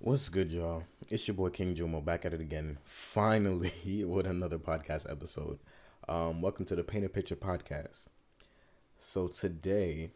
What's 0.00 0.28
good, 0.28 0.52
y'all? 0.52 0.84
It's 1.08 1.26
your 1.26 1.34
boy 1.34 1.50
King 1.50 1.74
Jumo 1.74 2.04
back 2.04 2.24
at 2.24 2.32
it 2.32 2.40
again, 2.40 2.78
finally 2.84 4.04
with 4.04 4.26
another 4.26 4.56
podcast 4.56 5.10
episode. 5.10 5.58
Um, 6.08 6.40
welcome 6.40 6.64
to 6.66 6.76
the 6.76 6.84
Paint 6.84 7.04
a 7.04 7.08
Picture 7.08 7.34
podcast. 7.34 8.06
So 9.00 9.26
today, 9.26 10.12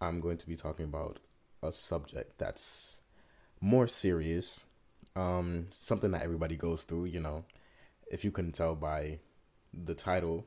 I'm 0.00 0.22
going 0.22 0.38
to 0.38 0.48
be 0.48 0.56
talking 0.56 0.86
about 0.86 1.18
a 1.62 1.70
subject 1.70 2.38
that's 2.38 3.02
more 3.60 3.86
serious, 3.86 4.64
um, 5.14 5.66
something 5.70 6.12
that 6.12 6.22
everybody 6.22 6.56
goes 6.56 6.84
through. 6.84 7.04
You 7.04 7.20
know, 7.20 7.44
if 8.10 8.24
you 8.24 8.30
couldn't 8.30 8.52
tell 8.52 8.74
by 8.74 9.18
the 9.74 9.94
title 9.94 10.46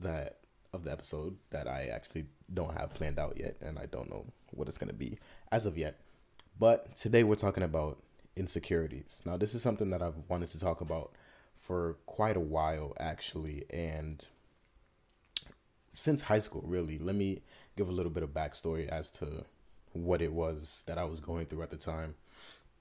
that 0.00 0.38
of 0.72 0.82
the 0.82 0.90
episode 0.90 1.36
that 1.50 1.68
I 1.68 1.90
actually 1.94 2.24
don't 2.52 2.76
have 2.76 2.92
planned 2.92 3.20
out 3.20 3.38
yet, 3.38 3.56
and 3.60 3.78
I 3.78 3.86
don't 3.86 4.10
know 4.10 4.26
what 4.50 4.66
it's 4.66 4.78
gonna 4.78 4.92
be 4.92 5.20
as 5.52 5.64
of 5.64 5.78
yet. 5.78 6.00
But 6.58 6.96
today 6.96 7.22
we're 7.22 7.36
talking 7.36 7.62
about 7.62 7.98
insecurities. 8.34 9.22
Now, 9.24 9.36
this 9.36 9.54
is 9.54 9.62
something 9.62 9.90
that 9.90 10.00
I've 10.00 10.14
wanted 10.28 10.48
to 10.50 10.60
talk 10.60 10.80
about 10.80 11.12
for 11.58 11.96
quite 12.06 12.36
a 12.36 12.40
while, 12.40 12.94
actually, 12.98 13.64
and 13.70 14.24
since 15.90 16.22
high 16.22 16.38
school, 16.38 16.64
really. 16.66 16.98
Let 16.98 17.14
me 17.14 17.42
give 17.76 17.88
a 17.88 17.92
little 17.92 18.12
bit 18.12 18.22
of 18.22 18.30
backstory 18.30 18.88
as 18.88 19.10
to 19.12 19.44
what 19.92 20.22
it 20.22 20.32
was 20.32 20.82
that 20.86 20.98
I 20.98 21.04
was 21.04 21.20
going 21.20 21.46
through 21.46 21.62
at 21.62 21.70
the 21.70 21.76
time. 21.76 22.14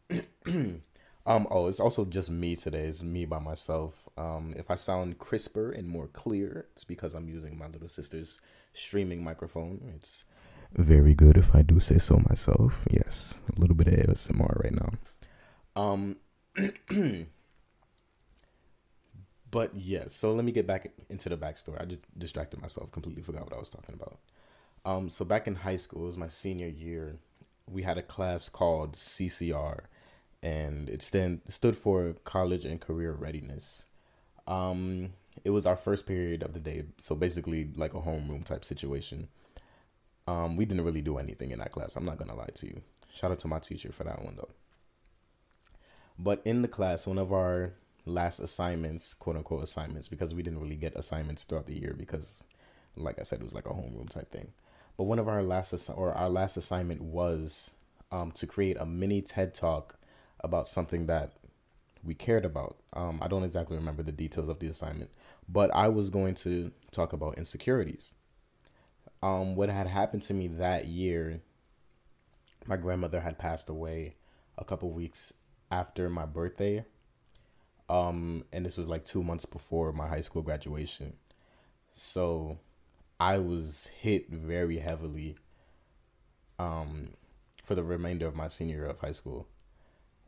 um, 1.25 1.47
oh, 1.49 1.67
it's 1.67 1.80
also 1.80 2.05
just 2.05 2.30
me 2.30 2.55
today. 2.55 2.85
It's 2.85 3.03
me 3.03 3.25
by 3.25 3.39
myself. 3.39 4.07
Um, 4.17 4.53
if 4.55 4.71
I 4.71 4.75
sound 4.75 5.17
crisper 5.17 5.71
and 5.71 5.89
more 5.89 6.07
clear, 6.07 6.67
it's 6.71 6.85
because 6.85 7.13
I'm 7.13 7.27
using 7.27 7.57
my 7.57 7.67
little 7.67 7.89
sister's 7.89 8.39
streaming 8.73 9.23
microphone. 9.23 9.94
It's 9.95 10.23
very 10.77 11.13
good 11.13 11.38
if 11.38 11.55
I 11.55 11.61
do 11.61 11.79
say 11.79 11.97
so 11.97 12.17
myself. 12.17 12.85
Yes, 12.89 13.41
a 13.55 13.59
little 13.59 13.75
bit 13.75 13.88
of 13.88 13.93
ASMR 13.93 14.63
right 14.63 14.73
now. 14.73 14.91
Um, 15.75 16.17
but 19.52 19.75
yes, 19.75 20.13
so 20.13 20.33
let 20.33 20.45
me 20.45 20.52
get 20.52 20.67
back 20.67 20.91
into 21.09 21.30
the 21.30 21.38
backstory. 21.38 21.81
I 21.81 21.85
just 21.85 22.02
distracted 22.17 22.61
myself, 22.61 22.91
completely 22.91 23.23
forgot 23.23 23.44
what 23.44 23.53
I 23.53 23.59
was 23.59 23.69
talking 23.69 23.95
about. 23.95 24.19
Um, 24.85 25.09
so 25.09 25.25
back 25.25 25.47
in 25.47 25.55
high 25.55 25.77
school, 25.77 26.03
it 26.03 26.08
was 26.08 26.17
my 26.17 26.27
senior 26.27 26.67
year. 26.67 27.17
We 27.67 27.83
had 27.83 27.97
a 27.97 28.03
class 28.03 28.50
called 28.50 28.94
CCR, 28.94 29.85
and 30.44 30.89
it 30.89 31.02
stand 31.02 31.41
stood 31.47 31.75
for 31.75 32.16
College 32.23 32.66
and 32.66 32.80
Career 32.80 33.13
Readiness. 33.13 33.88
Um, 34.47 35.13
it 35.44 35.50
was 35.50 35.66
our 35.66 35.75
first 35.75 36.05
period 36.05 36.44
of 36.44 36.53
the 36.53 36.59
day, 36.59 36.85
so 37.00 37.16
basically 37.16 37.72
like 37.75 37.94
a 37.94 38.02
homeroom 38.02 38.44
type 38.44 38.63
situation. 38.63 39.28
Um, 40.28 40.58
we 40.58 40.66
didn't 40.66 40.86
really 40.86 41.02
do 41.02 41.18
anything 41.18 41.52
in 41.52 41.59
that 41.59 41.72
class. 41.72 41.95
I'm 41.95 42.06
not 42.06 42.18
gonna 42.18 42.36
lie 42.36 42.50
to 42.56 42.68
you. 42.68 42.81
Shout 43.14 43.31
out 43.31 43.40
to 43.42 43.48
my 43.48 43.59
teacher 43.59 43.92
for 43.92 44.04
that 44.04 44.23
one 44.23 44.36
though. 44.36 44.50
But 46.18 46.42
in 46.45 46.62
the 46.62 46.68
class, 46.68 47.06
one 47.06 47.18
of 47.18 47.31
our 47.31 47.73
last 48.06 48.40
assignments, 48.40 49.14
quote 49.14 49.36
unquote 49.36 49.64
assignments, 49.64 50.08
because 50.08 50.34
we 50.34 50.44
didn't 50.44 50.62
really 50.62 50.76
get 50.76 50.96
assignments 50.96 51.44
throughout 51.44 51.68
the 51.68 51.80
year 51.80 51.94
because, 51.98 52.44
like 52.96 53.20
I 53.20 53.23
said, 53.23 53.40
it 53.40 53.44
was 53.44 53.53
like 53.53 53.66
a 53.66 53.73
homeroom 53.73 54.09
type 54.09 54.31
thing. 54.31 54.52
But 54.98 55.03
one 55.03 55.20
of 55.20 55.28
our 55.28 55.44
last 55.44 55.73
assi- 55.73 55.98
or 55.98 56.14
our 56.14 56.30
last 56.30 56.58
assignment 56.58 57.02
was 57.02 57.72
um, 58.12 58.31
to 58.34 58.48
create 58.48 58.78
a 58.80 58.86
mini 58.86 59.22
TED 59.22 59.53
talk 59.53 60.00
about 60.40 60.68
something 60.68 61.08
that 61.08 61.34
we 62.03 62.14
cared 62.14 62.46
about. 62.46 62.78
Um, 62.94 63.20
I 63.22 63.28
don't 63.28 63.44
exactly 63.44 63.76
remember 63.76 64.03
the 64.03 64.12
details 64.12 64.48
of 64.48 64.59
the 64.59 64.68
assignment, 64.68 65.09
but 65.50 65.73
I 65.73 65.90
was 65.90 66.09
going 66.09 66.36
to 66.36 66.72
talk 66.92 67.14
about 67.14 67.38
insecurities 67.38 68.14
um, 69.21 69.55
what 69.55 69.69
had 69.69 69.88
happened 69.88 70.23
to 70.23 70.33
me 70.33 70.47
that 70.47 70.85
year, 70.85 71.41
my 72.66 72.77
grandmother 72.77 73.22
had 73.22 73.38
passed 73.38 73.69
away 73.69 74.16
a 74.57 74.66
couple 74.66 74.91
weeks 74.91 75.33
after 75.72 76.09
my 76.09 76.25
birthday. 76.25 76.85
Um, 77.88 78.45
and 78.52 78.66
this 78.66 78.77
was 78.77 78.88
like 78.88 79.05
two 79.05 79.23
months 79.23 79.45
before 79.45 79.91
my 79.94 80.07
high 80.07 80.22
school 80.22 80.41
graduation. 80.41 81.13
So 81.94 82.59
I 83.19 83.38
was 83.38 83.90
hit 84.00 84.29
very 84.29 84.79
heavily 84.79 85.38
um, 86.59 87.09
for 87.63 87.75
the 87.75 87.84
remainder 87.84 88.28
of 88.28 88.35
my 88.35 88.47
senior 88.47 88.78
year 88.78 88.85
of 88.88 89.00
high 89.00 89.11
school 89.11 89.47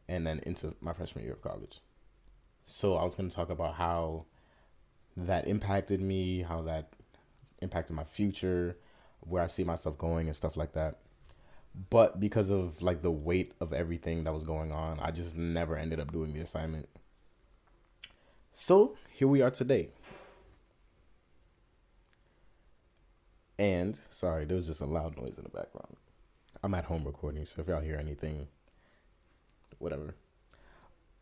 and 0.08 0.26
then 0.26 0.40
into 0.46 0.76
my 0.82 0.94
freshman 0.94 1.26
year 1.26 1.34
of 1.34 1.42
college. 1.42 1.82
So 2.66 2.96
I 2.96 3.04
was 3.04 3.16
going 3.16 3.30
to 3.30 3.36
talk 3.36 3.50
about 3.50 3.76
how 3.76 4.26
that 5.16 5.48
impacted 5.48 6.02
me, 6.02 6.42
how 6.44 6.62
that 6.64 6.90
impacted 7.62 7.96
my 7.96 8.04
future, 8.04 8.78
where 9.22 9.44
I 9.44 9.48
see 9.48 9.64
myself 9.64 9.98
going 9.98 10.28
and 10.28 10.36
stuff 10.36 10.58
like 10.58 10.74
that. 10.74 10.98
But 11.90 12.20
because 12.20 12.50
of 12.50 12.82
like 12.82 13.02
the 13.02 13.12
weight 13.12 13.54
of 13.60 13.74
everything 13.74 14.24
that 14.24 14.34
was 14.34 14.44
going 14.44 14.72
on, 14.72 15.00
I 15.00 15.12
just 15.12 15.38
never 15.38 15.78
ended 15.78 16.00
up 16.00 16.12
doing 16.12 16.34
the 16.34 16.42
assignment. 16.42 16.90
So 18.54 18.96
here 19.12 19.28
we 19.28 19.42
are 19.42 19.52
today. 19.52 19.90
And 23.60 24.00
sorry, 24.10 24.46
there 24.46 24.58
was 24.58 24.68
just 24.68 24.82
a 24.82 24.86
loud 24.86 25.18
noise 25.18 25.38
in 25.38 25.44
the 25.44 25.50
background. 25.50 25.98
I'm 26.64 26.74
at 26.74 26.86
home 26.86 27.04
recording, 27.04 27.46
so 27.46 27.62
if 27.62 27.68
y'all 27.68 27.82
hear 27.82 27.98
anything, 27.98 28.48
whatever. 29.78 30.16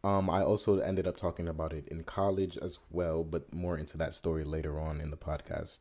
Um, 0.04 0.30
I 0.30 0.42
also 0.42 0.80
ended 0.80 1.08
up 1.08 1.18
talking 1.18 1.48
about 1.48 1.74
it 1.74 1.88
in 1.88 2.04
college 2.04 2.58
as 2.58 2.80
well, 2.92 3.24
but 3.24 3.54
more 3.54 3.78
into 3.78 3.98
that 3.98 4.14
story 4.14 4.44
later 4.44 4.80
on 4.80 5.02
in 5.02 5.10
the 5.10 5.18
podcast. 5.18 5.80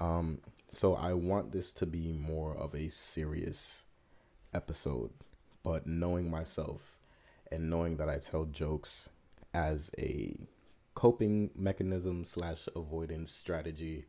Um, 0.00 0.38
so 0.70 0.94
I 0.94 1.12
want 1.12 1.52
this 1.52 1.72
to 1.74 1.86
be 1.86 2.10
more 2.10 2.56
of 2.56 2.74
a 2.74 2.88
serious 2.88 3.84
episode, 4.54 5.10
but 5.62 5.86
knowing 5.86 6.30
myself 6.30 6.98
and 7.52 7.68
knowing 7.68 7.98
that 7.98 8.08
I 8.08 8.18
tell 8.18 8.46
jokes 8.46 9.10
as 9.52 9.90
a 9.98 10.34
coping 10.94 11.50
mechanism 11.54 12.24
slash 12.24 12.66
avoidance 12.74 13.30
strategy 13.30 14.06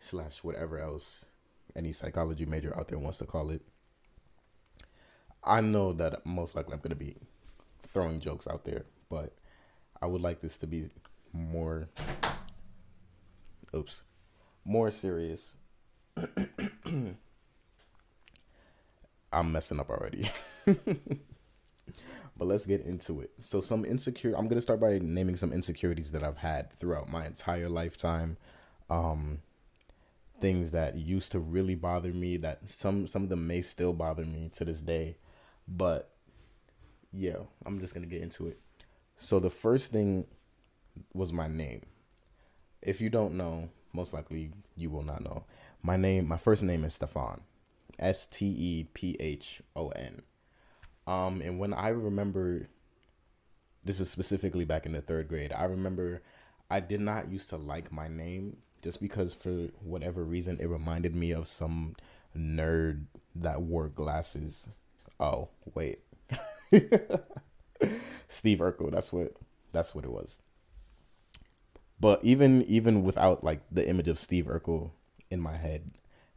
slash 0.00 0.38
whatever 0.38 0.78
else 0.78 1.26
any 1.76 1.92
psychology 1.92 2.46
major 2.46 2.76
out 2.76 2.88
there 2.88 2.98
wants 2.98 3.18
to 3.18 3.26
call 3.26 3.50
it. 3.50 3.60
I 5.42 5.60
know 5.60 5.92
that 5.92 6.24
most 6.24 6.56
likely 6.56 6.72
I'm 6.72 6.78
going 6.78 6.90
to 6.90 6.96
be 6.96 7.16
throwing 7.88 8.20
jokes 8.20 8.48
out 8.48 8.64
there, 8.64 8.86
but 9.10 9.34
I 10.00 10.06
would 10.06 10.22
like 10.22 10.40
this 10.40 10.56
to 10.58 10.66
be 10.66 10.88
more 11.32 11.88
oops 13.74 14.04
more 14.64 14.90
serious. 14.90 15.56
I'm 19.32 19.52
messing 19.52 19.80
up 19.80 19.90
already. 19.90 20.30
but 20.64 20.78
let's 22.38 22.66
get 22.66 22.82
into 22.82 23.20
it. 23.20 23.32
So 23.42 23.60
some 23.60 23.84
insecure 23.84 24.34
I'm 24.34 24.48
going 24.48 24.56
to 24.56 24.62
start 24.62 24.80
by 24.80 24.98
naming 25.00 25.36
some 25.36 25.52
insecurities 25.52 26.12
that 26.12 26.22
I've 26.22 26.38
had 26.38 26.72
throughout 26.72 27.08
my 27.08 27.26
entire 27.26 27.68
lifetime. 27.68 28.36
Um 28.88 29.40
things 30.40 30.72
that 30.72 30.96
used 30.96 31.32
to 31.32 31.38
really 31.38 31.74
bother 31.74 32.12
me 32.12 32.36
that 32.36 32.68
some 32.68 33.06
some 33.06 33.22
of 33.22 33.28
them 33.28 33.46
may 33.46 33.60
still 33.60 33.92
bother 33.92 34.24
me 34.24 34.50
to 34.54 34.64
this 34.64 34.80
day. 34.80 35.16
But 35.66 36.10
yeah, 37.12 37.38
I'm 37.64 37.80
just 37.80 37.94
going 37.94 38.04
to 38.04 38.10
get 38.10 38.22
into 38.22 38.48
it. 38.48 38.58
So 39.16 39.38
the 39.38 39.50
first 39.50 39.92
thing 39.92 40.26
was 41.12 41.32
my 41.32 41.48
name. 41.48 41.82
If 42.82 43.00
you 43.00 43.08
don't 43.08 43.36
know, 43.36 43.70
most 43.94 44.12
likely 44.12 44.50
you 44.76 44.90
will 44.90 45.02
not 45.02 45.22
know. 45.22 45.44
My 45.82 45.96
name, 45.96 46.26
my 46.26 46.36
first 46.36 46.62
name 46.62 46.84
is 46.84 46.98
Stephon, 46.98 47.40
S 47.98 48.26
T 48.26 48.46
E 48.46 48.88
P 48.92 49.16
H 49.20 49.62
O 49.76 49.88
N. 49.90 50.22
Um, 51.06 51.40
and 51.40 51.58
when 51.58 51.72
I 51.72 51.88
remember, 51.88 52.68
this 53.84 53.98
was 53.98 54.10
specifically 54.10 54.64
back 54.64 54.86
in 54.86 54.92
the 54.92 55.00
third 55.00 55.28
grade. 55.28 55.52
I 55.52 55.64
remember 55.64 56.22
I 56.70 56.80
did 56.80 57.00
not 57.00 57.30
used 57.30 57.50
to 57.50 57.56
like 57.56 57.92
my 57.92 58.08
name 58.08 58.56
just 58.82 59.00
because 59.00 59.32
for 59.32 59.68
whatever 59.82 60.24
reason 60.24 60.58
it 60.60 60.66
reminded 60.66 61.14
me 61.14 61.30
of 61.30 61.46
some 61.46 61.94
nerd 62.36 63.04
that 63.36 63.62
wore 63.62 63.88
glasses. 63.88 64.68
Oh 65.20 65.48
wait, 65.74 66.00
Steve 68.28 68.58
Urkel. 68.58 68.90
That's 68.90 69.12
what 69.12 69.34
that's 69.72 69.94
what 69.94 70.04
it 70.04 70.10
was. 70.10 70.38
But 72.04 72.20
even 72.22 72.60
even 72.64 73.02
without 73.02 73.42
like 73.42 73.62
the 73.72 73.88
image 73.88 74.08
of 74.08 74.18
Steve 74.18 74.44
Urkel 74.44 74.90
in 75.30 75.40
my 75.40 75.56
head, 75.56 75.90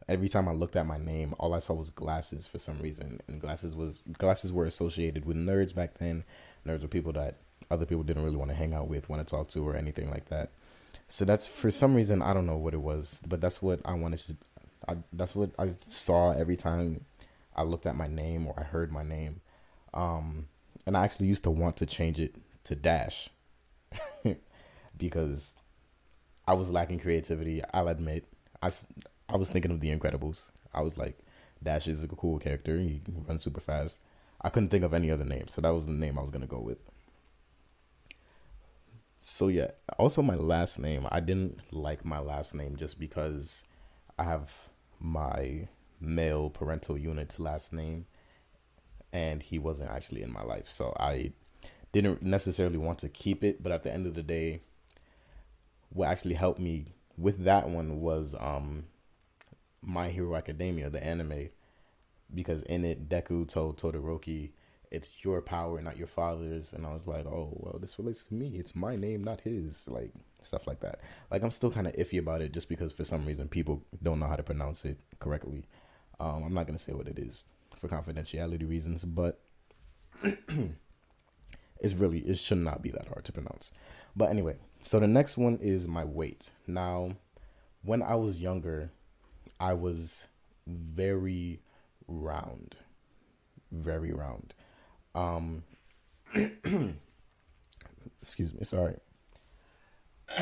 every 0.08 0.30
time 0.30 0.48
I 0.48 0.52
looked 0.52 0.76
at 0.76 0.86
my 0.86 0.96
name, 0.96 1.34
all 1.38 1.52
I 1.52 1.58
saw 1.58 1.74
was 1.74 1.90
glasses 1.90 2.46
for 2.46 2.58
some 2.58 2.80
reason, 2.80 3.20
and 3.28 3.38
glasses 3.38 3.76
was 3.76 4.02
glasses 4.16 4.50
were 4.50 4.64
associated 4.64 5.26
with 5.26 5.36
nerds 5.36 5.74
back 5.74 5.98
then. 5.98 6.24
Nerds 6.66 6.80
were 6.80 6.88
people 6.88 7.12
that 7.12 7.34
other 7.70 7.84
people 7.84 8.02
didn't 8.02 8.24
really 8.24 8.38
want 8.38 8.50
to 8.50 8.56
hang 8.56 8.72
out 8.72 8.88
with, 8.88 9.10
want 9.10 9.20
to 9.20 9.30
talk 9.30 9.48
to, 9.48 9.68
or 9.68 9.76
anything 9.76 10.08
like 10.08 10.30
that. 10.30 10.52
So 11.06 11.26
that's 11.26 11.46
for 11.46 11.70
some 11.70 11.94
reason 11.94 12.22
I 12.22 12.32
don't 12.32 12.46
know 12.46 12.56
what 12.56 12.72
it 12.72 12.80
was, 12.80 13.20
but 13.28 13.42
that's 13.42 13.60
what 13.60 13.80
I 13.84 13.92
wanted 13.92 14.20
to. 14.20 14.36
I, 14.88 14.96
that's 15.12 15.36
what 15.36 15.50
I 15.58 15.74
saw 15.86 16.32
every 16.32 16.56
time 16.56 17.04
I 17.54 17.64
looked 17.64 17.86
at 17.86 17.94
my 17.94 18.06
name 18.06 18.46
or 18.46 18.54
I 18.56 18.62
heard 18.62 18.90
my 18.90 19.02
name, 19.02 19.42
um, 19.92 20.46
and 20.86 20.96
I 20.96 21.04
actually 21.04 21.26
used 21.26 21.44
to 21.44 21.50
want 21.50 21.76
to 21.76 21.84
change 21.84 22.18
it 22.18 22.36
to 22.64 22.74
Dash 22.74 23.28
because 24.98 25.54
I 26.46 26.54
was 26.54 26.70
lacking 26.70 27.00
creativity. 27.00 27.62
I'll 27.72 27.88
admit. 27.88 28.26
I, 28.62 28.70
I 29.28 29.36
was 29.36 29.50
thinking 29.50 29.70
of 29.70 29.80
The 29.80 29.96
Incredibles. 29.96 30.50
I 30.74 30.82
was 30.82 30.96
like, 30.96 31.18
Dash 31.62 31.88
is 31.88 32.02
a 32.02 32.08
cool 32.08 32.38
character. 32.38 32.78
He 32.78 33.00
runs 33.26 33.42
super 33.44 33.60
fast. 33.60 33.98
I 34.40 34.48
couldn't 34.50 34.68
think 34.68 34.84
of 34.84 34.94
any 34.94 35.10
other 35.10 35.24
name, 35.24 35.48
so 35.48 35.60
that 35.60 35.74
was 35.74 35.86
the 35.86 35.92
name 35.92 36.18
I 36.18 36.20
was 36.20 36.30
gonna 36.30 36.46
go 36.46 36.60
with. 36.60 36.82
So 39.18 39.48
yeah, 39.48 39.72
also 39.98 40.22
my 40.22 40.36
last 40.36 40.78
name. 40.78 41.06
I 41.10 41.20
didn't 41.20 41.58
like 41.72 42.04
my 42.04 42.20
last 42.20 42.54
name 42.54 42.76
just 42.76 43.00
because 43.00 43.64
I 44.18 44.24
have 44.24 44.52
my 45.00 45.68
male 46.00 46.50
parental 46.50 46.96
unit's 46.96 47.40
last 47.40 47.72
name, 47.72 48.06
and 49.12 49.42
he 49.42 49.58
wasn't 49.58 49.90
actually 49.90 50.22
in 50.22 50.32
my 50.32 50.42
life, 50.42 50.68
so 50.68 50.94
I 50.98 51.32
didn't 51.90 52.22
necessarily 52.22 52.78
want 52.78 53.00
to 53.00 53.08
keep 53.08 53.42
it. 53.42 53.62
But 53.62 53.72
at 53.72 53.82
the 53.82 53.92
end 53.92 54.06
of 54.06 54.14
the 54.14 54.22
day, 54.22 54.60
what 55.90 56.08
actually 56.08 56.34
helped 56.34 56.60
me 56.60 56.94
with 57.16 57.44
that 57.44 57.68
one 57.68 58.00
was 58.00 58.34
um 58.38 58.84
my 59.82 60.08
Hero 60.08 60.34
Academia, 60.36 60.90
the 60.90 61.02
anime, 61.04 61.50
because 62.34 62.62
in 62.62 62.84
it 62.84 63.08
Deku 63.08 63.48
told 63.48 63.78
Todoroki, 63.78 64.50
"It's 64.90 65.24
your 65.24 65.40
power, 65.40 65.80
not 65.80 65.96
your 65.96 66.06
father's," 66.06 66.72
and 66.72 66.86
I 66.86 66.92
was 66.92 67.06
like, 67.06 67.26
"Oh, 67.26 67.50
well, 67.52 67.78
this 67.78 67.98
relates 67.98 68.24
to 68.24 68.34
me. 68.34 68.56
It's 68.58 68.74
my 68.74 68.96
name, 68.96 69.22
not 69.24 69.42
his." 69.42 69.88
Like 69.88 70.12
stuff 70.42 70.66
like 70.66 70.80
that. 70.80 71.00
Like 71.30 71.42
I'm 71.42 71.50
still 71.50 71.70
kind 71.70 71.86
of 71.86 71.94
iffy 71.94 72.18
about 72.18 72.42
it, 72.42 72.52
just 72.52 72.68
because 72.68 72.92
for 72.92 73.04
some 73.04 73.26
reason 73.26 73.48
people 73.48 73.82
don't 74.02 74.20
know 74.20 74.26
how 74.26 74.36
to 74.36 74.42
pronounce 74.42 74.84
it 74.84 74.98
correctly. 75.18 75.64
Um, 76.20 76.42
I'm 76.44 76.54
not 76.54 76.66
gonna 76.66 76.78
say 76.78 76.92
what 76.92 77.08
it 77.08 77.18
is 77.18 77.44
for 77.76 77.88
confidentiality 77.88 78.68
reasons, 78.68 79.04
but 79.04 79.40
it's 81.80 81.94
really 81.94 82.20
it 82.20 82.38
should 82.38 82.58
not 82.58 82.82
be 82.82 82.90
that 82.90 83.08
hard 83.08 83.24
to 83.26 83.32
pronounce. 83.32 83.70
But 84.16 84.30
anyway, 84.30 84.56
so 84.80 84.98
the 85.00 85.06
next 85.06 85.36
one 85.36 85.58
is 85.60 85.86
my 85.86 86.04
weight. 86.04 86.50
Now, 86.66 87.16
when 87.82 88.02
I 88.02 88.16
was 88.16 88.40
younger, 88.40 88.90
I 89.60 89.74
was 89.74 90.26
very 90.66 91.60
round. 92.06 92.76
Very 93.70 94.12
round. 94.12 94.54
Um 95.14 95.62
excuse 98.22 98.52
me, 98.52 98.64
sorry. 98.64 98.96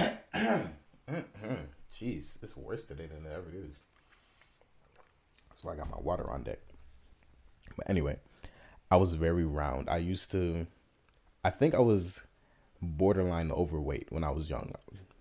Jeez, 1.92 2.42
it's 2.42 2.56
worse 2.56 2.84
today 2.84 3.06
than 3.06 3.24
it 3.24 3.32
ever 3.32 3.50
is. 3.54 3.76
That's 5.48 5.64
why 5.64 5.72
I 5.72 5.76
got 5.76 5.90
my 5.90 5.98
water 6.00 6.30
on 6.30 6.42
deck. 6.42 6.58
But 7.76 7.88
anyway, 7.88 8.18
I 8.90 8.96
was 8.96 9.14
very 9.14 9.44
round. 9.44 9.88
I 9.88 9.98
used 9.98 10.30
to 10.32 10.66
I 11.46 11.50
think 11.50 11.76
I 11.76 11.78
was 11.78 12.22
borderline 12.82 13.52
overweight 13.52 14.08
when 14.10 14.24
I 14.24 14.30
was 14.30 14.50
young. 14.50 14.72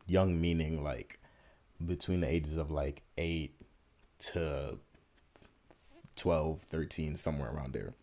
Young 0.08 0.42
meaning 0.42 0.84
like 0.84 1.20
between 1.86 2.22
the 2.22 2.28
ages 2.28 2.58
of 2.58 2.72
like 2.72 3.04
8 3.16 3.54
to 4.32 4.80
12, 6.16 6.62
13, 6.64 7.18
somewhere 7.18 7.52
around 7.52 7.74
there. 7.74 7.94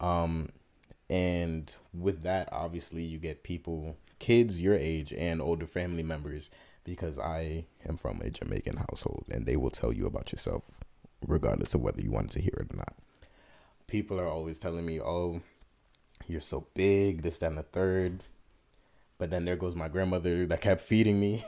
Um, 0.00 0.48
and 1.10 1.70
with 1.92 2.22
that, 2.22 2.48
obviously, 2.50 3.02
you 3.02 3.18
get 3.18 3.42
people, 3.42 3.98
kids 4.18 4.58
your 4.58 4.74
age, 4.74 5.12
and 5.12 5.42
older 5.42 5.66
family 5.66 6.02
members, 6.02 6.48
because 6.84 7.18
I 7.18 7.66
am 7.86 7.98
from 7.98 8.22
a 8.22 8.30
Jamaican 8.30 8.78
household, 8.78 9.26
and 9.30 9.44
they 9.44 9.58
will 9.58 9.68
tell 9.68 9.92
you 9.92 10.06
about 10.06 10.32
yourself, 10.32 10.80
regardless 11.28 11.74
of 11.74 11.82
whether 11.82 12.00
you 12.00 12.12
wanted 12.12 12.30
to 12.30 12.40
hear 12.40 12.56
it 12.60 12.72
or 12.72 12.78
not. 12.78 12.94
People 13.88 14.18
are 14.18 14.28
always 14.28 14.58
telling 14.58 14.86
me, 14.86 15.02
oh, 15.02 15.42
you're 16.28 16.40
so 16.40 16.66
big, 16.74 17.22
this, 17.22 17.38
that, 17.38 17.48
and 17.48 17.58
the 17.58 17.62
third. 17.62 18.24
But 19.18 19.30
then 19.30 19.44
there 19.44 19.56
goes 19.56 19.74
my 19.74 19.88
grandmother 19.88 20.46
that 20.46 20.60
kept 20.60 20.82
feeding 20.82 21.20
me. 21.20 21.44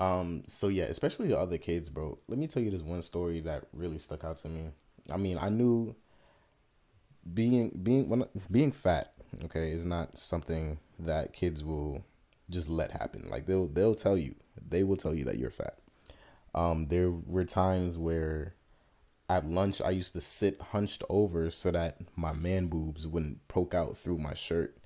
Um, 0.01 0.45
so 0.47 0.69
yeah, 0.69 0.85
especially 0.85 1.29
the 1.29 1.39
other 1.39 1.59
kids, 1.59 1.91
bro. 1.91 2.19
Let 2.27 2.39
me 2.39 2.47
tell 2.47 2.63
you 2.63 2.71
this 2.71 2.81
one 2.81 3.03
story 3.03 3.41
that 3.41 3.67
really 3.75 3.99
stuck 3.99 4.25
out 4.25 4.39
to 4.39 4.49
me. 4.49 4.71
I 5.13 5.19
mean, 5.19 5.39
I 5.39 5.51
knew 5.51 5.95
being 7.35 7.79
being 7.83 8.09
when 8.09 8.25
being 8.51 8.73
fat, 8.73 9.13
okay, 9.45 9.71
is 9.73 9.85
not 9.85 10.17
something 10.17 10.79
that 10.99 11.35
kids 11.35 11.63
will 11.63 12.03
just 12.49 12.69
let 12.71 12.93
happen. 12.93 13.29
Like 13.31 13.47
they'll 13.47 13.69
they'll 13.69 13.95
tell 13.95 14.17
you. 14.17 14.35
They 14.69 14.83
will 14.85 14.97
tell 14.97 15.15
you 15.15 15.25
that 15.25 15.39
you're 15.39 15.51
fat. 15.51 15.79
Um, 16.55 16.87
there 16.89 17.11
were 17.11 17.45
times 17.45 17.99
where 17.99 18.55
at 19.31 19.49
lunch 19.49 19.81
I 19.81 19.91
used 19.91 20.13
to 20.15 20.21
sit 20.21 20.61
hunched 20.61 21.05
over 21.09 21.51
so 21.51 21.71
that 21.71 21.99
my 22.17 22.33
man 22.33 22.67
boobs 22.67 23.07
wouldn't 23.07 23.47
poke 23.47 23.75
out 23.75 23.97
through 23.97 24.19
my 24.19 24.35
shirt. 24.35 24.77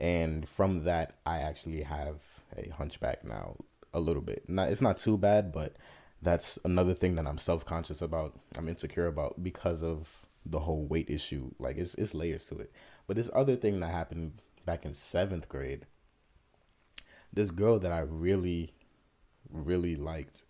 And 0.00 0.48
from 0.48 0.84
that 0.84 1.14
I 1.24 1.38
actually 1.38 1.82
have 1.82 2.16
a 2.56 2.70
hunchback 2.70 3.24
now 3.24 3.56
a 3.94 4.00
little 4.00 4.22
bit. 4.22 4.48
Not 4.48 4.68
it's 4.70 4.82
not 4.82 4.98
too 4.98 5.16
bad, 5.16 5.52
but 5.52 5.76
that's 6.20 6.58
another 6.64 6.92
thing 6.92 7.14
that 7.14 7.26
I'm 7.26 7.38
self 7.38 7.64
conscious 7.64 8.02
about. 8.02 8.38
I'm 8.56 8.68
insecure 8.68 9.06
about 9.06 9.42
because 9.44 9.82
of 9.82 10.26
the 10.44 10.60
whole 10.60 10.84
weight 10.84 11.08
issue. 11.08 11.52
Like 11.60 11.76
it's 11.76 11.94
it's 11.94 12.14
layers 12.14 12.46
to 12.46 12.58
it. 12.58 12.72
But 13.06 13.16
this 13.16 13.30
other 13.32 13.54
thing 13.54 13.78
that 13.80 13.92
happened 13.92 14.42
back 14.66 14.84
in 14.84 14.92
seventh 14.92 15.48
grade. 15.48 15.86
This 17.32 17.50
girl 17.50 17.78
that 17.78 17.92
I 17.92 18.00
really, 18.00 18.72
really 19.48 19.94
liked. 19.94 20.44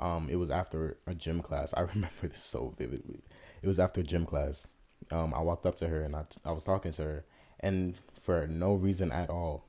Um, 0.00 0.28
it 0.30 0.36
was 0.36 0.50
after 0.50 0.98
a 1.06 1.14
gym 1.14 1.42
class. 1.42 1.74
I 1.76 1.80
remember 1.94 2.28
this 2.28 2.42
so 2.42 2.74
vividly. 2.78 3.22
It 3.62 3.68
was 3.68 3.80
after 3.80 4.02
gym 4.02 4.26
class. 4.26 4.66
Um, 5.12 5.34
I 5.34 5.42
walked 5.42 5.66
up 5.66 5.76
to 5.78 5.88
her 5.88 6.02
and 6.02 6.16
I, 6.16 6.24
I 6.44 6.52
was 6.52 6.64
talking 6.64 6.92
to 6.92 7.02
her, 7.04 7.26
and 7.60 7.96
for 8.20 8.46
no 8.46 8.74
reason 8.74 9.12
at 9.12 9.30
all, 9.30 9.66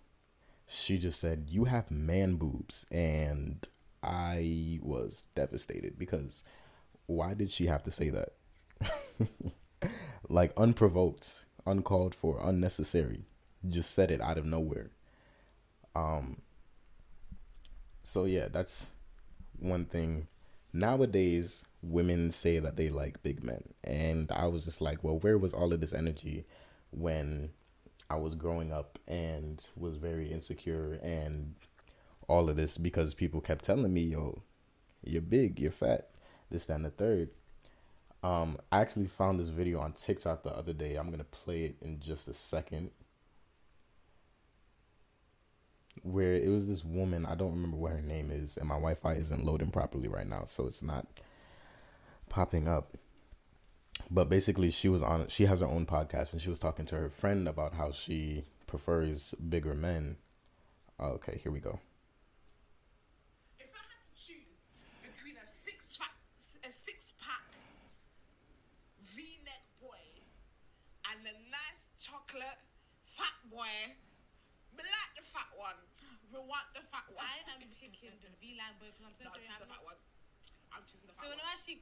she 0.67 0.97
just 0.97 1.19
said, 1.19 1.47
You 1.49 1.65
have 1.65 1.91
man 1.91 2.35
boobs. 2.35 2.85
And 2.91 3.67
I 4.03 4.79
was 4.81 5.23
devastated 5.35 5.97
because 5.99 6.43
why 7.07 7.33
did 7.33 7.51
she 7.51 7.67
have 7.67 7.83
to 7.83 7.91
say 7.91 8.09
that? 8.09 8.33
like 10.29 10.53
unprovoked, 10.57 11.45
uncalled 11.65 12.15
for, 12.15 12.39
unnecessary. 12.43 13.25
Just 13.67 13.93
said 13.93 14.11
it 14.11 14.21
out 14.21 14.37
of 14.37 14.45
nowhere. 14.45 14.91
Um 15.95 16.41
so 18.03 18.25
yeah, 18.25 18.47
that's 18.47 18.87
one 19.61 19.85
thing. 19.85 20.27
Nowadays, 20.73 21.65
women 21.81 22.31
say 22.31 22.59
that 22.59 22.77
they 22.77 22.89
like 22.89 23.23
big 23.23 23.43
men. 23.43 23.73
And 23.83 24.31
I 24.31 24.47
was 24.47 24.65
just 24.65 24.81
like, 24.81 25.03
well, 25.03 25.19
where 25.19 25.37
was 25.37 25.53
all 25.53 25.73
of 25.73 25.81
this 25.81 25.93
energy 25.93 26.45
when 26.91 27.49
I 28.09 28.15
was 28.15 28.35
growing 28.35 28.71
up 28.71 28.99
and 29.07 29.65
was 29.75 29.95
very 29.95 30.31
insecure 30.31 30.99
and 31.01 31.55
all 32.27 32.49
of 32.49 32.55
this 32.55 32.77
because 32.77 33.13
people 33.13 33.41
kept 33.41 33.65
telling 33.65 33.93
me, 33.93 34.01
yo, 34.01 34.41
you're 35.03 35.21
big, 35.21 35.59
you're 35.59 35.71
fat, 35.71 36.09
this, 36.49 36.65
that, 36.65 36.75
and 36.75 36.85
the 36.85 36.89
third. 36.89 37.29
Um, 38.23 38.57
I 38.71 38.81
actually 38.81 39.07
found 39.07 39.39
this 39.39 39.49
video 39.49 39.79
on 39.79 39.93
TikTok 39.93 40.43
the 40.43 40.55
other 40.55 40.73
day. 40.73 40.95
I'm 40.95 41.09
gonna 41.09 41.23
play 41.23 41.63
it 41.63 41.75
in 41.81 41.99
just 41.99 42.27
a 42.27 42.33
second. 42.33 42.91
Where 46.03 46.33
it 46.35 46.49
was 46.49 46.67
this 46.67 46.83
woman, 46.85 47.25
I 47.25 47.35
don't 47.35 47.51
remember 47.51 47.77
what 47.77 47.91
her 47.91 48.01
name 48.01 48.31
is, 48.31 48.57
and 48.57 48.67
my 48.67 48.75
Wi 48.75 48.95
Fi 48.95 49.13
isn't 49.13 49.43
loading 49.45 49.71
properly 49.71 50.07
right 50.07 50.27
now, 50.27 50.45
so 50.45 50.65
it's 50.65 50.81
not 50.81 51.05
popping 52.29 52.67
up. 52.67 52.97
But 54.09 54.29
basically 54.29 54.69
she 54.71 54.89
was 54.89 55.01
on 55.03 55.27
she 55.27 55.45
has 55.45 55.59
her 55.59 55.65
own 55.67 55.85
podcast 55.85 56.33
and 56.33 56.41
she 56.41 56.49
was 56.49 56.59
talking 56.59 56.85
to 56.87 56.95
her 56.95 57.09
friend 57.09 57.47
about 57.47 57.73
how 57.73 57.91
she 57.91 58.43
prefers 58.67 59.33
bigger 59.35 59.73
men. 59.73 60.17
Oh, 60.99 61.09
okay 61.19 61.39
here 61.41 61.51
we 61.51 61.59
go. 61.59 61.79
If 63.59 63.67
i 63.71 63.83
had 63.91 64.01
to 64.03 64.11
choose 64.15 64.67
between 65.01 65.35
a 65.37 65.45
six 65.47 65.97
pack 65.97 66.11
a 66.67 66.71
six 66.71 67.13
pack 67.23 67.47
v-neck 69.01 69.63
boy 69.79 70.03
and 71.11 71.19
a 71.25 71.35
nice 71.49 71.89
chocolate 71.99 72.59
fat 73.05 73.37
boy 73.49 73.95
we 74.75 74.83
like 74.83 75.13
the 75.17 75.23
fat 75.23 75.49
one 75.57 75.79
we 76.31 76.39
want 76.47 76.65
the 76.73 76.81
fat 76.89 77.05
one 77.11 77.21
i 77.23 77.39
am 77.51 77.61
picking 77.77 78.15
the 78.23 78.31
v-line 78.39 78.75
boy 78.79 78.87
because 78.91 79.05
i'm 79.05 79.15
so 79.19 79.27
no, 79.27 79.31
sorry 79.35 79.47
i'm 79.51 79.61
the 79.61 79.69
fat 79.69 79.83
one 79.83 79.99
i'm 80.73 80.83
choosing 80.87 81.07
the 81.07 81.15
fat 81.15 81.23
so 81.23 81.29
one 81.29 81.35
when 81.35 81.43
i'm 81.43 81.51
actually 81.53 81.79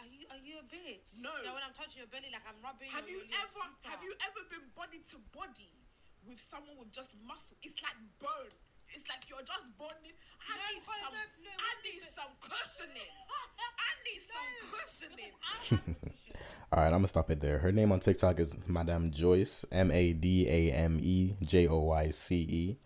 are 0.00 0.08
you 0.08 0.24
are 0.32 0.40
you 0.40 0.56
a 0.56 0.64
bitch? 0.64 1.20
No. 1.20 1.28
So 1.44 1.52
when 1.52 1.60
I'm 1.60 1.76
touching 1.76 2.00
your 2.00 2.08
belly, 2.08 2.32
like 2.32 2.40
I'm 2.48 2.56
rubbing. 2.64 2.88
Have 2.88 3.04
your, 3.04 3.20
you 3.20 3.28
your 3.28 3.36
ever 3.44 3.52
super. 3.68 3.84
have 3.92 4.00
you 4.00 4.16
ever 4.24 4.40
been 4.48 4.64
body 4.72 4.96
to 5.12 5.20
body 5.28 5.76
with 6.24 6.40
someone 6.40 6.80
with 6.80 6.88
just 6.88 7.20
muscle? 7.20 7.52
It's 7.60 7.76
like 7.84 8.00
bone. 8.16 8.48
It's 8.96 9.04
like 9.12 9.28
you're 9.28 9.44
just 9.44 9.76
bonding. 9.76 10.16
I 10.40 10.56
No, 10.56 10.64
need 10.72 10.80
some. 10.88 11.12
no, 11.12 11.20
no, 11.20 11.52
I 11.52 11.72
need 11.84 12.00
wait. 12.00 12.16
some 12.16 12.32
cushioning. 12.40 13.12
I 13.76 13.90
need 14.08 14.22
some 14.24 14.52
cushioning. 14.72 15.32
I 15.44 15.52
have 15.68 15.84
the 15.84 15.94
cushion. 16.00 16.36
all 16.72 16.78
right 16.80 16.86
i'm 16.96 17.04
gonna 17.04 17.08
stop 17.08 17.28
it 17.30 17.40
there 17.44 17.58
her 17.58 17.72
name 17.72 17.92
on 17.92 18.00
tiktok 18.00 18.40
is 18.40 18.56
madame 18.66 19.10
joyce 19.10 19.64
m-a-d-a-m-e 19.72 21.36
j-o-y-c-e 21.44 22.78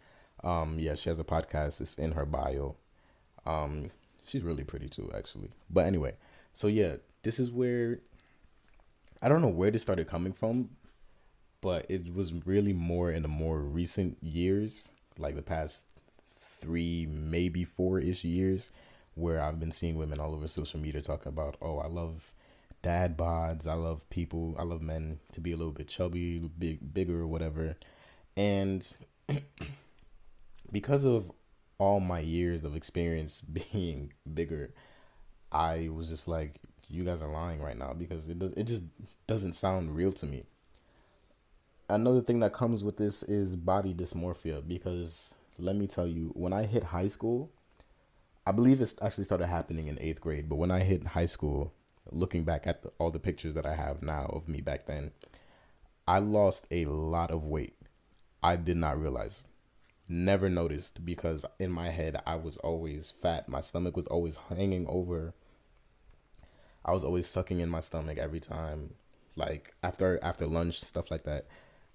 um 0.44 0.78
yeah 0.78 0.94
she 0.94 1.08
has 1.08 1.18
a 1.18 1.24
podcast 1.24 1.80
it's 1.80 1.94
in 1.96 2.12
her 2.12 2.24
bio 2.24 2.76
um 3.46 3.90
she's 4.26 4.42
really 4.42 4.64
pretty 4.64 4.88
too 4.88 5.10
actually 5.16 5.50
but 5.70 5.86
anyway 5.86 6.14
so 6.52 6.66
yeah 6.66 6.96
this 7.22 7.38
is 7.40 7.50
where 7.50 7.98
i 9.22 9.28
don't 9.28 9.42
know 9.42 9.48
where 9.48 9.70
this 9.70 9.82
started 9.82 10.06
coming 10.06 10.32
from 10.32 10.68
but 11.60 11.86
it 11.88 12.14
was 12.14 12.32
really 12.46 12.72
more 12.72 13.10
in 13.10 13.22
the 13.22 13.28
more 13.28 13.58
recent 13.58 14.16
years 14.22 14.90
like 15.18 15.34
the 15.34 15.42
past 15.42 15.84
three 16.38 17.06
maybe 17.10 17.64
four 17.64 17.98
ish 17.98 18.24
years 18.24 18.70
where 19.14 19.40
i've 19.40 19.58
been 19.58 19.72
seeing 19.72 19.96
women 19.96 20.20
all 20.20 20.34
over 20.34 20.46
social 20.46 20.78
media 20.78 21.00
talk 21.00 21.26
about 21.26 21.56
oh 21.62 21.78
i 21.78 21.86
love 21.86 22.32
dad 22.84 23.16
bods. 23.16 23.66
I 23.66 23.72
love 23.72 24.08
people. 24.10 24.54
I 24.58 24.62
love 24.62 24.82
men 24.82 25.18
to 25.32 25.40
be 25.40 25.52
a 25.52 25.56
little 25.56 25.72
bit 25.72 25.88
chubby, 25.88 26.38
big, 26.38 26.92
bigger, 26.92 27.26
whatever. 27.26 27.76
And 28.36 28.86
because 30.74 31.04
of 31.04 31.30
all 31.78 32.00
my 32.00 32.18
years 32.18 32.64
of 32.64 32.74
experience 32.74 33.40
being 33.72 34.12
bigger, 34.34 34.74
I 35.52 35.88
was 35.88 36.08
just 36.08 36.26
like, 36.26 36.56
you 36.88 37.04
guys 37.04 37.22
are 37.22 37.32
lying 37.32 37.62
right 37.62 37.78
now 37.78 37.94
because 37.94 38.28
it 38.28 38.38
does. 38.38 38.52
It 38.54 38.64
just 38.64 38.82
doesn't 39.26 39.54
sound 39.54 39.96
real 39.96 40.12
to 40.12 40.26
me. 40.26 40.44
Another 41.88 42.20
thing 42.20 42.40
that 42.40 42.52
comes 42.52 42.82
with 42.82 42.96
this 42.96 43.22
is 43.22 43.56
body 43.56 43.94
dysmorphia 43.94 44.66
because 44.66 45.34
let 45.58 45.76
me 45.76 45.86
tell 45.86 46.06
you, 46.06 46.32
when 46.34 46.52
I 46.52 46.64
hit 46.64 46.82
high 46.82 47.08
school, 47.08 47.50
I 48.46 48.52
believe 48.52 48.80
it 48.80 48.94
actually 49.00 49.24
started 49.24 49.46
happening 49.46 49.86
in 49.86 49.98
eighth 50.00 50.20
grade. 50.20 50.48
But 50.48 50.56
when 50.56 50.70
I 50.72 50.80
hit 50.80 51.06
high 51.06 51.26
school, 51.26 51.72
looking 52.10 52.44
back 52.44 52.66
at 52.66 52.82
the, 52.82 52.90
all 52.98 53.10
the 53.12 53.20
pictures 53.20 53.54
that 53.54 53.64
I 53.64 53.76
have 53.76 54.02
now 54.02 54.26
of 54.26 54.48
me 54.48 54.60
back 54.60 54.86
then, 54.86 55.12
I 56.06 56.18
lost 56.18 56.66
a 56.70 56.84
lot 56.86 57.30
of 57.30 57.44
weight. 57.44 57.76
I 58.42 58.56
did 58.56 58.76
not 58.76 59.00
realize, 59.00 59.46
never 60.08 60.48
noticed 60.48 61.04
because 61.04 61.44
in 61.58 61.70
my 61.70 61.90
head 61.90 62.20
I 62.26 62.36
was 62.36 62.56
always 62.58 63.10
fat. 63.10 63.48
My 63.48 63.60
stomach 63.60 63.96
was 63.96 64.06
always 64.06 64.36
hanging 64.48 64.86
over. 64.88 65.34
I 66.84 66.92
was 66.92 67.04
always 67.04 67.26
sucking 67.26 67.60
in 67.60 67.70
my 67.70 67.80
stomach 67.80 68.18
every 68.18 68.40
time, 68.40 68.94
like 69.36 69.74
after 69.82 70.18
after 70.22 70.46
lunch 70.46 70.80
stuff 70.80 71.10
like 71.10 71.24
that. 71.24 71.46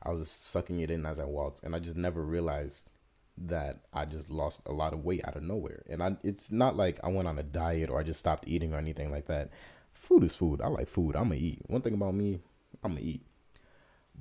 I 0.01 0.12
was 0.12 0.30
sucking 0.32 0.80
it 0.80 0.89
in 0.89 1.06
as 1.06 1.20
I 1.20 1.25
walked, 1.25 1.63
and 1.63 1.75
I 1.75 1.80
just 1.80 1.98
never 1.98 2.24
realized 2.24 2.89
that 3.38 3.80
I 3.94 4.06
just 4.06 4.30
lost 4.30 4.62
a 4.66 4.72
lot 4.72 4.94
of 4.94 5.04
weight 5.04 5.22
out 5.25 5.36
of 5.36 5.44
nowhere. 5.44 5.84
And 5.89 6.04
I 6.04 6.18
it's 6.24 6.51
not 6.51 6.75
like 6.75 7.00
I 7.04 7.10
went 7.10 7.28
on 7.28 7.39
a 7.39 7.44
diet 7.44 7.89
or 7.89 8.00
I 8.00 8.04
just 8.04 8.20
stopped 8.20 8.48
eating 8.48 8.74
or 8.74 8.78
anything 8.78 9.12
like 9.12 9.28
that. 9.28 9.50
Food 9.94 10.24
is 10.24 10.36
food. 10.36 10.62
I 10.62 10.68
like 10.68 10.88
food. 10.88 11.16
I'm 11.16 11.30
gonna 11.30 11.36
eat. 11.36 11.62
One 11.68 11.82
thing 11.82 11.94
about 11.94 12.16
me, 12.16 12.39
I'm 12.84 12.92
gonna 12.92 13.01
eat. 13.01 13.25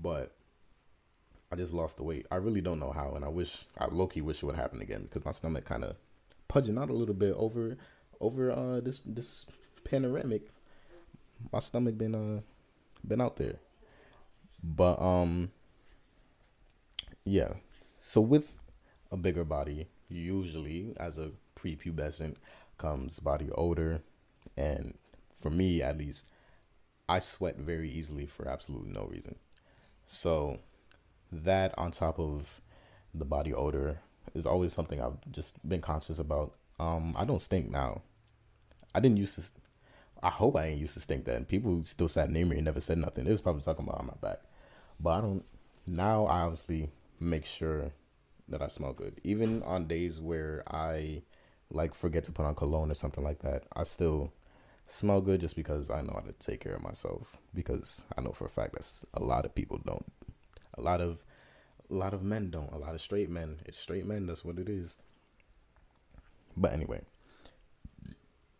But 0.01 0.33
I 1.51 1.57
just 1.57 1.73
lost 1.73 1.97
the 1.97 2.03
weight. 2.03 2.27
I 2.31 2.37
really 2.37 2.61
don't 2.61 2.79
know 2.79 2.93
how, 2.93 3.15
and 3.15 3.25
I 3.25 3.29
wish 3.29 3.65
I 3.79 3.87
low 3.87 4.07
key 4.07 4.21
wish 4.21 4.43
it 4.43 4.47
would 4.47 4.57
happen 4.57 4.81
again 4.83 5.05
because 5.05 5.25
my 5.25 5.33
stomach 5.33 5.65
kind 5.65 5.85
of 5.85 5.97
pudging 6.47 6.79
out 6.79 6.91
a 6.91 6.95
little 6.95 7.15
bit 7.15 7.35
over 7.37 7.77
over 8.21 8.51
uh 8.51 8.81
this 8.81 9.01
this 9.05 9.47
panoramic. 9.85 10.51
My 11.53 11.61
stomach 11.61 11.97
been 11.97 12.15
uh 12.15 12.41
been 13.07 13.21
out 13.21 13.37
there, 13.37 13.57
but 14.63 15.01
um 15.01 15.51
yeah. 17.25 17.55
So 17.99 18.21
with 18.21 18.57
a 19.11 19.17
bigger 19.17 19.45
body, 19.45 19.89
usually 20.09 20.95
as 20.99 21.19
a 21.19 21.31
prepubescent 21.57 22.37
comes 22.77 23.21
body 23.21 23.49
odor, 23.57 24.03
and 24.57 24.99
for 25.35 25.51
me 25.51 25.83
at 25.83 25.99
least, 25.99 26.27
I 27.09 27.21
sweat 27.21 27.57
very 27.57 27.91
easily 27.91 28.27
for 28.27 28.47
absolutely 28.49 28.93
no 28.93 29.07
reason. 29.07 29.37
So 30.07 30.59
that 31.33 31.75
on 31.79 31.91
top 31.91 32.19
of 32.19 32.61
the 33.15 33.25
body 33.25 33.53
odor 33.53 33.99
is 34.35 34.47
always 34.47 34.73
something 34.73 35.01
I've 35.01 35.19
just 35.31 35.67
been 35.69 35.81
conscious 35.81 36.19
about. 36.19 36.55
Um, 36.79 37.15
I 37.19 37.25
don't 37.25 37.43
stink 37.43 37.71
now. 37.71 38.03
I 38.95 39.01
didn't 39.01 39.19
used 39.19 39.37
to. 39.37 39.43
I 40.23 40.31
hope 40.31 40.57
I 40.57 40.67
ain't 40.67 40.81
used 40.81 40.95
to 40.95 41.01
stink 41.01 41.25
then. 41.25 41.45
People 41.45 41.83
still 41.85 42.09
sat 42.09 42.31
near 42.31 42.45
me 42.45 42.57
and 42.57 42.65
never 42.65 42.81
said 42.81 42.99
nothing. 42.99 43.25
They 43.25 43.31
was 43.31 43.41
probably 43.41 43.63
talking 43.63 43.87
about 43.87 44.01
on 44.01 44.07
my 44.07 44.29
back, 44.29 44.41
but 45.01 45.11
I 45.11 45.21
don't. 45.21 45.45
Now 45.87 46.27
I 46.27 46.41
obviously 46.41 46.91
make 47.21 47.45
sure 47.45 47.93
that 48.49 48.63
I 48.63 48.69
smell 48.69 48.93
good. 48.93 49.21
Even 49.25 49.63
on 49.63 49.87
days 49.87 50.21
where 50.21 50.63
I 50.69 51.23
like 51.71 51.95
forget 51.95 52.25
to 52.25 52.33
put 52.33 52.47
on 52.47 52.55
cologne 52.55 52.91
or 52.91 52.95
something 52.95 53.25
like 53.25 53.41
that, 53.41 53.65
I 53.75 53.83
still 53.85 54.33
smell 54.87 55.21
good 55.21 55.41
just 55.41 55.57
because 55.57 55.91
I 55.91 56.01
know 56.01 56.15
how 56.15 56.21
to 56.21 56.33
take 56.33 56.61
care 56.61 56.75
of 56.75 56.83
myself. 56.83 57.37
Because 57.55 58.07
I 58.17 58.21
know 58.21 58.33
for 58.33 58.47
a 58.47 58.51
fact 58.51 58.73
that 58.73 58.91
a 59.15 59.23
lot 59.23 59.45
of 59.45 59.55
people 59.55 59.81
don't. 59.85 60.11
A 60.79 60.81
lot 60.81 61.01
of 61.01 61.23
a 61.91 61.95
lot 61.95 62.15
of 62.15 62.23
men 62.23 62.51
don't. 62.51 62.73
A 62.73 62.79
lot 62.79 62.95
of 62.95 63.01
straight 63.01 63.31
men. 63.31 63.61
It's 63.65 63.79
straight 63.79 64.07
men. 64.07 64.27
That's 64.27 64.45
what 64.45 64.59
it 64.59 64.69
is. 64.69 64.99
But 66.57 66.73
anyway, 66.73 67.03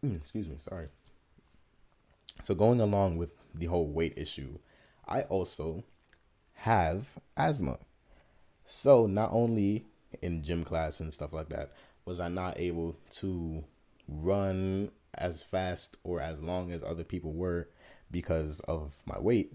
mm, 0.05 0.17
excuse 0.17 0.49
me. 0.49 0.57
Sorry. 0.59 0.89
So 2.43 2.55
going 2.55 2.81
along 2.81 3.17
with 3.19 3.33
the 3.55 3.67
whole 3.67 3.87
weight 3.87 4.15
issue, 4.17 4.59
I 5.07 5.23
also 5.23 5.85
have 6.55 7.19
asthma. 7.37 7.79
So 8.65 9.07
not 9.07 9.31
only 9.33 9.87
in 10.23 10.43
gym 10.43 10.65
class 10.65 11.01
and 11.01 11.13
stuff 11.13 11.33
like 11.33 11.49
that 11.49 11.73
was 12.05 12.21
I 12.21 12.29
not 12.29 12.59
able 12.59 12.97
to 13.17 13.65
run 14.09 14.91
as 15.15 15.43
fast 15.43 15.97
or 16.05 16.21
as 16.21 16.43
long 16.43 16.73
as 16.73 16.83
other 16.83 17.05
people 17.05 17.33
were 17.33 17.69
because 18.11 18.61
of 18.61 18.95
my 19.05 19.19
weight, 19.19 19.53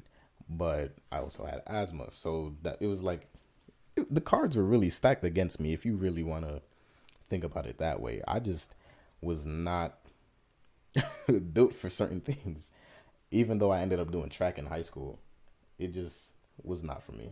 but 0.50 0.96
I 1.12 1.20
also 1.20 1.46
had 1.46 1.62
asthma. 1.68 2.12
So 2.12 2.56
that 2.64 2.78
it 2.80 2.88
was 2.88 3.02
like 3.02 3.28
the 4.10 4.22
cards 4.22 4.58
were 4.58 4.64
really 4.64 4.90
stacked 4.90 5.24
against 5.24 5.60
me 5.60 5.74
if 5.74 5.86
you 5.86 5.96
really 5.96 6.24
want 6.24 6.48
to 6.48 6.62
think 7.30 7.44
about 7.44 7.66
it 7.66 7.78
that 7.78 8.02
way. 8.02 8.22
I 8.28 8.40
just 8.40 8.74
was 9.22 9.46
not 9.46 9.98
built 11.54 11.76
for 11.76 11.90
certain 11.90 12.22
things. 12.22 12.72
Even 13.32 13.58
though 13.58 13.72
I 13.72 13.82
ended 13.82 14.00
up 14.00 14.12
doing 14.12 14.30
track 14.30 14.60
in 14.60 14.68
high 14.68 14.82
school, 14.82 15.20
it 15.80 15.94
just 15.94 16.32
was 16.64 16.84
not 16.84 17.02
for 17.04 17.14
me. 17.14 17.32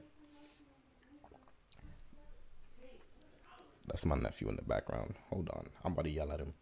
That's 3.86 4.06
my 4.06 4.16
nephew 4.16 4.48
in 4.48 4.56
the 4.56 4.62
background. 4.62 5.16
Hold 5.30 5.50
on. 5.50 5.68
I'm 5.84 5.92
about 5.94 6.06
to 6.06 6.10
yell 6.10 6.32
at 6.32 6.40
him. 6.40 6.54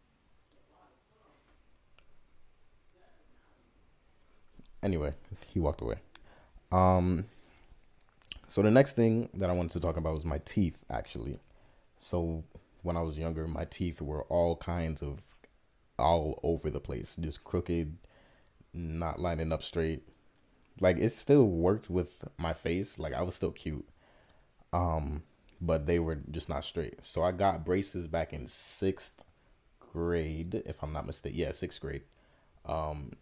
Anyway, 4.82 5.14
he 5.48 5.60
walked 5.60 5.82
away. 5.82 5.96
Um 6.72 7.26
so 8.48 8.62
the 8.62 8.72
next 8.72 8.96
thing 8.96 9.30
that 9.36 9.50
I 9.50 9.54
wanted 9.54 9.72
to 9.74 9.80
talk 9.80 9.98
about 9.98 10.16
was 10.16 10.26
my 10.26 10.40
teeth 10.40 10.84
actually. 10.90 11.40
So 11.98 12.44
when 12.82 12.98
I 12.98 13.02
was 13.02 13.18
younger, 13.18 13.48
my 13.48 13.66
teeth 13.66 14.02
were 14.02 14.24
all 14.24 14.56
kinds 14.56 15.02
of 15.02 15.20
all 15.98 16.40
over 16.44 16.70
the 16.70 16.80
place, 16.80 17.18
just 17.20 17.44
crooked, 17.44 17.98
not 18.74 19.20
lining 19.20 19.52
up 19.52 19.62
straight. 19.62 20.04
Like 20.80 20.98
it 20.98 21.10
still 21.10 21.46
worked 21.46 21.90
with 21.90 22.24
my 22.38 22.54
face, 22.54 22.98
like 22.98 23.14
I 23.14 23.22
was 23.22 23.36
still 23.36 23.52
cute. 23.52 23.88
Um 24.72 25.24
but 25.62 25.86
they 25.86 26.00
were 26.00 26.16
just 26.32 26.50
not 26.50 26.64
straight. 26.64 27.06
So 27.06 27.24
I 27.24 27.32
got 27.32 27.66
braces 27.66 28.08
back 28.08 28.34
in 28.34 28.48
sixth 28.48 29.26
grade, 29.80 30.64
if 30.66 30.82
I'm 30.84 30.94
not 30.94 31.06
mistaken. 31.06 31.40
Yeah, 31.40 31.52
sixth 31.52 31.82
grade. 31.82 32.04
Um, 32.66 33.14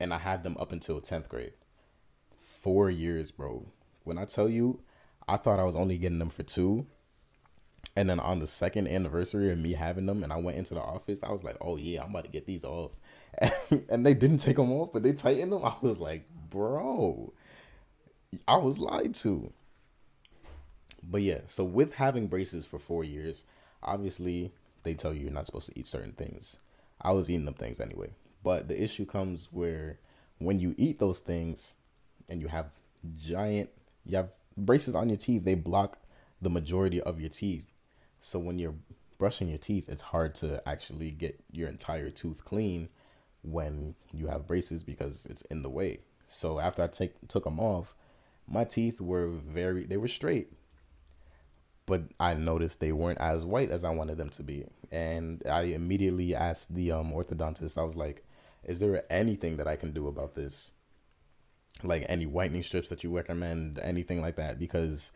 and 0.00 0.12
I 0.12 0.18
had 0.18 0.42
them 0.42 0.56
up 0.58 0.72
until 0.72 1.00
tenth 1.00 1.28
grade. 1.28 1.52
Four 2.68 2.90
years, 2.90 3.30
bro. 3.30 3.64
When 4.04 4.18
I 4.18 4.26
tell 4.26 4.46
you, 4.46 4.80
I 5.26 5.38
thought 5.38 5.58
I 5.58 5.64
was 5.64 5.74
only 5.74 5.96
getting 5.96 6.18
them 6.18 6.28
for 6.28 6.42
two. 6.42 6.84
And 7.96 8.10
then 8.10 8.20
on 8.20 8.40
the 8.40 8.46
second 8.46 8.88
anniversary 8.88 9.50
of 9.50 9.58
me 9.58 9.72
having 9.72 10.04
them, 10.04 10.22
and 10.22 10.30
I 10.30 10.36
went 10.36 10.58
into 10.58 10.74
the 10.74 10.82
office, 10.82 11.20
I 11.22 11.32
was 11.32 11.42
like, 11.42 11.56
"Oh 11.62 11.78
yeah, 11.78 12.04
I'm 12.04 12.10
about 12.10 12.24
to 12.24 12.30
get 12.30 12.44
these 12.44 12.64
off," 12.64 12.90
and 13.88 14.04
they 14.04 14.12
didn't 14.12 14.40
take 14.40 14.56
them 14.56 14.70
off, 14.70 14.92
but 14.92 15.02
they 15.02 15.14
tightened 15.14 15.50
them. 15.50 15.64
I 15.64 15.76
was 15.80 15.98
like, 15.98 16.28
"Bro, 16.50 17.32
I 18.46 18.58
was 18.58 18.78
lied 18.78 19.14
to." 19.14 19.50
But 21.02 21.22
yeah, 21.22 21.40
so 21.46 21.64
with 21.64 21.94
having 21.94 22.26
braces 22.26 22.66
for 22.66 22.78
four 22.78 23.02
years, 23.02 23.44
obviously 23.82 24.52
they 24.82 24.92
tell 24.92 25.14
you 25.14 25.22
you're 25.22 25.30
not 25.30 25.46
supposed 25.46 25.72
to 25.72 25.78
eat 25.78 25.86
certain 25.86 26.12
things. 26.12 26.58
I 27.00 27.12
was 27.12 27.30
eating 27.30 27.46
them 27.46 27.54
things 27.54 27.80
anyway. 27.80 28.10
But 28.44 28.68
the 28.68 28.78
issue 28.78 29.06
comes 29.06 29.48
where 29.52 30.00
when 30.36 30.58
you 30.60 30.74
eat 30.76 30.98
those 30.98 31.20
things 31.20 31.76
and 32.28 32.40
you 32.40 32.48
have 32.48 32.70
giant 33.16 33.70
you 34.04 34.16
have 34.16 34.30
braces 34.56 34.94
on 34.94 35.08
your 35.08 35.18
teeth, 35.18 35.44
they 35.44 35.54
block 35.54 35.98
the 36.40 36.50
majority 36.50 37.00
of 37.00 37.20
your 37.20 37.30
teeth. 37.30 37.66
So 38.20 38.38
when 38.38 38.58
you're 38.58 38.74
brushing 39.18 39.48
your 39.48 39.58
teeth, 39.58 39.88
it's 39.88 40.02
hard 40.02 40.34
to 40.36 40.66
actually 40.66 41.10
get 41.10 41.40
your 41.50 41.68
entire 41.68 42.10
tooth 42.10 42.44
clean 42.44 42.88
when 43.42 43.94
you 44.12 44.28
have 44.28 44.46
braces 44.46 44.82
because 44.82 45.26
it's 45.26 45.42
in 45.42 45.62
the 45.62 45.70
way. 45.70 46.00
So 46.28 46.58
after 46.58 46.82
I 46.82 46.88
take 46.88 47.28
took 47.28 47.44
them 47.44 47.60
off, 47.60 47.94
my 48.46 48.64
teeth 48.64 49.00
were 49.00 49.28
very 49.28 49.84
they 49.84 49.96
were 49.96 50.08
straight 50.08 50.52
but 51.88 52.02
I 52.20 52.34
noticed 52.34 52.80
they 52.80 52.92
weren't 52.92 53.18
as 53.18 53.46
white 53.46 53.70
as 53.70 53.82
I 53.82 53.88
wanted 53.90 54.18
them 54.18 54.28
to 54.30 54.42
be. 54.42 54.66
And 54.92 55.42
I 55.50 55.62
immediately 55.62 56.34
asked 56.34 56.74
the 56.74 56.92
um, 56.92 57.14
orthodontist, 57.14 57.78
I 57.78 57.82
was 57.82 57.96
like, 57.96 58.26
is 58.62 58.78
there 58.78 59.10
anything 59.10 59.56
that 59.56 59.66
I 59.66 59.76
can 59.76 59.92
do 59.92 60.06
about 60.06 60.34
this? 60.34 60.72
Like 61.82 62.04
any 62.08 62.26
whitening 62.26 62.62
strips 62.62 62.88
that 62.88 63.04
you 63.04 63.14
recommend, 63.14 63.78
anything 63.78 64.20
like 64.20 64.36
that? 64.36 64.58
Because 64.58 65.12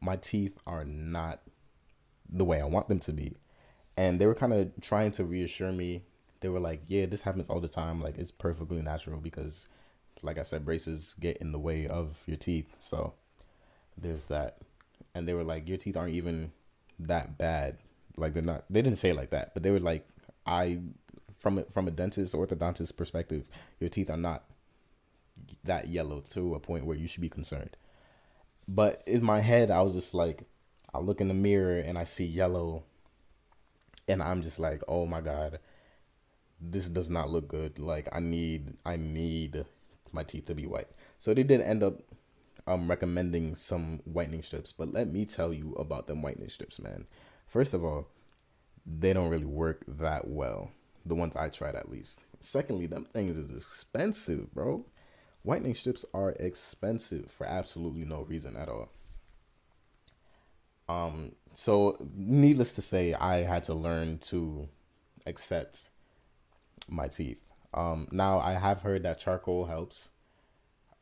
my 0.00 0.16
teeth 0.16 0.58
are 0.66 0.84
not 0.84 1.40
the 2.28 2.44
way 2.44 2.60
I 2.60 2.64
want 2.64 2.88
them 2.88 2.98
to 3.00 3.12
be. 3.12 3.36
And 3.96 4.20
they 4.20 4.26
were 4.26 4.34
kind 4.34 4.52
of 4.52 4.72
trying 4.80 5.12
to 5.12 5.24
reassure 5.24 5.72
me. 5.72 6.02
They 6.40 6.48
were 6.48 6.60
like, 6.60 6.82
yeah, 6.88 7.06
this 7.06 7.22
happens 7.22 7.48
all 7.48 7.60
the 7.60 7.68
time. 7.68 8.02
Like, 8.02 8.18
it's 8.18 8.32
perfectly 8.32 8.82
natural 8.82 9.20
because, 9.20 9.68
like 10.20 10.36
I 10.38 10.42
said, 10.42 10.64
braces 10.64 11.14
get 11.20 11.38
in 11.38 11.52
the 11.52 11.58
way 11.58 11.86
of 11.86 12.22
your 12.26 12.36
teeth. 12.36 12.74
So 12.78 13.14
there's 13.96 14.24
that 14.26 14.58
and 15.14 15.28
they 15.28 15.34
were 15.34 15.44
like, 15.44 15.68
"Your 15.68 15.78
teeth 15.78 15.96
aren't 15.96 16.14
even 16.14 16.52
that 16.98 17.38
bad. 17.38 17.78
Like 18.16 18.34
they're 18.34 18.42
not." 18.42 18.64
They 18.68 18.82
didn't 18.82 18.98
say 18.98 19.12
like 19.12 19.30
that, 19.30 19.54
but 19.54 19.62
they 19.62 19.70
were 19.70 19.80
like, 19.80 20.06
"I." 20.46 20.80
From 21.38 21.62
from 21.68 21.86
a 21.86 21.90
dentist 21.90 22.34
orthodontist 22.34 22.96
perspective, 22.96 23.50
your 23.78 23.90
teeth 23.90 24.08
are 24.08 24.16
not 24.16 24.44
that 25.64 25.88
yellow 25.88 26.20
to 26.30 26.54
a 26.54 26.60
point 26.60 26.86
where 26.86 26.96
you 26.96 27.08
should 27.08 27.20
be 27.20 27.28
concerned. 27.28 27.76
But 28.66 29.02
in 29.06 29.22
my 29.22 29.40
head, 29.40 29.70
I 29.70 29.82
was 29.82 29.94
just 29.94 30.14
like, 30.14 30.44
I 30.92 30.98
look 30.98 31.20
in 31.20 31.28
the 31.28 31.34
mirror 31.34 31.78
and 31.78 31.98
I 31.98 32.04
see 32.04 32.24
yellow, 32.24 32.84
and 34.08 34.22
I'm 34.22 34.42
just 34.42 34.58
like, 34.58 34.82
oh 34.88 35.06
my 35.06 35.20
god, 35.20 35.58
this 36.60 36.88
does 36.88 37.10
not 37.10 37.30
look 37.30 37.48
good. 37.48 37.78
Like 37.78 38.08
I 38.12 38.20
need, 38.20 38.74
I 38.84 38.96
need 38.96 39.64
my 40.12 40.22
teeth 40.22 40.46
to 40.46 40.54
be 40.54 40.66
white. 40.66 40.88
So 41.18 41.34
they 41.34 41.42
did 41.42 41.60
end 41.60 41.82
up 41.82 42.00
um 42.66 42.88
recommending 42.88 43.56
some 43.56 44.00
whitening 44.04 44.42
strips, 44.42 44.72
but 44.72 44.92
let 44.92 45.12
me 45.12 45.24
tell 45.24 45.52
you 45.52 45.74
about 45.74 46.06
them 46.06 46.22
whitening 46.22 46.48
strips, 46.48 46.78
man. 46.78 47.06
First 47.46 47.74
of 47.74 47.84
all, 47.84 48.08
they 48.86 49.12
don't 49.12 49.30
really 49.30 49.44
work 49.44 49.84
that 49.86 50.28
well. 50.28 50.70
The 51.06 51.14
ones 51.14 51.36
I 51.36 51.48
tried 51.48 51.74
at 51.74 51.90
least. 51.90 52.20
Secondly, 52.40 52.86
them 52.86 53.06
things 53.12 53.36
is 53.36 53.50
expensive, 53.50 54.54
bro. 54.54 54.86
Whitening 55.44 55.74
strips 55.74 56.06
are 56.14 56.30
expensive 56.30 57.30
for 57.30 57.46
absolutely 57.46 58.06
no 58.06 58.22
reason 58.22 58.56
at 58.56 58.68
all. 58.68 58.88
Um, 60.88 61.32
so 61.52 61.98
needless 62.14 62.72
to 62.72 62.82
say, 62.82 63.12
I 63.12 63.42
had 63.42 63.62
to 63.64 63.74
learn 63.74 64.18
to 64.30 64.68
accept 65.26 65.90
my 66.88 67.08
teeth. 67.08 67.52
Um, 67.74 68.08
now 68.10 68.38
I 68.38 68.54
have 68.54 68.80
heard 68.80 69.02
that 69.02 69.18
charcoal 69.18 69.66
helps. 69.66 70.08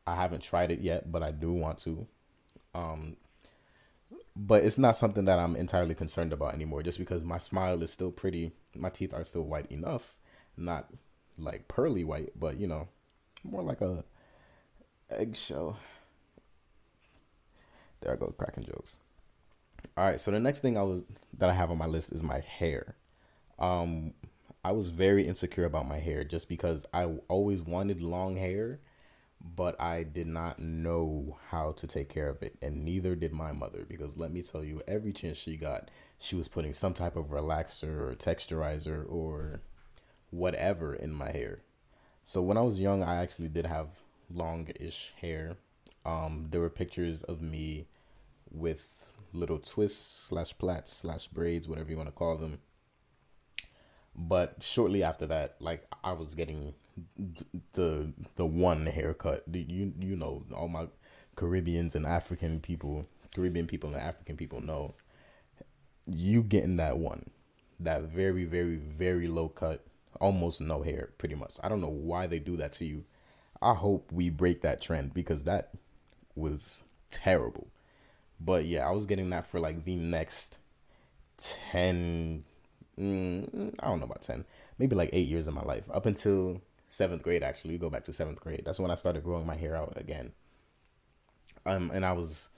I 0.05 0.15
haven't 0.15 0.43
tried 0.43 0.71
it 0.71 0.81
yet, 0.81 1.09
but 1.09 1.23
I 1.23 1.31
do 1.31 1.53
want 1.53 1.77
to. 1.79 2.05
Um, 2.75 3.15
but 4.35 4.65
it's 4.65 4.77
not 4.77 4.97
something 4.97 5.23
that 5.23 5.39
I'm 5.39 5.55
entirely 5.55 5.95
concerned 5.95 6.33
about 6.33 6.53
anymore. 6.53 6.83
Just 6.83 6.97
because 6.97 7.23
my 7.23 7.37
smile 7.37 7.81
is 7.81 7.93
still 7.93 8.11
pretty, 8.11 8.51
my 8.75 8.89
teeth 8.89 9.13
are 9.13 9.23
still 9.23 9.45
white 9.45 9.71
enough, 9.71 10.15
not 10.57 10.89
like 11.37 11.69
pearly 11.69 12.03
white, 12.03 12.31
but 12.35 12.59
you 12.59 12.67
know, 12.67 12.89
more 13.43 13.63
like 13.63 13.79
a 13.79 14.03
eggshell. 15.13 15.77
There 18.01 18.13
I 18.13 18.15
go, 18.15 18.33
cracking 18.37 18.65
jokes. 18.65 18.97
All 19.97 20.05
right, 20.05 20.19
so 20.19 20.31
the 20.31 20.39
next 20.39 20.59
thing 20.59 20.77
I 20.77 20.83
was 20.83 21.03
that 21.37 21.49
I 21.49 21.53
have 21.53 21.71
on 21.71 21.77
my 21.77 21.85
list 21.85 22.11
is 22.11 22.23
my 22.23 22.39
hair. 22.39 22.95
Um, 23.59 24.13
I 24.63 24.71
was 24.71 24.89
very 24.89 25.27
insecure 25.27 25.65
about 25.65 25.87
my 25.87 25.99
hair 25.99 26.23
just 26.23 26.47
because 26.47 26.85
I 26.93 27.05
always 27.27 27.61
wanted 27.61 28.01
long 28.01 28.37
hair, 28.37 28.79
but 29.55 29.79
I 29.79 30.03
did 30.03 30.27
not 30.27 30.59
know 30.59 31.37
how 31.49 31.73
to 31.73 31.87
take 31.87 32.09
care 32.09 32.29
of 32.29 32.41
it, 32.41 32.55
and 32.61 32.85
neither 32.85 33.15
did 33.15 33.33
my 33.33 33.51
mother. 33.51 33.85
Because 33.87 34.17
let 34.17 34.31
me 34.31 34.41
tell 34.41 34.63
you, 34.63 34.81
every 34.87 35.11
chance 35.11 35.37
she 35.37 35.57
got, 35.57 35.89
she 36.17 36.35
was 36.35 36.47
putting 36.47 36.73
some 36.73 36.93
type 36.93 37.15
of 37.15 37.25
relaxer 37.25 38.09
or 38.09 38.15
texturizer 38.15 39.05
or 39.09 39.61
whatever 40.29 40.95
in 40.95 41.11
my 41.11 41.31
hair. 41.31 41.59
So 42.25 42.41
when 42.41 42.57
I 42.57 42.61
was 42.61 42.79
young, 42.79 43.03
I 43.03 43.21
actually 43.21 43.49
did 43.49 43.65
have 43.65 43.87
long-ish 44.33 45.13
hair. 45.21 45.57
Um, 46.05 46.47
there 46.51 46.61
were 46.61 46.69
pictures 46.69 47.23
of 47.23 47.41
me 47.41 47.87
with 48.51 49.09
little 49.33 49.59
twists 49.59 50.27
slash 50.27 50.57
plaits 50.57 50.93
slash 50.93 51.27
braids, 51.27 51.67
whatever 51.67 51.89
you 51.89 51.97
want 51.97 52.09
to 52.09 52.13
call 52.15 52.37
them. 52.37 52.59
But 54.15 54.57
shortly 54.61 55.03
after 55.03 55.25
that, 55.27 55.55
like 55.59 55.87
I 56.03 56.13
was 56.13 56.35
getting 56.35 56.73
the 57.73 58.13
the 58.35 58.45
one 58.45 58.85
haircut. 58.85 59.43
You 59.51 59.93
you 59.99 60.15
know 60.15 60.43
all 60.55 60.67
my 60.67 60.87
Caribbeans 61.35 61.95
and 61.95 62.05
African 62.05 62.59
people, 62.59 63.07
Caribbean 63.33 63.65
people 63.65 63.91
and 63.91 64.01
African 64.01 64.37
people 64.37 64.61
know 64.61 64.93
you 66.05 66.43
getting 66.43 66.77
that 66.77 66.97
one, 66.97 67.29
that 67.79 68.03
very 68.03 68.45
very 68.45 68.75
very 68.75 69.27
low 69.27 69.49
cut, 69.49 69.83
almost 70.21 70.61
no 70.61 70.83
hair, 70.83 71.09
pretty 71.17 71.35
much. 71.35 71.53
I 71.63 71.69
don't 71.69 71.81
know 71.81 71.89
why 71.89 72.27
they 72.27 72.39
do 72.39 72.57
that 72.57 72.73
to 72.73 72.85
you. 72.85 73.05
I 73.63 73.73
hope 73.75 74.11
we 74.11 74.29
break 74.29 74.61
that 74.61 74.81
trend 74.81 75.13
because 75.13 75.43
that 75.45 75.71
was 76.35 76.83
terrible. 77.11 77.67
But 78.39 78.65
yeah, 78.65 78.87
I 78.87 78.91
was 78.91 79.05
getting 79.05 79.29
that 79.29 79.47
for 79.47 79.59
like 79.59 79.85
the 79.85 79.95
next 79.95 80.57
10, 81.37 82.43
mm, 82.99 83.75
I 83.79 83.87
don't 83.87 83.99
know 83.99 84.05
about 84.05 84.21
10, 84.21 84.45
maybe 84.77 84.95
like 84.95 85.09
eight 85.13 85.27
years 85.27 85.47
of 85.47 85.53
my 85.53 85.63
life. 85.63 85.83
Up 85.93 86.05
until 86.05 86.61
seventh 86.93 87.23
grade, 87.23 87.43
actually. 87.43 87.71
We 87.71 87.79
go 87.79 87.89
back 87.89 88.05
to 88.05 88.13
seventh 88.13 88.39
grade. 88.39 88.63
That's 88.65 88.79
when 88.79 88.91
I 88.91 88.95
started 88.95 89.23
growing 89.23 89.45
my 89.45 89.55
hair 89.55 89.75
out 89.75 89.93
again. 89.95 90.31
Um, 91.65 91.91
and 91.93 92.05
I 92.05 92.11
was 92.11 92.49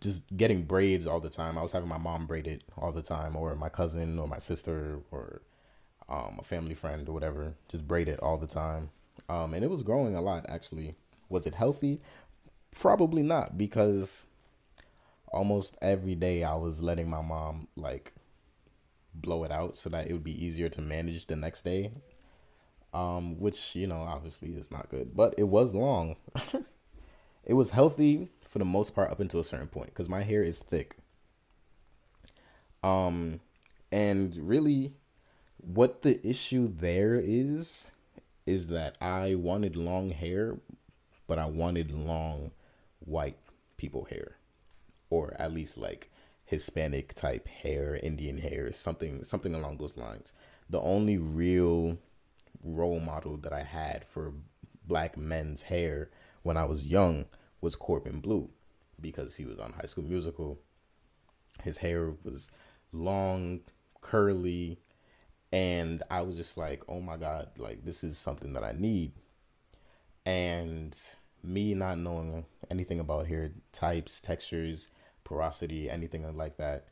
just 0.00 0.24
getting 0.36 0.62
braids 0.62 1.06
all 1.06 1.20
the 1.20 1.28
time. 1.28 1.58
I 1.58 1.62
was 1.62 1.72
having 1.72 1.88
my 1.88 1.98
mom 1.98 2.26
braid 2.26 2.46
it 2.46 2.62
all 2.78 2.92
the 2.92 3.02
time, 3.02 3.36
or 3.36 3.54
my 3.56 3.68
cousin, 3.68 4.18
or 4.18 4.26
my 4.26 4.38
sister, 4.38 5.00
or 5.10 5.42
um, 6.08 6.38
a 6.38 6.44
family 6.44 6.74
friend, 6.74 7.08
or 7.08 7.12
whatever. 7.12 7.54
Just 7.68 7.86
braid 7.86 8.08
it 8.08 8.20
all 8.20 8.38
the 8.38 8.46
time. 8.46 8.90
Um, 9.28 9.54
and 9.54 9.64
it 9.64 9.70
was 9.70 9.82
growing 9.82 10.14
a 10.14 10.20
lot, 10.20 10.44
actually. 10.48 10.96
Was 11.28 11.46
it 11.46 11.54
healthy? 11.54 12.00
Probably 12.72 13.22
not, 13.22 13.56
because 13.56 14.26
almost 15.28 15.76
every 15.82 16.14
day 16.14 16.44
I 16.44 16.54
was 16.54 16.80
letting 16.80 17.10
my 17.10 17.22
mom 17.22 17.68
like 17.76 18.12
blow 19.14 19.44
it 19.44 19.50
out 19.50 19.76
so 19.76 19.88
that 19.90 20.08
it 20.08 20.12
would 20.12 20.24
be 20.24 20.44
easier 20.44 20.68
to 20.68 20.80
manage 20.80 21.26
the 21.26 21.36
next 21.36 21.62
day. 21.62 21.92
Um, 22.92 23.40
which, 23.40 23.74
you 23.74 23.88
know, 23.88 24.02
obviously 24.02 24.50
is 24.50 24.70
not 24.70 24.88
good, 24.88 25.16
but 25.16 25.34
it 25.36 25.44
was 25.44 25.74
long. 25.74 26.14
it 27.44 27.54
was 27.54 27.70
healthy 27.70 28.28
for 28.48 28.60
the 28.60 28.64
most 28.64 28.94
part 28.94 29.10
up 29.10 29.18
until 29.18 29.40
a 29.40 29.44
certain 29.44 29.66
point 29.66 29.88
because 29.88 30.08
my 30.08 30.22
hair 30.22 30.44
is 30.44 30.60
thick. 30.60 30.96
Um, 32.84 33.40
and 33.90 34.36
really, 34.36 34.92
what 35.56 36.02
the 36.02 36.24
issue 36.24 36.72
there 36.72 37.14
is, 37.16 37.90
is 38.46 38.68
that 38.68 38.96
I 39.00 39.34
wanted 39.34 39.76
long 39.76 40.10
hair, 40.10 40.58
but 41.26 41.38
I 41.38 41.46
wanted 41.46 41.90
long 41.90 42.50
white 43.00 43.38
people 43.76 44.04
hair 44.04 44.36
or 45.10 45.34
at 45.38 45.52
least 45.52 45.78
like 45.78 46.10
Hispanic 46.44 47.14
type 47.14 47.48
hair, 47.48 47.98
Indian 48.02 48.38
hair, 48.38 48.70
something 48.72 49.22
something 49.24 49.54
along 49.54 49.78
those 49.78 49.96
lines. 49.96 50.32
The 50.68 50.80
only 50.80 51.18
real 51.18 51.98
role 52.62 53.00
model 53.00 53.36
that 53.38 53.52
I 53.52 53.62
had 53.62 54.04
for 54.04 54.32
black 54.86 55.16
men's 55.16 55.62
hair 55.62 56.10
when 56.42 56.56
I 56.56 56.64
was 56.64 56.84
young 56.84 57.26
was 57.60 57.76
Corbin 57.76 58.20
Bleu 58.20 58.50
because 59.00 59.36
he 59.36 59.44
was 59.44 59.58
on 59.58 59.72
High 59.72 59.86
School 59.86 60.04
Musical. 60.04 60.58
His 61.62 61.78
hair 61.78 62.12
was 62.22 62.50
long, 62.92 63.60
curly, 64.00 64.80
and 65.54 66.02
I 66.10 66.22
was 66.22 66.36
just 66.36 66.56
like, 66.58 66.82
"Oh 66.88 67.00
my 67.00 67.16
god, 67.16 67.50
like 67.58 67.84
this 67.84 68.02
is 68.02 68.18
something 68.18 68.54
that 68.54 68.64
I 68.64 68.72
need." 68.72 69.12
And 70.26 70.98
me 71.44 71.74
not 71.74 71.98
knowing 71.98 72.46
anything 72.70 72.98
about 72.98 73.28
hair 73.28 73.52
types, 73.72 74.20
textures, 74.20 74.88
porosity, 75.22 75.88
anything 75.88 76.36
like 76.36 76.56
that. 76.56 76.86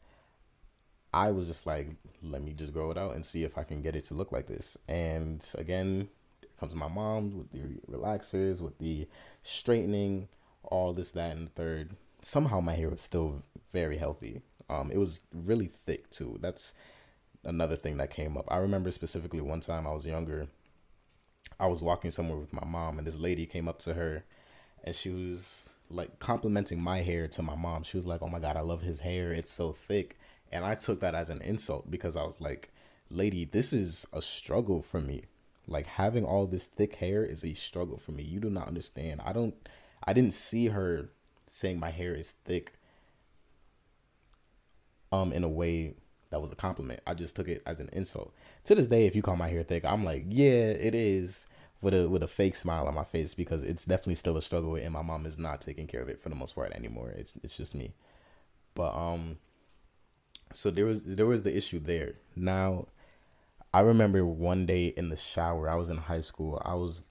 I 1.12 1.31
was 1.33 1.48
just 1.48 1.66
like, 1.66 1.88
let 2.22 2.42
me 2.42 2.53
just 2.53 2.72
grow 2.72 2.90
it 2.90 2.98
out 2.98 3.14
and 3.14 3.25
see 3.25 3.44
if 3.44 3.59
I 3.59 3.64
can 3.64 3.83
get 3.83 3.96
it 3.96 4.05
to 4.07 4.14
look 4.14 4.33
like 4.33 4.46
this. 4.46 4.79
And 4.88 5.46
again, 5.57 6.09
comes 6.61 6.75
my 6.75 6.88
mom 6.88 7.38
with 7.38 7.53
the 7.53 7.81
relaxers, 7.90 8.61
with 8.61 8.79
the 8.79 9.09
straightening, 9.42 10.29
all 10.62 10.92
this, 10.92 11.11
that, 11.12 11.37
and 11.37 11.48
the 11.48 11.51
third. 11.51 11.96
Somehow 12.22 12.61
my 12.61 12.75
hair 12.75 12.88
was 12.88 13.01
still 13.01 13.42
very 13.72 13.98
healthy. 13.98 14.42
Um, 14.70 14.90
it 14.92 14.98
was 14.98 15.22
really 15.35 15.66
thick 15.66 16.09
too. 16.11 16.38
That's 16.40 16.75
another 17.44 17.76
thing 17.76 17.96
that 17.98 18.11
came 18.11 18.37
up. 18.37 18.46
I 18.48 18.59
remember 18.59 18.90
specifically 18.90 19.40
one 19.40 19.61
time 19.61 19.87
I 19.87 19.92
was 19.92 20.07
younger. 20.07 20.48
I 21.59 21.66
was 21.66 21.83
walking 21.83 22.11
somewhere 22.11 22.38
with 22.38 22.52
my 22.52 22.64
mom, 22.64 22.98
and 22.98 23.07
this 23.07 23.18
lady 23.18 23.46
came 23.46 23.68
up 23.68 23.78
to 23.81 23.94
her, 23.94 24.24
and 24.85 24.94
she 24.94 25.11
was 25.11 25.70
like 25.90 26.18
complimenting 26.18 26.81
my 26.81 27.02
hair 27.02 27.28
to 27.28 27.42
my 27.42 27.57
mom. 27.57 27.83
She 27.83 27.96
was 27.96 28.07
like, 28.07 28.22
"Oh 28.22 28.28
my 28.28 28.38
god, 28.38 28.57
I 28.57 28.61
love 28.61 28.83
his 28.83 29.00
hair. 29.00 29.33
It's 29.33 29.50
so 29.50 29.72
thick." 29.72 30.18
And 30.50 30.64
I 30.64 30.74
took 30.74 31.00
that 31.00 31.14
as 31.14 31.31
an 31.31 31.40
insult 31.42 31.90
because 31.90 32.16
I 32.16 32.24
was 32.24 32.40
like, 32.40 32.70
"Lady, 33.11 33.44
this 33.44 33.72
is 33.72 34.07
a 34.12 34.22
struggle 34.22 34.83
for 34.83 35.00
me. 35.00 35.24
Like 35.66 35.87
having 35.87 36.24
all 36.24 36.46
this 36.46 36.66
thick 36.66 36.96
hair 36.96 37.24
is 37.24 37.44
a 37.44 37.55
struggle 37.55 37.98
for 37.98 38.12
me. 38.12 38.22
You 38.22 38.40
do 38.40 38.50
not 38.50 38.68
understand. 38.68 39.20
I 39.24 39.33
don't 39.33 39.55
I 40.05 40.12
didn't 40.12 40.35
see 40.35 40.68
her 40.68 41.11
saying 41.48 41.78
my 41.78 41.90
hair 41.90 42.14
is 42.14 42.33
thick 42.44 42.72
um 45.12 45.33
in 45.33 45.44
a 45.44 45.48
way 45.48 45.94
that 46.33 46.40
was 46.40 46.51
a 46.51 46.57
compliment. 46.57 47.01
I 47.07 47.14
just 47.14 47.37
took 47.37 47.47
it 47.47 47.62
as 47.66 47.79
an 47.79 47.90
insult. 47.92 48.35
To 48.64 48.75
this 48.75 48.88
day, 48.88 49.07
if 49.07 49.14
you 49.14 49.23
call 49.23 49.37
my 49.37 49.49
hair 49.49 49.62
thick, 49.62 49.85
I'm 49.85 50.03
like, 50.03 50.25
yeah, 50.29 50.71
it 50.71 50.95
is 50.95 51.47
with 51.83 51.92
a 51.92 52.09
with 52.09 52.23
a 52.23 52.29
fake 52.29 52.55
smile 52.55 52.87
on 52.87 52.95
my 52.95 53.05
face 53.05 53.35
because 53.35 53.62
it's 53.62 53.85
definitely 53.85 54.14
still 54.14 54.37
a 54.37 54.42
struggle 54.42 54.77
and 54.77 54.92
my 54.92 55.03
mom 55.03 55.27
is 55.27 55.37
not 55.37 55.61
taking 55.61 55.87
care 55.87 56.01
of 56.01 56.09
it 56.09 56.23
for 56.23 56.31
the 56.31 56.35
most 56.35 56.55
part 56.55 56.73
anymore. 56.73 57.11
It's 57.11 57.35
it's 57.42 57.57
just 57.57 57.75
me. 57.75 57.92
But 58.75 58.95
um 58.95 59.37
so 60.55 60.71
there 60.71 60.87
was 60.87 61.03
there 61.03 61.27
was 61.27 61.42
the 61.42 61.55
issue 61.55 61.81
there. 61.81 62.14
Now 62.35 62.87
I 63.75 63.81
remember 63.81 64.25
one 64.25 64.64
day 64.64 64.87
in 64.87 65.09
the 65.09 65.16
shower, 65.16 65.68
I 65.68 65.75
was 65.75 65.90
in 65.90 65.97
high 65.97 66.21
school. 66.21 66.62
I 66.64 66.75
was 66.75 67.03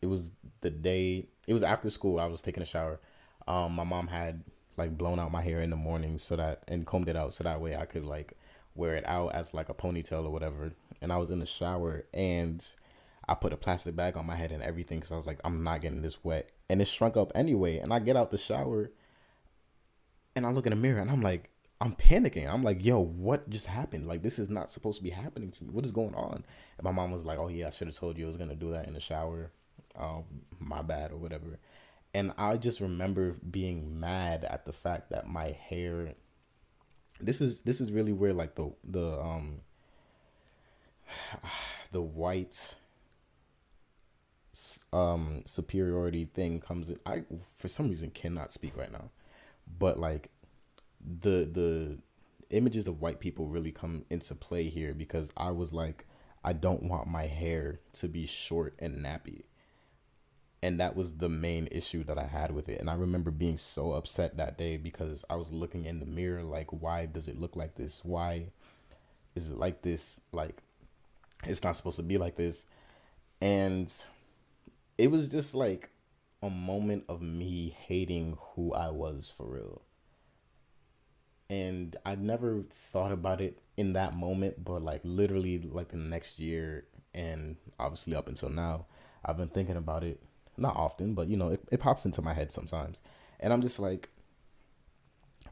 it 0.00 0.06
was 0.06 0.30
the 0.62 0.70
day 0.70 1.26
it 1.46 1.52
was 1.52 1.62
after 1.62 1.90
school, 1.90 2.20
I 2.20 2.26
was 2.26 2.40
taking 2.40 2.62
a 2.62 2.66
shower. 2.66 3.00
Um 3.46 3.72
my 3.72 3.84
mom 3.84 4.06
had 4.06 4.44
like 4.76 4.96
blown 4.96 5.18
out 5.18 5.32
my 5.32 5.42
hair 5.42 5.60
in 5.60 5.70
the 5.70 5.76
morning 5.76 6.16
so 6.18 6.36
that 6.36 6.62
and 6.68 6.86
combed 6.86 7.08
it 7.08 7.16
out 7.16 7.34
so 7.34 7.42
that 7.44 7.60
way 7.60 7.76
I 7.76 7.86
could 7.86 8.04
like 8.04 8.36
wear 8.76 8.94
it 8.94 9.06
out 9.06 9.34
as 9.34 9.54
like 9.54 9.68
a 9.68 9.74
ponytail 9.74 10.24
or 10.24 10.30
whatever. 10.30 10.72
And 11.00 11.12
I 11.12 11.16
was 11.16 11.30
in 11.30 11.40
the 11.40 11.46
shower 11.46 12.04
and 12.14 12.64
I 13.28 13.34
put 13.34 13.52
a 13.52 13.56
plastic 13.56 13.96
bag 13.96 14.16
on 14.16 14.26
my 14.26 14.36
head 14.36 14.52
and 14.52 14.62
everything 14.62 14.98
because 14.98 15.12
I 15.12 15.16
was 15.16 15.26
like, 15.26 15.40
I'm 15.44 15.62
not 15.62 15.80
getting 15.80 16.02
this 16.02 16.22
wet. 16.24 16.50
And 16.68 16.80
it 16.80 16.88
shrunk 16.88 17.16
up 17.16 17.32
anyway. 17.34 17.78
And 17.78 17.92
I 17.92 17.98
get 17.98 18.16
out 18.16 18.30
the 18.30 18.38
shower 18.38 18.90
and 20.34 20.46
I 20.46 20.50
look 20.50 20.66
in 20.66 20.70
the 20.70 20.76
mirror 20.76 21.00
and 21.00 21.10
I'm 21.10 21.22
like, 21.22 21.50
I'm 21.80 21.94
panicking. 21.94 22.50
I'm 22.50 22.62
like, 22.62 22.84
yo, 22.84 22.98
what 22.98 23.50
just 23.50 23.66
happened? 23.66 24.06
Like, 24.06 24.22
this 24.22 24.38
is 24.38 24.48
not 24.48 24.70
supposed 24.70 24.98
to 24.98 25.04
be 25.04 25.10
happening 25.10 25.50
to 25.52 25.64
me. 25.64 25.70
What 25.70 25.84
is 25.84 25.92
going 25.92 26.14
on? 26.14 26.44
And 26.78 26.84
my 26.84 26.90
mom 26.90 27.10
was 27.10 27.24
like, 27.24 27.38
oh, 27.38 27.48
yeah, 27.48 27.66
I 27.66 27.70
should 27.70 27.88
have 27.88 27.96
told 27.96 28.16
you 28.16 28.24
I 28.24 28.28
was 28.28 28.36
going 28.36 28.48
to 28.48 28.56
do 28.56 28.72
that 28.72 28.86
in 28.86 28.94
the 28.94 29.00
shower. 29.00 29.50
Um, 29.94 30.24
my 30.58 30.82
bad 30.82 31.12
or 31.12 31.16
whatever. 31.16 31.58
And 32.14 32.32
I 32.38 32.56
just 32.56 32.80
remember 32.80 33.36
being 33.50 34.00
mad 34.00 34.44
at 34.44 34.64
the 34.64 34.72
fact 34.72 35.10
that 35.10 35.28
my 35.28 35.50
hair. 35.68 36.14
This 37.20 37.40
is 37.40 37.62
this 37.62 37.80
is 37.80 37.92
really 37.92 38.12
where 38.12 38.32
like 38.32 38.54
the 38.54 38.72
the 38.84 39.20
um 39.20 39.60
the 41.92 42.02
white 42.02 42.76
um 44.92 45.42
superiority 45.46 46.26
thing 46.26 46.60
comes 46.60 46.90
in. 46.90 46.98
I 47.06 47.24
for 47.56 47.68
some 47.68 47.88
reason 47.88 48.10
cannot 48.10 48.52
speak 48.52 48.76
right 48.76 48.92
now, 48.92 49.10
but 49.78 49.98
like 49.98 50.30
the 51.00 51.48
the 51.50 51.98
images 52.50 52.86
of 52.86 53.00
white 53.00 53.20
people 53.20 53.46
really 53.48 53.72
come 53.72 54.04
into 54.10 54.34
play 54.34 54.68
here 54.68 54.94
because 54.94 55.30
I 55.36 55.50
was 55.50 55.72
like, 55.72 56.06
I 56.44 56.52
don't 56.52 56.84
want 56.84 57.08
my 57.08 57.26
hair 57.26 57.80
to 57.94 58.08
be 58.08 58.26
short 58.26 58.74
and 58.78 59.04
nappy. 59.04 59.42
And 60.66 60.80
that 60.80 60.96
was 60.96 61.12
the 61.12 61.28
main 61.28 61.68
issue 61.70 62.02
that 62.04 62.18
I 62.18 62.26
had 62.26 62.50
with 62.50 62.68
it. 62.68 62.80
And 62.80 62.90
I 62.90 62.94
remember 62.94 63.30
being 63.30 63.56
so 63.56 63.92
upset 63.92 64.36
that 64.36 64.58
day 64.58 64.76
because 64.76 65.24
I 65.30 65.36
was 65.36 65.52
looking 65.52 65.84
in 65.84 66.00
the 66.00 66.06
mirror 66.06 66.42
like, 66.42 66.72
why 66.72 67.06
does 67.06 67.28
it 67.28 67.38
look 67.38 67.54
like 67.54 67.76
this? 67.76 68.04
Why 68.04 68.48
is 69.36 69.48
it 69.48 69.56
like 69.56 69.82
this? 69.82 70.20
Like, 70.32 70.58
it's 71.44 71.62
not 71.62 71.76
supposed 71.76 71.98
to 71.98 72.02
be 72.02 72.18
like 72.18 72.34
this. 72.34 72.64
And 73.40 73.92
it 74.98 75.12
was 75.12 75.28
just 75.28 75.54
like 75.54 75.90
a 76.42 76.50
moment 76.50 77.04
of 77.08 77.22
me 77.22 77.76
hating 77.86 78.36
who 78.54 78.72
I 78.72 78.90
was 78.90 79.32
for 79.36 79.46
real 79.46 79.82
and 81.48 81.94
I 82.04 82.16
never 82.16 82.64
thought 82.90 83.12
about 83.12 83.40
it 83.40 83.60
in 83.76 83.92
that 83.92 84.16
moment, 84.16 84.64
but 84.64 84.82
like 84.82 85.02
literally 85.04 85.58
like 85.58 85.90
the 85.90 85.96
next 85.96 86.38
year 86.38 86.86
and 87.14 87.56
obviously 87.78 88.14
up 88.16 88.26
until 88.26 88.48
now, 88.48 88.86
I've 89.24 89.36
been 89.36 89.48
thinking 89.48 89.76
about 89.76 90.02
it 90.02 90.20
not 90.58 90.76
often, 90.76 91.14
but 91.14 91.28
you 91.28 91.36
know, 91.36 91.50
it, 91.50 91.62
it 91.70 91.80
pops 91.80 92.04
into 92.04 92.22
my 92.22 92.34
head 92.34 92.52
sometimes. 92.52 93.02
And 93.40 93.52
I'm 93.52 93.62
just 93.62 93.78
like 93.78 94.08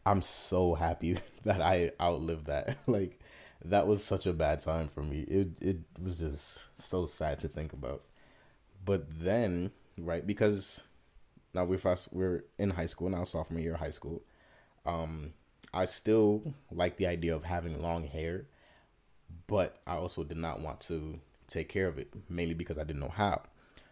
I'm 0.06 0.22
so 0.22 0.74
happy 0.74 1.18
that 1.44 1.60
I 1.60 1.92
outlived 2.00 2.46
that. 2.46 2.78
like 2.86 3.18
that 3.64 3.86
was 3.86 4.04
such 4.04 4.26
a 4.26 4.32
bad 4.32 4.60
time 4.60 4.88
for 4.88 5.02
me. 5.02 5.20
It 5.20 5.48
it 5.60 5.78
was 6.02 6.18
just 6.18 6.58
so 6.76 7.06
sad 7.06 7.38
to 7.40 7.48
think 7.48 7.72
about. 7.72 8.02
But 8.84 9.06
then, 9.20 9.70
right, 9.96 10.26
because 10.26 10.82
now 11.54 11.64
we're 11.64 11.78
fast 11.78 12.08
we're 12.12 12.44
in 12.58 12.70
high 12.70 12.86
school 12.86 13.08
now, 13.08 13.24
sophomore 13.24 13.60
year 13.60 13.74
of 13.74 13.80
high 13.80 13.90
school. 13.90 14.22
Um 14.86 15.32
I 15.72 15.86
still 15.86 16.54
like 16.70 16.96
the 16.98 17.06
idea 17.06 17.34
of 17.34 17.44
having 17.44 17.82
long 17.82 18.04
hair, 18.04 18.46
but 19.46 19.80
I 19.86 19.94
also 19.96 20.22
did 20.22 20.36
not 20.36 20.60
want 20.60 20.80
to 20.82 21.18
take 21.48 21.68
care 21.68 21.88
of 21.88 21.98
it, 21.98 22.12
mainly 22.28 22.54
because 22.54 22.78
I 22.78 22.84
didn't 22.84 23.00
know 23.00 23.08
how. 23.08 23.42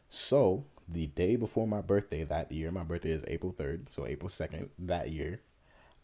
So, 0.08 0.64
the 0.88 1.08
day 1.08 1.36
before 1.36 1.66
my 1.66 1.80
birthday 1.80 2.24
that 2.24 2.52
year, 2.52 2.70
my 2.70 2.84
birthday 2.84 3.10
is 3.10 3.24
April 3.26 3.52
3rd, 3.52 3.86
so 3.90 4.06
April 4.06 4.28
2nd 4.28 4.68
that 4.78 5.10
year. 5.10 5.40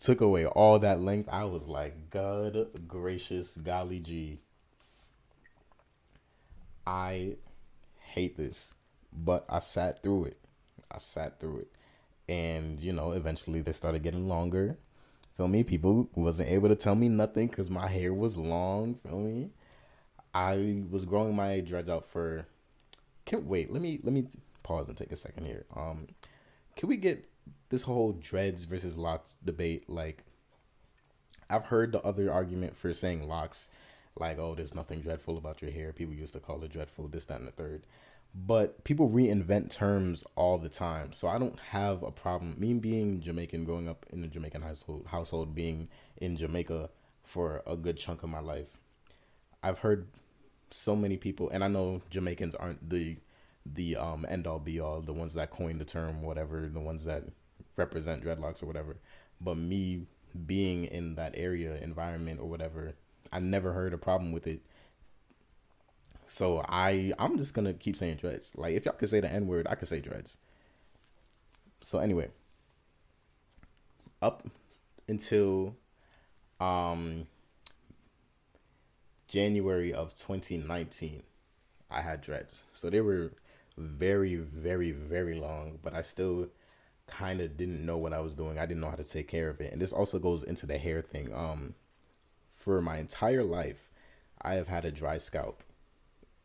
took 0.00 0.20
away 0.20 0.46
all 0.46 0.78
that 0.78 1.00
length, 1.00 1.28
I 1.30 1.44
was 1.44 1.68
like, 1.68 2.10
God 2.10 2.68
gracious, 2.86 3.56
golly 3.56 4.00
gee. 4.00 4.40
I 6.88 7.36
hate 7.98 8.38
this, 8.38 8.72
but 9.12 9.44
I 9.46 9.58
sat 9.58 10.02
through 10.02 10.24
it. 10.24 10.38
I 10.90 10.96
sat 10.96 11.38
through 11.38 11.58
it. 11.58 11.68
And, 12.32 12.80
you 12.80 12.94
know, 12.94 13.12
eventually 13.12 13.60
they 13.60 13.72
started 13.72 14.02
getting 14.02 14.26
longer. 14.26 14.78
Feel 15.36 15.48
me? 15.48 15.64
People 15.64 16.08
wasn't 16.14 16.48
able 16.48 16.70
to 16.70 16.74
tell 16.74 16.94
me 16.94 17.10
nothing 17.10 17.48
because 17.48 17.68
my 17.68 17.88
hair 17.88 18.14
was 18.14 18.38
long. 18.38 18.94
Feel 19.06 19.20
me? 19.20 19.50
I 20.32 20.82
was 20.90 21.04
growing 21.04 21.36
my 21.36 21.60
dreads 21.60 21.90
out 21.90 22.06
for. 22.06 22.46
Can't 23.26 23.44
wait. 23.44 23.70
Let 23.70 23.82
me 23.82 24.00
let 24.02 24.14
me 24.14 24.28
pause 24.62 24.88
and 24.88 24.96
take 24.96 25.12
a 25.12 25.16
second 25.16 25.44
here. 25.44 25.66
Um, 25.76 26.06
can 26.74 26.88
we 26.88 26.96
get 26.96 27.28
this 27.68 27.82
whole 27.82 28.12
dreads 28.12 28.64
versus 28.64 28.96
locks 28.96 29.34
debate? 29.44 29.90
Like, 29.90 30.24
I've 31.50 31.66
heard 31.66 31.92
the 31.92 32.00
other 32.02 32.32
argument 32.32 32.76
for 32.76 32.94
saying 32.94 33.28
locks, 33.28 33.68
like, 34.20 34.38
oh, 34.38 34.54
there's 34.54 34.74
nothing 34.74 35.00
dreadful 35.00 35.38
about 35.38 35.62
your 35.62 35.70
hair. 35.70 35.92
People 35.92 36.14
used 36.14 36.34
to 36.34 36.40
call 36.40 36.62
it 36.64 36.72
dreadful, 36.72 37.08
this, 37.08 37.26
that, 37.26 37.38
and 37.38 37.48
the 37.48 37.52
third. 37.52 37.84
But 38.34 38.84
people 38.84 39.08
reinvent 39.08 39.70
terms 39.70 40.24
all 40.36 40.58
the 40.58 40.68
time. 40.68 41.12
So 41.12 41.28
I 41.28 41.38
don't 41.38 41.58
have 41.70 42.02
a 42.02 42.10
problem. 42.10 42.56
Me 42.58 42.74
being 42.74 43.20
Jamaican, 43.20 43.64
growing 43.64 43.88
up 43.88 44.06
in 44.10 44.22
a 44.22 44.28
Jamaican 44.28 44.62
household, 44.62 45.06
household 45.06 45.54
being 45.54 45.88
in 46.18 46.36
Jamaica 46.36 46.90
for 47.24 47.62
a 47.66 47.76
good 47.76 47.96
chunk 47.96 48.22
of 48.22 48.28
my 48.28 48.40
life, 48.40 48.76
I've 49.62 49.78
heard 49.78 50.08
so 50.70 50.94
many 50.94 51.16
people, 51.16 51.48
and 51.50 51.64
I 51.64 51.68
know 51.68 52.02
Jamaicans 52.10 52.54
aren't 52.54 52.88
the 52.88 53.16
the 53.74 53.96
um 53.96 54.24
end 54.28 54.46
all 54.46 54.58
be 54.58 54.80
all, 54.80 55.00
the 55.00 55.12
ones 55.12 55.34
that 55.34 55.50
coined 55.50 55.80
the 55.80 55.84
term, 55.84 56.22
whatever, 56.22 56.68
the 56.72 56.80
ones 56.80 57.04
that 57.04 57.24
represent 57.76 58.24
dreadlocks 58.24 58.62
or 58.62 58.66
whatever. 58.66 58.96
But 59.40 59.56
me 59.56 60.06
being 60.46 60.84
in 60.84 61.14
that 61.16 61.34
area 61.36 61.76
environment 61.76 62.40
or 62.40 62.48
whatever, 62.48 62.94
I 63.32 63.38
never 63.38 63.72
heard 63.72 63.92
a 63.92 63.98
problem 63.98 64.32
with 64.32 64.46
it. 64.46 64.60
So 66.26 66.64
I 66.68 67.12
I'm 67.18 67.38
just 67.38 67.54
gonna 67.54 67.72
keep 67.72 67.96
saying 67.96 68.16
dreads. 68.16 68.54
Like 68.56 68.74
if 68.74 68.84
y'all 68.84 68.94
could 68.94 69.08
say 69.08 69.20
the 69.20 69.30
N 69.30 69.46
word, 69.46 69.66
I 69.68 69.74
could 69.74 69.88
say 69.88 70.00
dreads. 70.00 70.36
So 71.80 71.98
anyway, 71.98 72.28
up 74.20 74.46
until 75.08 75.76
um 76.60 77.26
January 79.26 79.92
of 79.92 80.16
2019, 80.16 81.22
I 81.90 82.00
had 82.00 82.20
dreads. 82.20 82.62
So 82.72 82.90
they 82.90 83.00
were 83.00 83.32
very, 83.76 84.36
very, 84.36 84.90
very 84.90 85.34
long, 85.38 85.78
but 85.82 85.94
I 85.94 86.00
still 86.00 86.48
kind 87.06 87.40
of 87.40 87.56
didn't 87.56 87.84
know 87.84 87.96
what 87.96 88.12
I 88.12 88.20
was 88.20 88.34
doing. 88.34 88.58
I 88.58 88.66
didn't 88.66 88.80
know 88.80 88.90
how 88.90 88.96
to 88.96 89.04
take 89.04 89.28
care 89.28 89.48
of 89.48 89.60
it. 89.60 89.72
And 89.72 89.80
this 89.80 89.92
also 89.92 90.18
goes 90.18 90.42
into 90.42 90.66
the 90.66 90.78
hair 90.78 91.02
thing. 91.02 91.32
Um, 91.34 91.74
for 92.68 92.82
my 92.82 92.98
entire 92.98 93.42
life, 93.42 93.88
I 94.42 94.56
have 94.56 94.68
had 94.68 94.84
a 94.84 94.92
dry 94.92 95.16
scalp. 95.16 95.62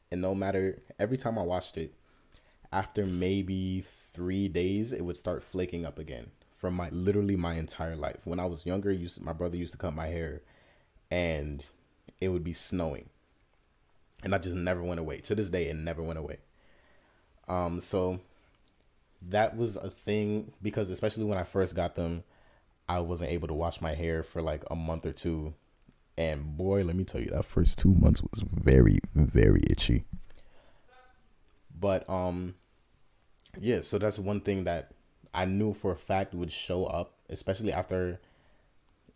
And 0.09 0.21
no 0.21 0.33
matter, 0.33 0.81
every 0.97 1.17
time 1.17 1.37
I 1.37 1.41
washed 1.41 1.77
it, 1.77 1.93
after 2.71 3.05
maybe 3.05 3.83
three 4.13 4.47
days, 4.47 4.93
it 4.93 5.01
would 5.01 5.17
start 5.17 5.43
flaking 5.43 5.85
up 5.85 5.99
again 5.99 6.31
from 6.55 6.75
my 6.75 6.87
literally 6.91 7.35
my 7.35 7.55
entire 7.55 7.97
life. 7.97 8.21
When 8.23 8.39
I 8.39 8.45
was 8.45 8.65
younger, 8.65 8.89
used 8.89 9.19
my 9.19 9.33
brother 9.33 9.57
used 9.57 9.73
to 9.73 9.77
cut 9.77 9.93
my 9.93 10.07
hair 10.07 10.43
and 11.11 11.65
it 12.21 12.29
would 12.29 12.45
be 12.45 12.53
snowing. 12.53 13.09
And 14.23 14.33
I 14.33 14.37
just 14.37 14.55
never 14.55 14.81
went 14.81 15.01
away. 15.01 15.19
To 15.19 15.35
this 15.35 15.49
day, 15.49 15.67
it 15.67 15.75
never 15.75 16.01
went 16.01 16.19
away. 16.19 16.37
Um, 17.49 17.81
so 17.81 18.21
that 19.27 19.57
was 19.57 19.75
a 19.75 19.89
thing 19.89 20.53
because 20.61 20.89
especially 20.89 21.25
when 21.25 21.37
I 21.37 21.43
first 21.43 21.75
got 21.75 21.95
them, 21.95 22.23
I 22.87 23.01
wasn't 23.01 23.31
able 23.31 23.49
to 23.49 23.53
wash 23.53 23.81
my 23.81 23.93
hair 23.93 24.23
for 24.23 24.41
like 24.41 24.63
a 24.71 24.75
month 24.77 25.05
or 25.05 25.11
two. 25.11 25.53
And 26.17 26.55
boy, 26.57 26.83
let 26.83 26.95
me 26.95 27.03
tell 27.03 27.21
you, 27.21 27.31
that 27.31 27.45
first 27.45 27.79
two 27.79 27.93
months 27.93 28.21
was 28.21 28.41
very, 28.41 28.99
very 29.15 29.61
itchy. 29.69 30.05
But 31.79 32.09
um 32.09 32.55
yeah, 33.59 33.81
so 33.81 33.97
that's 33.97 34.17
one 34.17 34.41
thing 34.41 34.63
that 34.63 34.91
I 35.33 35.45
knew 35.45 35.73
for 35.73 35.91
a 35.91 35.97
fact 35.97 36.33
would 36.33 36.51
show 36.51 36.85
up, 36.85 37.13
especially 37.29 37.71
after 37.71 38.19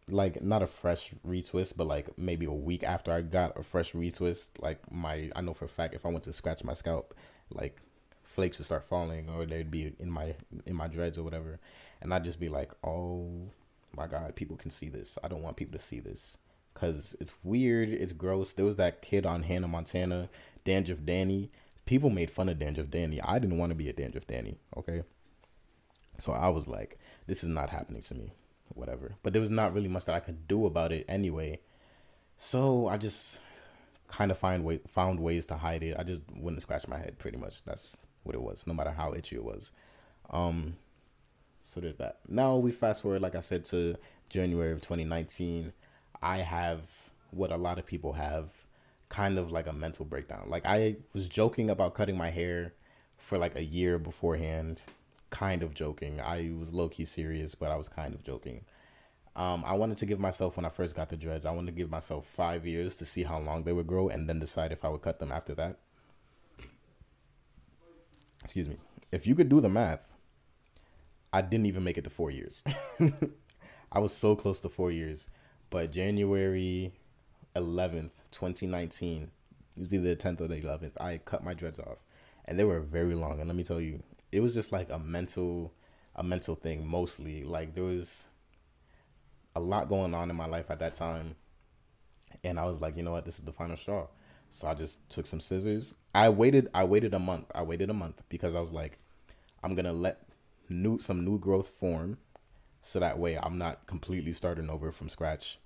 like 0.09 0.41
not 0.41 0.63
a 0.63 0.67
fresh 0.67 1.11
retwist, 1.25 1.75
but 1.75 1.85
like 1.87 2.17
maybe 2.17 2.45
a 2.45 2.51
week 2.51 2.83
after 2.83 3.11
I 3.11 3.21
got 3.21 3.59
a 3.59 3.63
fresh 3.63 3.93
retwist, 3.93 4.49
like 4.59 4.91
my 4.91 5.29
I 5.35 5.41
know 5.41 5.53
for 5.53 5.65
a 5.65 5.69
fact 5.69 5.93
if 5.93 6.05
I 6.05 6.09
went 6.09 6.23
to 6.25 6.33
scratch 6.33 6.63
my 6.63 6.73
scalp, 6.73 7.13
like 7.51 7.79
flakes 8.23 8.57
would 8.57 8.65
start 8.65 8.83
falling 8.83 9.29
or 9.29 9.45
they'd 9.45 9.71
be 9.71 9.93
in 9.99 10.09
my 10.09 10.35
in 10.65 10.75
my 10.75 10.87
dreads 10.87 11.17
or 11.17 11.23
whatever. 11.23 11.59
And 12.01 12.13
i'd 12.13 12.23
just 12.23 12.39
be 12.39 12.49
like 12.49 12.71
oh 12.83 13.49
my 13.95 14.07
god 14.07 14.35
people 14.35 14.57
can 14.57 14.71
see 14.71 14.89
this. 14.89 15.17
I 15.23 15.27
don't 15.27 15.43
want 15.43 15.57
people 15.57 15.77
to 15.77 15.83
see 15.83 15.99
this 15.99 16.37
because 16.77 17.15
it's 17.19 17.33
weird 17.43 17.89
it's 17.89 18.11
gross 18.13 18.53
there 18.53 18.65
was 18.65 18.75
that 18.75 19.01
kid 19.01 19.25
on 19.25 19.43
hannah 19.43 19.67
montana 19.67 20.29
dandruff 20.65 21.03
danny 21.03 21.49
people 21.85 22.09
made 22.09 22.29
fun 22.29 22.49
of 22.49 22.59
dandruff 22.59 22.89
danny 22.89 23.21
i 23.21 23.39
didn't 23.39 23.57
want 23.57 23.71
to 23.71 23.75
be 23.75 23.89
a 23.89 23.93
dandruff 23.93 24.27
danny 24.27 24.57
okay 24.75 25.03
so 26.17 26.31
i 26.31 26.49
was 26.49 26.67
like 26.67 26.99
this 27.25 27.43
is 27.43 27.49
not 27.49 27.69
happening 27.69 28.01
to 28.01 28.15
me 28.15 28.31
whatever 28.73 29.15
but 29.23 29.33
there 29.33 29.41
was 29.41 29.49
not 29.49 29.73
really 29.73 29.87
much 29.87 30.05
that 30.05 30.15
i 30.15 30.19
could 30.19 30.47
do 30.47 30.65
about 30.65 30.91
it 30.91 31.05
anyway 31.07 31.59
so 32.37 32.87
i 32.87 32.97
just 32.97 33.39
kind 34.07 34.31
of 34.31 34.37
find 34.37 34.63
way 34.63 34.79
found 34.87 35.19
ways 35.19 35.45
to 35.47 35.57
hide 35.57 35.83
it. 35.83 35.95
I 35.97 36.03
just 36.03 36.21
wouldn't 36.35 36.61
scratch 36.61 36.87
my 36.87 36.97
head. 36.97 37.17
Pretty 37.19 37.37
much, 37.37 37.63
that's 37.63 37.97
what 38.23 38.35
it 38.35 38.41
was. 38.41 38.65
No 38.65 38.73
matter 38.73 38.91
how 38.91 39.13
itchy 39.13 39.35
it 39.35 39.43
was. 39.43 39.71
Um, 40.29 40.77
so 41.63 41.79
there's 41.79 41.97
that. 41.97 42.19
Now 42.27 42.55
we 42.55 42.71
fast 42.71 43.01
forward, 43.01 43.21
like 43.21 43.35
I 43.35 43.41
said, 43.41 43.65
to 43.65 43.95
January 44.29 44.71
of 44.71 44.81
2019. 44.81 45.73
I 46.21 46.37
have 46.39 46.81
what 47.31 47.51
a 47.51 47.57
lot 47.57 47.79
of 47.79 47.85
people 47.85 48.13
have, 48.13 48.49
kind 49.09 49.37
of 49.37 49.51
like 49.51 49.67
a 49.67 49.73
mental 49.73 50.05
breakdown. 50.05 50.45
Like 50.47 50.65
I 50.65 50.97
was 51.13 51.27
joking 51.27 51.69
about 51.69 51.93
cutting 51.95 52.17
my 52.17 52.29
hair 52.29 52.73
for 53.17 53.37
like 53.37 53.55
a 53.55 53.63
year 53.63 53.99
beforehand, 53.99 54.81
kind 55.29 55.63
of 55.63 55.75
joking. 55.75 56.19
I 56.21 56.51
was 56.57 56.73
low 56.73 56.89
key 56.89 57.05
serious, 57.05 57.55
but 57.55 57.71
I 57.71 57.75
was 57.75 57.89
kind 57.89 58.13
of 58.13 58.23
joking. 58.23 58.61
Um, 59.35 59.63
I 59.65 59.73
wanted 59.73 59.97
to 59.99 60.05
give 60.07 60.19
myself 60.19 60.57
when 60.57 60.65
I 60.65 60.69
first 60.69 60.95
got 60.95 61.09
the 61.09 61.17
dreads. 61.17 61.45
I 61.45 61.51
wanted 61.51 61.71
to 61.71 61.77
give 61.77 61.91
myself 61.91 62.25
five 62.25 62.65
years 62.65 62.95
to 62.97 63.05
see 63.05 63.23
how 63.23 63.39
long 63.39 63.63
they 63.63 63.73
would 63.73 63.87
grow, 63.87 64.09
and 64.09 64.27
then 64.27 64.39
decide 64.39 64.71
if 64.71 64.83
I 64.83 64.89
would 64.89 65.01
cut 65.03 65.19
them 65.19 65.31
after 65.31 65.53
that. 65.55 65.77
Excuse 68.43 68.67
me. 68.67 68.77
If 69.11 69.27
you 69.27 69.35
could 69.35 69.49
do 69.49 69.61
the 69.61 69.69
math, 69.69 70.13
I 71.31 71.41
didn't 71.41 71.65
even 71.67 71.83
make 71.83 71.97
it 71.97 72.03
to 72.05 72.09
four 72.09 72.31
years. 72.31 72.63
I 73.91 73.99
was 73.99 74.13
so 74.13 74.35
close 74.35 74.59
to 74.61 74.69
four 74.69 74.91
years, 74.91 75.29
but 75.69 75.91
January 75.91 76.93
11th, 77.55 78.11
2019, 78.31 79.31
usually 79.75 79.97
the 79.99 80.15
10th 80.15 80.41
or 80.41 80.47
the 80.47 80.61
11th, 80.61 80.99
I 80.99 81.17
cut 81.17 81.43
my 81.43 81.53
dreads 81.53 81.79
off, 81.79 82.03
and 82.45 82.59
they 82.59 82.63
were 82.63 82.79
very 82.79 83.15
long. 83.15 83.39
And 83.39 83.47
let 83.47 83.55
me 83.55 83.63
tell 83.63 83.81
you, 83.81 84.01
it 84.31 84.39
was 84.39 84.53
just 84.53 84.71
like 84.71 84.89
a 84.89 84.99
mental, 84.99 85.73
a 86.15 86.23
mental 86.23 86.55
thing 86.55 86.87
mostly. 86.87 87.43
Like 87.43 87.73
there 87.73 87.83
was 87.83 88.27
a 89.55 89.59
lot 89.59 89.89
going 89.89 90.13
on 90.13 90.29
in 90.29 90.35
my 90.35 90.45
life 90.45 90.69
at 90.69 90.79
that 90.79 90.93
time, 90.93 91.35
and 92.43 92.59
I 92.59 92.65
was 92.65 92.81
like, 92.81 92.97
you 92.97 93.03
know 93.03 93.11
what, 93.11 93.25
this 93.25 93.39
is 93.39 93.45
the 93.45 93.53
final 93.53 93.77
straw. 93.77 94.07
So 94.49 94.67
I 94.67 94.73
just 94.73 95.09
took 95.09 95.25
some 95.25 95.39
scissors. 95.39 95.93
I 96.15 96.29
waited. 96.29 96.69
I 96.73 96.83
waited 96.85 97.13
a 97.13 97.19
month. 97.19 97.51
I 97.53 97.63
waited 97.63 97.89
a 97.89 97.93
month 97.93 98.21
because 98.29 98.55
I 98.55 98.61
was 98.61 98.71
like, 98.71 98.97
I'm 99.63 99.75
gonna 99.75 99.93
let 99.93 100.23
new 100.69 100.99
some 100.99 101.25
new 101.25 101.37
growth 101.37 101.67
form, 101.67 102.17
so 102.87 103.01
that 103.01 103.19
way 103.19 103.37
I'm 103.37 103.57
not 103.57 103.85
completely 103.85 104.31
starting 104.31 104.69
over 104.69 104.93
from 104.93 105.09
scratch. 105.09 105.59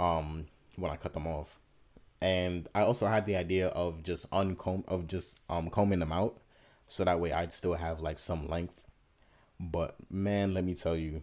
Um, 0.00 0.46
when 0.74 0.90
I 0.90 0.96
cut 0.96 1.12
them 1.12 1.24
off, 1.24 1.60
and 2.20 2.68
I 2.74 2.80
also 2.80 3.06
had 3.06 3.26
the 3.26 3.36
idea 3.36 3.68
of 3.68 4.02
just 4.02 4.26
uncomb 4.32 4.82
of 4.88 5.06
just 5.06 5.38
um 5.48 5.70
combing 5.70 6.00
them 6.00 6.10
out, 6.10 6.40
so 6.88 7.04
that 7.04 7.20
way 7.20 7.32
I'd 7.32 7.52
still 7.52 7.74
have 7.74 8.00
like 8.00 8.18
some 8.18 8.48
length. 8.48 8.82
But 9.60 9.94
man, 10.10 10.52
let 10.52 10.64
me 10.64 10.74
tell 10.74 10.96
you, 10.96 11.22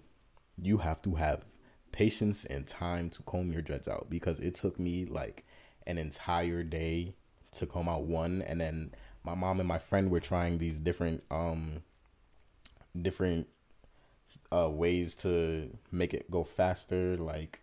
you 0.57 0.77
have 0.77 1.01
to 1.01 1.15
have 1.15 1.43
patience 1.91 2.45
and 2.45 2.65
time 2.65 3.09
to 3.09 3.23
comb 3.23 3.51
your 3.51 3.61
dreads 3.61 3.89
out 3.89 4.07
because 4.09 4.39
it 4.39 4.55
took 4.55 4.79
me 4.79 5.05
like 5.05 5.45
an 5.85 5.97
entire 5.97 6.63
day 6.63 7.13
to 7.51 7.65
comb 7.65 7.89
out 7.89 8.03
one 8.03 8.41
and 8.41 8.59
then 8.59 8.95
my 9.23 9.35
mom 9.35 9.59
and 9.59 9.67
my 9.67 9.77
friend 9.77 10.09
were 10.09 10.19
trying 10.19 10.57
these 10.57 10.77
different 10.77 11.23
um 11.29 11.83
different 12.99 13.47
uh 14.53 14.69
ways 14.69 15.15
to 15.15 15.69
make 15.91 16.13
it 16.13 16.29
go 16.29 16.43
faster 16.43 17.17
like 17.17 17.59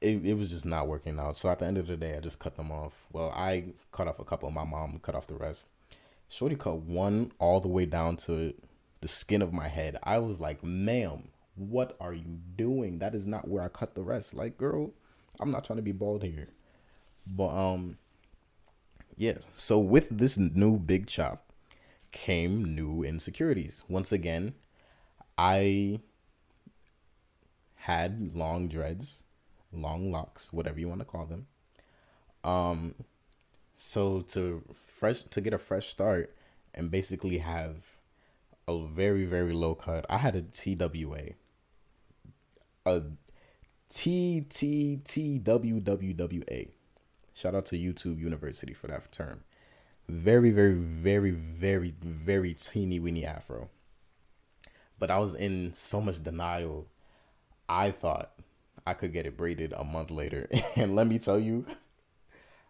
it, 0.00 0.24
it 0.24 0.34
was 0.34 0.50
just 0.50 0.66
not 0.66 0.86
working 0.86 1.18
out. 1.18 1.36
So 1.36 1.48
at 1.48 1.60
the 1.60 1.66
end 1.66 1.78
of 1.78 1.86
the 1.86 1.96
day 1.96 2.16
i 2.16 2.20
just 2.20 2.38
cut 2.38 2.56
them 2.56 2.70
off. 2.70 3.06
Well 3.12 3.30
i 3.30 3.64
cut 3.92 4.08
off 4.08 4.18
a 4.18 4.24
couple. 4.24 4.50
My 4.50 4.64
mom 4.64 5.00
cut 5.02 5.14
off 5.14 5.26
the 5.26 5.34
rest. 5.34 5.66
Shorty 6.28 6.56
cut 6.56 6.76
one 6.76 7.32
all 7.38 7.60
the 7.60 7.68
way 7.68 7.86
down 7.86 8.16
to 8.18 8.54
the 9.00 9.08
skin 9.08 9.42
of 9.42 9.52
my 9.52 9.68
head. 9.68 9.98
I 10.02 10.18
was 10.18 10.40
like 10.40 10.64
ma'am 10.64 11.28
what 11.56 11.96
are 12.00 12.12
you 12.12 12.38
doing? 12.56 12.98
That 12.98 13.14
is 13.14 13.26
not 13.26 13.46
where 13.46 13.62
i 13.62 13.68
cut 13.68 13.94
the 13.94 14.02
rest. 14.02 14.34
Like 14.34 14.56
girl 14.56 14.92
i'm 15.40 15.50
not 15.50 15.64
trying 15.64 15.78
to 15.78 15.82
be 15.82 15.92
bald 15.92 16.22
here. 16.22 16.48
But 17.26 17.48
um 17.48 17.98
yes, 19.16 19.46
so 19.54 19.78
with 19.78 20.08
this 20.10 20.38
new 20.38 20.78
big 20.78 21.06
chop 21.06 21.52
came 22.12 22.74
new 22.74 23.02
insecurities. 23.02 23.84
Once 23.88 24.12
again, 24.12 24.54
I 25.36 26.00
had 27.84 28.34
long 28.34 28.68
dreads, 28.68 29.22
long 29.70 30.10
locks, 30.10 30.52
whatever 30.52 30.80
you 30.80 30.88
want 30.88 31.00
to 31.00 31.04
call 31.04 31.26
them. 31.26 31.46
Um 32.42 32.94
so 33.74 34.20
to 34.20 34.62
fresh 34.74 35.22
to 35.24 35.40
get 35.40 35.52
a 35.52 35.58
fresh 35.58 35.88
start 35.88 36.34
and 36.74 36.90
basically 36.90 37.38
have 37.38 37.76
a 38.66 38.86
very 38.86 39.26
very 39.26 39.52
low 39.52 39.74
cut. 39.74 40.06
I 40.08 40.18
had 40.18 40.34
a 40.34 40.42
TWA. 40.42 41.34
A 42.86 43.02
T 43.92 44.40
T 44.48 45.00
T 45.04 45.38
W 45.38 45.80
W 45.80 46.12
W 46.14 46.42
A. 46.50 46.70
Shout 47.34 47.54
out 47.54 47.66
to 47.66 47.76
YouTube 47.76 48.18
University 48.18 48.72
for 48.72 48.86
that 48.86 49.12
term. 49.12 49.44
Very, 50.08 50.50
very, 50.50 50.74
very, 50.74 51.32
very, 51.32 51.94
very 52.00 52.54
teeny 52.54 52.98
weeny 52.98 53.26
afro. 53.26 53.68
But 54.98 55.10
I 55.10 55.18
was 55.18 55.34
in 55.34 55.72
so 55.74 56.00
much 56.00 56.22
denial. 56.22 56.86
I 57.68 57.90
thought 57.90 58.32
I 58.86 58.94
could 58.94 59.12
get 59.12 59.26
it 59.26 59.36
braided 59.36 59.72
a 59.76 59.84
month 59.84 60.10
later. 60.10 60.48
And 60.76 60.94
let 60.94 61.06
me 61.06 61.18
tell 61.18 61.38
you, 61.38 61.66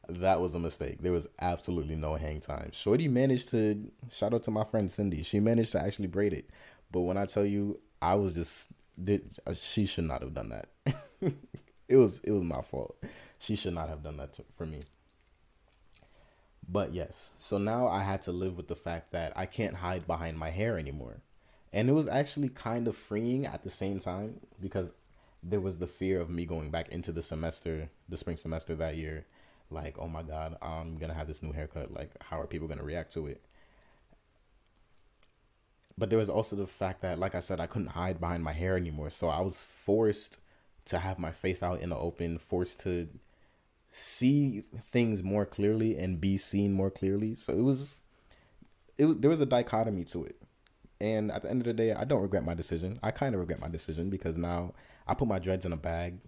that 0.09 0.41
was 0.41 0.55
a 0.55 0.59
mistake. 0.59 0.99
There 1.01 1.13
was 1.13 1.27
absolutely 1.41 1.97
no 1.97 2.15
hang 2.15 2.41
time. 2.41 2.71
Shorty 2.73 3.09
managed 3.09 3.51
to 3.51 3.91
shout 4.11 4.35
out 4.35 4.43
to 4.45 4.51
my 4.51 4.65
friend 4.65 4.91
Cindy. 4.91 5.23
She 5.23 5.41
managed 5.41 5.73
to 5.73 5.83
actually 5.83 6.09
braid 6.09 6.33
it. 6.33 6.49
But 6.93 7.01
when 7.01 7.17
I 7.17 7.27
tell 7.27 7.45
you, 7.45 7.81
I 8.01 8.15
was 8.15 8.35
just 8.35 8.73
did 9.03 9.39
uh, 9.47 9.55
she 9.55 9.87
should 9.87 10.05
not 10.05 10.23
have 10.23 10.35
done 10.35 10.51
that. 10.51 10.69
it 11.89 11.97
was 11.97 12.21
it 12.21 12.31
was 12.31 12.45
my 12.45 12.63
fault. 12.63 12.97
She 13.39 13.57
should 13.57 13.75
not 13.75 13.89
have 13.89 14.03
done 14.03 14.17
that 14.19 14.35
to, 14.35 14.45
for 14.57 14.67
me. 14.67 14.85
But 16.67 16.95
yes, 16.95 17.31
so 17.39 17.59
now 17.59 17.89
I 17.89 18.03
had 18.03 18.23
to 18.23 18.33
live 18.33 18.57
with 18.57 18.69
the 18.69 18.77
fact 18.77 19.13
that 19.13 19.33
I 19.37 19.47
can't 19.47 19.77
hide 19.77 20.07
behind 20.07 20.39
my 20.39 20.51
hair 20.51 20.79
anymore. 20.79 21.21
And 21.75 21.89
it 21.89 21.93
was 21.93 22.07
actually 22.07 22.51
kind 22.51 22.87
of 22.87 22.97
freeing 22.97 23.47
at 23.47 23.65
the 23.65 23.71
same 23.71 23.99
time 23.99 24.41
because 24.63 24.93
there 25.43 25.61
was 25.61 25.79
the 25.79 25.89
fear 25.89 26.21
of 26.21 26.31
me 26.31 26.47
going 26.47 26.71
back 26.71 26.89
into 26.91 27.11
the 27.11 27.21
semester, 27.21 27.91
the 28.09 28.17
spring 28.17 28.37
semester 28.37 28.77
that 28.77 28.97
year. 28.97 29.27
Like, 29.71 29.97
oh 29.99 30.07
my 30.07 30.23
God, 30.23 30.57
I'm 30.63 30.99
to 30.99 31.13
have 31.13 31.27
this 31.27 31.43
new 31.43 31.51
haircut. 31.51 31.93
Like, 31.93 32.13
how 32.23 32.41
are 32.41 32.47
people 32.47 32.69
to 32.79 32.85
react 32.85 33.13
to 33.15 33.27
it? 33.27 33.43
But 35.99 36.11
there 36.11 36.19
was 36.19 36.29
also 36.29 36.55
the 36.55 36.69
fact 36.69 37.03
that, 37.03 37.19
like 37.19 37.35
I 37.35 37.41
said, 37.41 37.59
I 37.59 37.67
couldn't 37.67 37.89
hide 37.89 38.21
behind 38.21 38.45
my 38.45 38.53
hair 38.53 38.77
anymore. 38.77 39.11
So 39.11 39.29
I 39.29 39.41
was 39.41 39.61
forced 39.63 40.39
to 40.85 41.01
have 41.01 41.19
my 41.19 41.33
face 41.33 41.61
out 41.61 41.81
in 41.81 41.91
the 41.91 41.97
open, 41.97 42.39
forced 42.39 42.81
to 42.81 43.09
see 43.91 44.61
things 44.81 45.25
more 45.25 45.45
clearly 45.45 45.99
and 45.99 46.21
be 46.21 46.37
seen 46.37 46.73
more 46.73 46.91
clearly. 46.91 47.35
So 47.35 47.53
it 47.53 47.63
was 47.63 47.97
it 48.97 49.07
was 49.07 49.19
there 49.19 49.31
was 49.31 49.41
a 49.41 49.47
dichotomy 49.47 50.05
to 50.05 50.25
it. 50.25 50.37
And 51.05 51.31
at 51.31 51.43
the 51.43 51.51
end 51.51 51.61
of 51.61 51.67
the 51.67 51.75
day, 51.75 51.93
I 51.93 52.05
don't 52.05 52.23
regret 52.23 52.47
my 52.47 52.55
decision. 52.55 52.99
I 53.03 53.11
kind 53.11 53.35
of 53.35 53.41
regret 53.41 53.61
my 53.61 53.69
decision 53.69 54.09
because 54.09 54.39
now 54.39 54.73
I 55.07 55.13
put 55.13 55.29
my 55.29 55.39
dreads 55.39 55.67
in 55.67 55.73
a 55.75 55.77
bag 55.77 56.19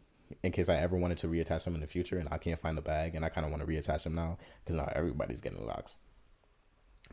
in 0.42 0.52
case 0.52 0.68
I 0.68 0.76
ever 0.76 0.98
wanted 0.98 1.16
to 1.18 1.28
reattach 1.28 1.64
them 1.64 1.74
in 1.74 1.80
the 1.80 1.86
future 1.86 2.18
and 2.18 2.28
I 2.30 2.36
can't 2.36 2.60
find 2.60 2.76
the 2.76 2.82
bag 2.82 3.14
and 3.14 3.24
I 3.24 3.30
kind 3.30 3.46
of 3.46 3.50
want 3.50 3.62
to 3.62 3.68
reattach 3.68 4.02
them 4.02 4.14
now 4.14 4.36
because 4.62 4.76
now 4.76 4.92
everybody's 4.94 5.40
getting 5.40 5.64
locks. 5.64 5.96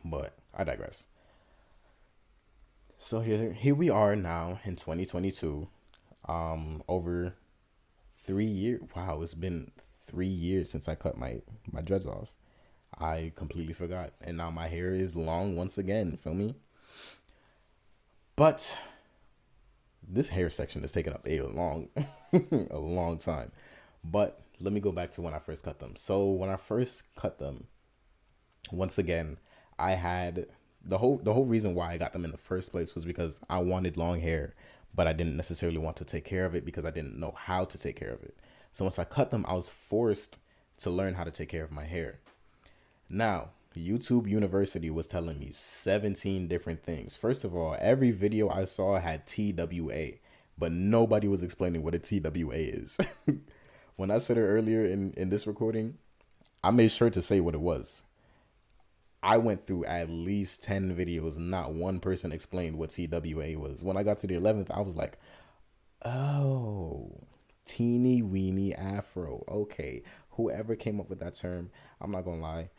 But 0.03 0.35
I 0.53 0.65
digress. 0.65 1.05
So 2.99 3.21
here 3.21 3.53
here 3.53 3.75
we 3.75 3.89
are 3.89 4.13
now 4.17 4.59
in 4.65 4.75
2022 4.75 5.69
um 6.27 6.83
over 6.89 7.35
3 8.25 8.45
years. 8.45 8.81
Wow, 8.93 9.21
it's 9.21 9.35
been 9.35 9.71
three 10.05 10.27
years 10.27 10.69
since 10.69 10.89
I 10.89 10.95
cut 10.95 11.17
my 11.17 11.41
my 11.71 11.79
dreads 11.79 12.05
off. 12.05 12.33
I 12.99 13.31
completely 13.37 13.73
forgot, 13.73 14.13
and 14.21 14.35
now 14.35 14.51
my 14.51 14.67
hair 14.67 14.93
is 14.93 15.15
long 15.15 15.55
once 15.55 15.77
again. 15.77 16.17
Feel 16.17 16.33
me? 16.33 16.55
But 18.35 18.77
this 20.07 20.29
hair 20.29 20.49
section 20.49 20.83
is 20.83 20.91
taking 20.91 21.13
up 21.13 21.27
a 21.27 21.41
long, 21.41 21.89
a 22.71 22.77
long 22.77 23.17
time. 23.17 23.51
But 24.03 24.41
let 24.59 24.73
me 24.73 24.79
go 24.79 24.91
back 24.91 25.11
to 25.11 25.21
when 25.21 25.33
I 25.33 25.39
first 25.39 25.63
cut 25.63 25.79
them. 25.79 25.95
So 25.95 26.25
when 26.31 26.49
I 26.49 26.55
first 26.55 27.03
cut 27.15 27.39
them, 27.39 27.67
once 28.71 28.97
again, 28.97 29.37
I 29.77 29.91
had 29.91 30.47
the 30.85 30.97
whole 30.97 31.17
the 31.17 31.33
whole 31.33 31.45
reason 31.45 31.75
why 31.75 31.93
I 31.93 31.97
got 31.97 32.13
them 32.13 32.25
in 32.25 32.31
the 32.31 32.37
first 32.37 32.71
place 32.71 32.95
was 32.95 33.05
because 33.05 33.39
I 33.49 33.59
wanted 33.59 33.97
long 33.97 34.19
hair, 34.19 34.55
but 34.93 35.07
I 35.07 35.13
didn't 35.13 35.37
necessarily 35.37 35.77
want 35.77 35.97
to 35.97 36.05
take 36.05 36.25
care 36.25 36.45
of 36.45 36.55
it 36.55 36.65
because 36.65 36.85
I 36.85 36.91
didn't 36.91 37.19
know 37.19 37.33
how 37.37 37.65
to 37.65 37.77
take 37.77 37.95
care 37.95 38.11
of 38.11 38.23
it. 38.23 38.35
So 38.71 38.85
once 38.85 38.99
I 38.99 39.03
cut 39.03 39.31
them, 39.31 39.45
I 39.47 39.53
was 39.53 39.69
forced 39.69 40.39
to 40.77 40.89
learn 40.89 41.13
how 41.13 41.23
to 41.23 41.31
take 41.31 41.49
care 41.49 41.63
of 41.63 41.71
my 41.71 41.85
hair. 41.85 42.19
Now, 43.09 43.49
YouTube 43.75 44.29
University 44.29 44.89
was 44.89 45.07
telling 45.07 45.39
me 45.39 45.49
17 45.51 46.47
different 46.47 46.83
things. 46.83 47.15
First 47.15 47.43
of 47.43 47.55
all, 47.55 47.75
every 47.79 48.11
video 48.11 48.49
I 48.49 48.65
saw 48.65 48.99
had 48.99 49.25
TWA, 49.25 50.13
but 50.57 50.71
nobody 50.71 51.27
was 51.27 51.43
explaining 51.43 51.83
what 51.83 51.95
a 51.95 51.99
TWA 51.99 52.55
is. 52.55 52.97
when 53.95 54.11
I 54.11 54.19
said 54.19 54.37
it 54.37 54.41
earlier 54.41 54.83
in, 54.83 55.13
in 55.17 55.29
this 55.29 55.47
recording, 55.47 55.97
I 56.63 56.71
made 56.71 56.91
sure 56.91 57.09
to 57.09 57.21
say 57.21 57.39
what 57.39 57.55
it 57.55 57.61
was. 57.61 58.03
I 59.21 59.37
went 59.37 59.65
through 59.65 59.85
at 59.85 60.09
least 60.09 60.63
10 60.63 60.95
videos, 60.95 61.37
not 61.37 61.73
one 61.73 61.99
person 61.99 62.31
explained 62.31 62.77
what 62.77 62.89
TWA 62.89 63.57
was. 63.57 63.81
When 63.81 63.95
I 63.95 64.03
got 64.03 64.17
to 64.19 64.27
the 64.27 64.35
11th, 64.35 64.69
I 64.69 64.81
was 64.81 64.95
like, 64.95 65.17
oh, 66.03 67.09
teeny 67.65 68.21
weeny 68.21 68.75
afro. 68.75 69.43
Okay, 69.47 70.03
whoever 70.31 70.75
came 70.75 70.99
up 70.99 71.09
with 71.09 71.19
that 71.19 71.35
term, 71.35 71.71
I'm 72.01 72.11
not 72.11 72.25
gonna 72.25 72.41
lie. 72.41 72.69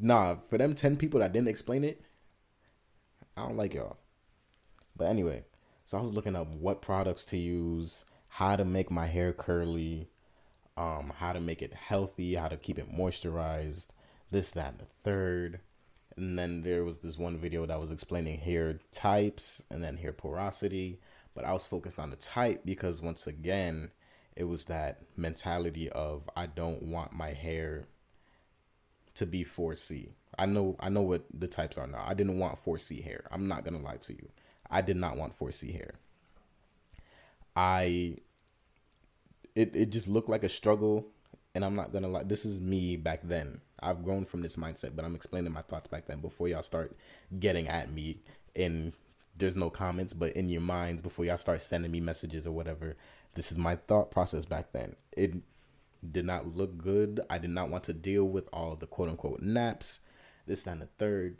Nah, 0.00 0.36
for 0.48 0.58
them 0.58 0.74
ten 0.74 0.96
people 0.96 1.20
that 1.20 1.32
didn't 1.32 1.48
explain 1.48 1.84
it, 1.84 2.02
I 3.36 3.42
don't 3.46 3.56
like 3.56 3.74
y'all. 3.74 3.96
But 4.96 5.08
anyway, 5.08 5.44
so 5.86 5.98
I 5.98 6.00
was 6.00 6.12
looking 6.12 6.36
up 6.36 6.54
what 6.54 6.82
products 6.82 7.24
to 7.26 7.38
use, 7.38 8.04
how 8.28 8.56
to 8.56 8.64
make 8.64 8.90
my 8.90 9.06
hair 9.06 9.32
curly, 9.32 10.08
um, 10.76 11.12
how 11.16 11.32
to 11.32 11.40
make 11.40 11.62
it 11.62 11.74
healthy, 11.74 12.34
how 12.34 12.48
to 12.48 12.56
keep 12.56 12.78
it 12.78 12.92
moisturized, 12.92 13.88
this, 14.30 14.50
that, 14.50 14.72
and 14.72 14.80
the 14.80 14.86
third. 15.02 15.60
And 16.16 16.38
then 16.38 16.62
there 16.62 16.84
was 16.84 16.98
this 16.98 17.18
one 17.18 17.38
video 17.38 17.66
that 17.66 17.80
was 17.80 17.90
explaining 17.90 18.38
hair 18.38 18.78
types 18.92 19.62
and 19.70 19.82
then 19.82 19.96
hair 19.96 20.12
porosity. 20.12 21.00
But 21.34 21.44
I 21.44 21.52
was 21.52 21.66
focused 21.66 21.98
on 21.98 22.10
the 22.10 22.16
type 22.16 22.62
because 22.64 23.00
once 23.00 23.26
again, 23.26 23.90
it 24.36 24.44
was 24.44 24.66
that 24.66 25.02
mentality 25.16 25.88
of 25.90 26.28
I 26.36 26.46
don't 26.46 26.82
want 26.84 27.12
my 27.12 27.32
hair 27.32 27.84
to 29.20 29.26
be 29.26 29.44
4C. 29.44 30.08
I 30.38 30.46
know 30.46 30.76
I 30.80 30.88
know 30.88 31.02
what 31.02 31.24
the 31.38 31.46
types 31.46 31.76
are 31.76 31.86
now. 31.86 32.02
I 32.06 32.14
didn't 32.14 32.38
want 32.38 32.64
4C 32.64 33.04
hair. 33.04 33.26
I'm 33.30 33.48
not 33.48 33.66
gonna 33.66 33.78
lie 33.78 33.98
to 33.98 34.14
you. 34.14 34.30
I 34.70 34.80
did 34.80 34.96
not 34.96 35.18
want 35.18 35.38
4C 35.38 35.74
hair. 35.74 35.96
I 37.54 38.16
it 39.54 39.76
it 39.76 39.90
just 39.90 40.08
looked 40.08 40.30
like 40.30 40.42
a 40.42 40.48
struggle 40.48 41.06
and 41.54 41.66
I'm 41.66 41.76
not 41.76 41.92
gonna 41.92 42.08
lie. 42.08 42.22
This 42.22 42.46
is 42.46 42.62
me 42.62 42.96
back 42.96 43.20
then. 43.22 43.60
I've 43.82 44.02
grown 44.02 44.24
from 44.24 44.40
this 44.40 44.56
mindset, 44.56 44.96
but 44.96 45.04
I'm 45.04 45.14
explaining 45.14 45.52
my 45.52 45.62
thoughts 45.62 45.86
back 45.86 46.06
then 46.06 46.22
before 46.22 46.48
y'all 46.48 46.62
start 46.62 46.96
getting 47.38 47.68
at 47.68 47.92
me 47.92 48.22
and 48.56 48.94
there's 49.36 49.56
no 49.56 49.68
comments, 49.68 50.14
but 50.14 50.32
in 50.32 50.48
your 50.48 50.62
minds 50.62 51.02
before 51.02 51.26
y'all 51.26 51.36
start 51.36 51.60
sending 51.60 51.90
me 51.90 52.00
messages 52.00 52.46
or 52.46 52.52
whatever. 52.52 52.96
This 53.34 53.52
is 53.52 53.58
my 53.58 53.76
thought 53.76 54.10
process 54.10 54.46
back 54.46 54.72
then. 54.72 54.96
It 55.12 55.34
did 56.08 56.24
not 56.24 56.46
look 56.46 56.78
good. 56.78 57.20
I 57.28 57.38
did 57.38 57.50
not 57.50 57.70
want 57.70 57.84
to 57.84 57.92
deal 57.92 58.24
with 58.24 58.48
all 58.52 58.76
the 58.76 58.86
quote 58.86 59.08
unquote 59.08 59.40
naps, 59.40 60.00
this, 60.46 60.62
that, 60.64 60.72
and 60.72 60.82
the 60.82 60.88
third. 60.98 61.36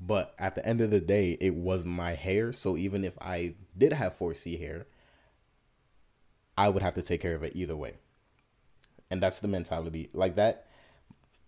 But 0.00 0.34
at 0.38 0.54
the 0.54 0.66
end 0.66 0.80
of 0.80 0.90
the 0.90 1.00
day, 1.00 1.36
it 1.40 1.54
was 1.54 1.84
my 1.84 2.14
hair. 2.14 2.52
So 2.52 2.76
even 2.76 3.04
if 3.04 3.18
I 3.20 3.54
did 3.76 3.92
have 3.92 4.18
4C 4.18 4.58
hair, 4.58 4.86
I 6.56 6.68
would 6.70 6.82
have 6.82 6.94
to 6.94 7.02
take 7.02 7.20
care 7.20 7.34
of 7.34 7.42
it 7.42 7.54
either 7.54 7.76
way. 7.76 7.94
And 9.10 9.22
that's 9.22 9.40
the 9.40 9.48
mentality. 9.48 10.08
Like 10.12 10.36
that 10.36 10.66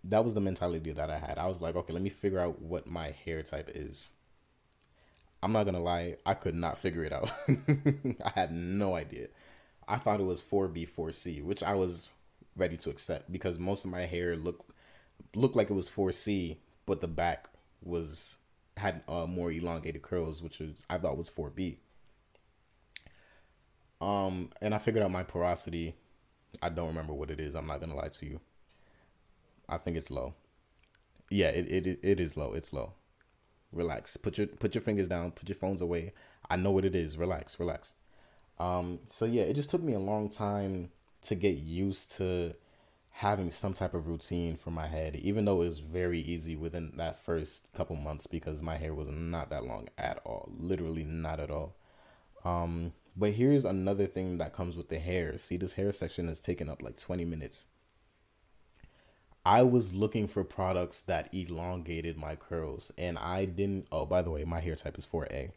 that 0.04 0.24
was 0.24 0.34
the 0.34 0.40
mentality 0.40 0.92
that 0.92 1.10
I 1.10 1.18
had. 1.18 1.38
I 1.38 1.46
was 1.46 1.60
like, 1.60 1.76
okay, 1.76 1.92
let 1.92 2.02
me 2.02 2.10
figure 2.10 2.40
out 2.40 2.60
what 2.60 2.86
my 2.86 3.14
hair 3.24 3.42
type 3.42 3.70
is. 3.74 4.10
I'm 5.42 5.52
not 5.52 5.64
gonna 5.64 5.80
lie, 5.80 6.16
I 6.24 6.34
could 6.34 6.54
not 6.54 6.78
figure 6.78 7.04
it 7.04 7.12
out. 7.12 7.30
I 7.48 8.32
had 8.34 8.52
no 8.52 8.94
idea. 8.94 9.28
I 9.88 9.98
thought 9.98 10.20
it 10.20 10.24
was 10.24 10.42
4B, 10.42 10.88
4C, 10.88 11.42
which 11.42 11.62
I 11.62 11.74
was 11.74 12.10
ready 12.56 12.76
to 12.78 12.90
accept 12.90 13.32
because 13.32 13.58
most 13.58 13.84
of 13.84 13.90
my 13.90 14.02
hair 14.06 14.36
looked 14.36 14.70
looked 15.34 15.56
like 15.56 15.70
it 15.70 15.74
was 15.74 15.88
4C, 15.88 16.56
but 16.86 17.00
the 17.00 17.08
back 17.08 17.48
was 17.82 18.36
had 18.76 19.02
uh, 19.08 19.26
more 19.26 19.50
elongated 19.52 20.02
curls, 20.02 20.42
which 20.42 20.58
was 20.58 20.84
I 20.88 20.98
thought 20.98 21.16
was 21.16 21.30
4B. 21.30 21.76
Um, 24.00 24.50
and 24.60 24.74
I 24.74 24.78
figured 24.78 25.04
out 25.04 25.10
my 25.10 25.22
porosity. 25.22 25.94
I 26.60 26.68
don't 26.68 26.88
remember 26.88 27.14
what 27.14 27.30
it 27.30 27.40
is. 27.40 27.54
I'm 27.54 27.66
not 27.66 27.80
gonna 27.80 27.94
lie 27.94 28.08
to 28.08 28.26
you. 28.26 28.40
I 29.68 29.78
think 29.78 29.96
it's 29.96 30.10
low. 30.10 30.34
Yeah, 31.30 31.48
it, 31.48 31.66
it 31.70 31.98
it 32.02 32.20
is 32.20 32.36
low. 32.36 32.52
It's 32.52 32.72
low. 32.72 32.94
Relax. 33.72 34.16
Put 34.16 34.38
your 34.38 34.46
put 34.48 34.74
your 34.74 34.82
fingers 34.82 35.08
down. 35.08 35.32
Put 35.32 35.48
your 35.48 35.56
phones 35.56 35.80
away. 35.80 36.12
I 36.50 36.56
know 36.56 36.72
what 36.72 36.84
it 36.84 36.94
is. 36.94 37.16
Relax. 37.16 37.58
Relax. 37.58 37.94
Um. 38.58 39.00
So 39.10 39.24
yeah, 39.24 39.42
it 39.42 39.54
just 39.54 39.70
took 39.70 39.82
me 39.82 39.94
a 39.94 39.98
long 39.98 40.28
time 40.28 40.90
to 41.22 41.34
get 41.34 41.56
used 41.56 42.12
to 42.18 42.54
having 43.10 43.50
some 43.50 43.74
type 43.74 43.94
of 43.94 44.06
routine 44.06 44.56
for 44.56 44.70
my 44.70 44.86
head, 44.86 45.16
even 45.16 45.44
though 45.44 45.62
it 45.62 45.68
was 45.68 45.78
very 45.80 46.20
easy 46.20 46.56
within 46.56 46.92
that 46.96 47.22
first 47.22 47.68
couple 47.74 47.96
months 47.96 48.26
because 48.26 48.62
my 48.62 48.76
hair 48.76 48.94
was 48.94 49.08
not 49.08 49.50
that 49.50 49.64
long 49.64 49.88
at 49.98 50.20
all. 50.24 50.48
Literally 50.52 51.04
not 51.04 51.40
at 51.40 51.50
all. 51.50 51.76
Um. 52.44 52.92
But 53.14 53.32
here's 53.32 53.66
another 53.66 54.06
thing 54.06 54.38
that 54.38 54.54
comes 54.54 54.74
with 54.74 54.88
the 54.88 54.98
hair. 54.98 55.36
See, 55.36 55.58
this 55.58 55.74
hair 55.74 55.92
section 55.92 56.28
has 56.28 56.40
taken 56.40 56.70
up 56.70 56.80
like 56.80 56.96
20 56.96 57.26
minutes. 57.26 57.66
I 59.44 59.62
was 59.62 59.92
looking 59.92 60.28
for 60.28 60.44
products 60.44 61.02
that 61.02 61.28
elongated 61.34 62.16
my 62.16 62.36
curls, 62.36 62.92
and 62.96 63.18
I 63.18 63.44
didn't. 63.44 63.88
Oh, 63.90 64.06
by 64.06 64.22
the 64.22 64.30
way, 64.30 64.44
my 64.44 64.60
hair 64.60 64.76
type 64.76 64.96
is 64.96 65.04
4A. 65.04 65.50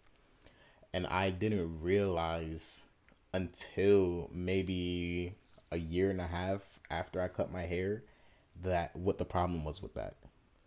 And 0.95 1.05
I 1.08 1.29
didn't 1.29 1.81
realize 1.81 2.86
until 3.34 4.29
maybe 4.31 5.36
a 5.69 5.77
year 5.77 6.10
and 6.10 6.21
a 6.21 6.27
half 6.27 6.62
after 6.89 7.21
I 7.21 7.27
cut 7.27 7.51
my 7.51 7.63
hair 7.63 8.03
that 8.63 8.95
what 8.95 9.17
the 9.17 9.25
problem 9.25 9.65
was 9.65 9.81
with 9.81 9.93
that. 9.95 10.15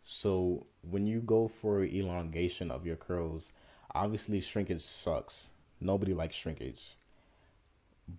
So, 0.04 0.66
when 0.82 1.06
you 1.06 1.20
go 1.20 1.48
for 1.48 1.82
elongation 1.82 2.70
of 2.70 2.84
your 2.84 2.96
curls, 2.96 3.52
obviously 3.94 4.40
shrinkage 4.40 4.82
sucks 4.82 5.50
Nobody 5.80 6.12
likes 6.12 6.36
shrinkage. 6.36 6.96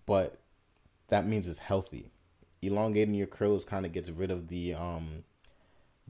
But 0.07 0.39
that 1.09 1.27
means 1.27 1.47
it's 1.47 1.59
healthy. 1.59 2.09
Elongating 2.63 3.13
your 3.13 3.27
curls 3.27 3.65
kind 3.65 3.85
of 3.85 3.93
gets 3.93 4.09
rid 4.09 4.31
of 4.31 4.47
the 4.47 4.73
um 4.73 5.23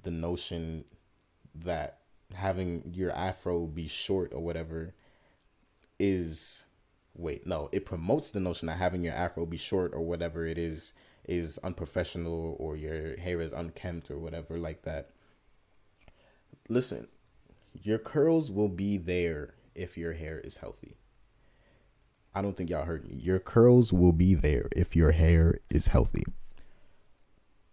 the 0.01 0.11
notion 0.11 0.85
that 1.53 1.97
having 2.33 2.93
your 2.93 3.11
afro 3.11 3.65
be 3.65 3.87
short 3.87 4.31
or 4.33 4.41
whatever 4.41 4.93
is 5.99 6.65
wait, 7.15 7.45
no, 7.45 7.69
it 7.71 7.85
promotes 7.85 8.31
the 8.31 8.39
notion 8.39 8.67
that 8.67 8.77
having 8.77 9.03
your 9.03 9.13
afro 9.13 9.45
be 9.45 9.57
short 9.57 9.93
or 9.93 10.01
whatever 10.01 10.45
it 10.45 10.57
is 10.57 10.93
is 11.25 11.57
unprofessional 11.59 12.55
or 12.59 12.75
your 12.75 13.17
hair 13.17 13.41
is 13.41 13.53
unkempt 13.53 14.09
or 14.09 14.17
whatever 14.17 14.57
like 14.57 14.83
that. 14.83 15.09
Listen, 16.69 17.07
your 17.73 17.99
curls 17.99 18.49
will 18.49 18.69
be 18.69 18.97
there 18.97 19.53
if 19.75 19.97
your 19.97 20.13
hair 20.13 20.39
is 20.39 20.57
healthy. 20.57 20.95
I 22.33 22.41
don't 22.41 22.55
think 22.55 22.69
y'all 22.69 22.85
heard 22.85 23.07
me. 23.07 23.15
Your 23.15 23.39
curls 23.39 23.91
will 23.91 24.11
be 24.13 24.33
there 24.33 24.69
if 24.75 24.95
your 24.95 25.11
hair 25.11 25.59
is 25.69 25.87
healthy. 25.87 26.23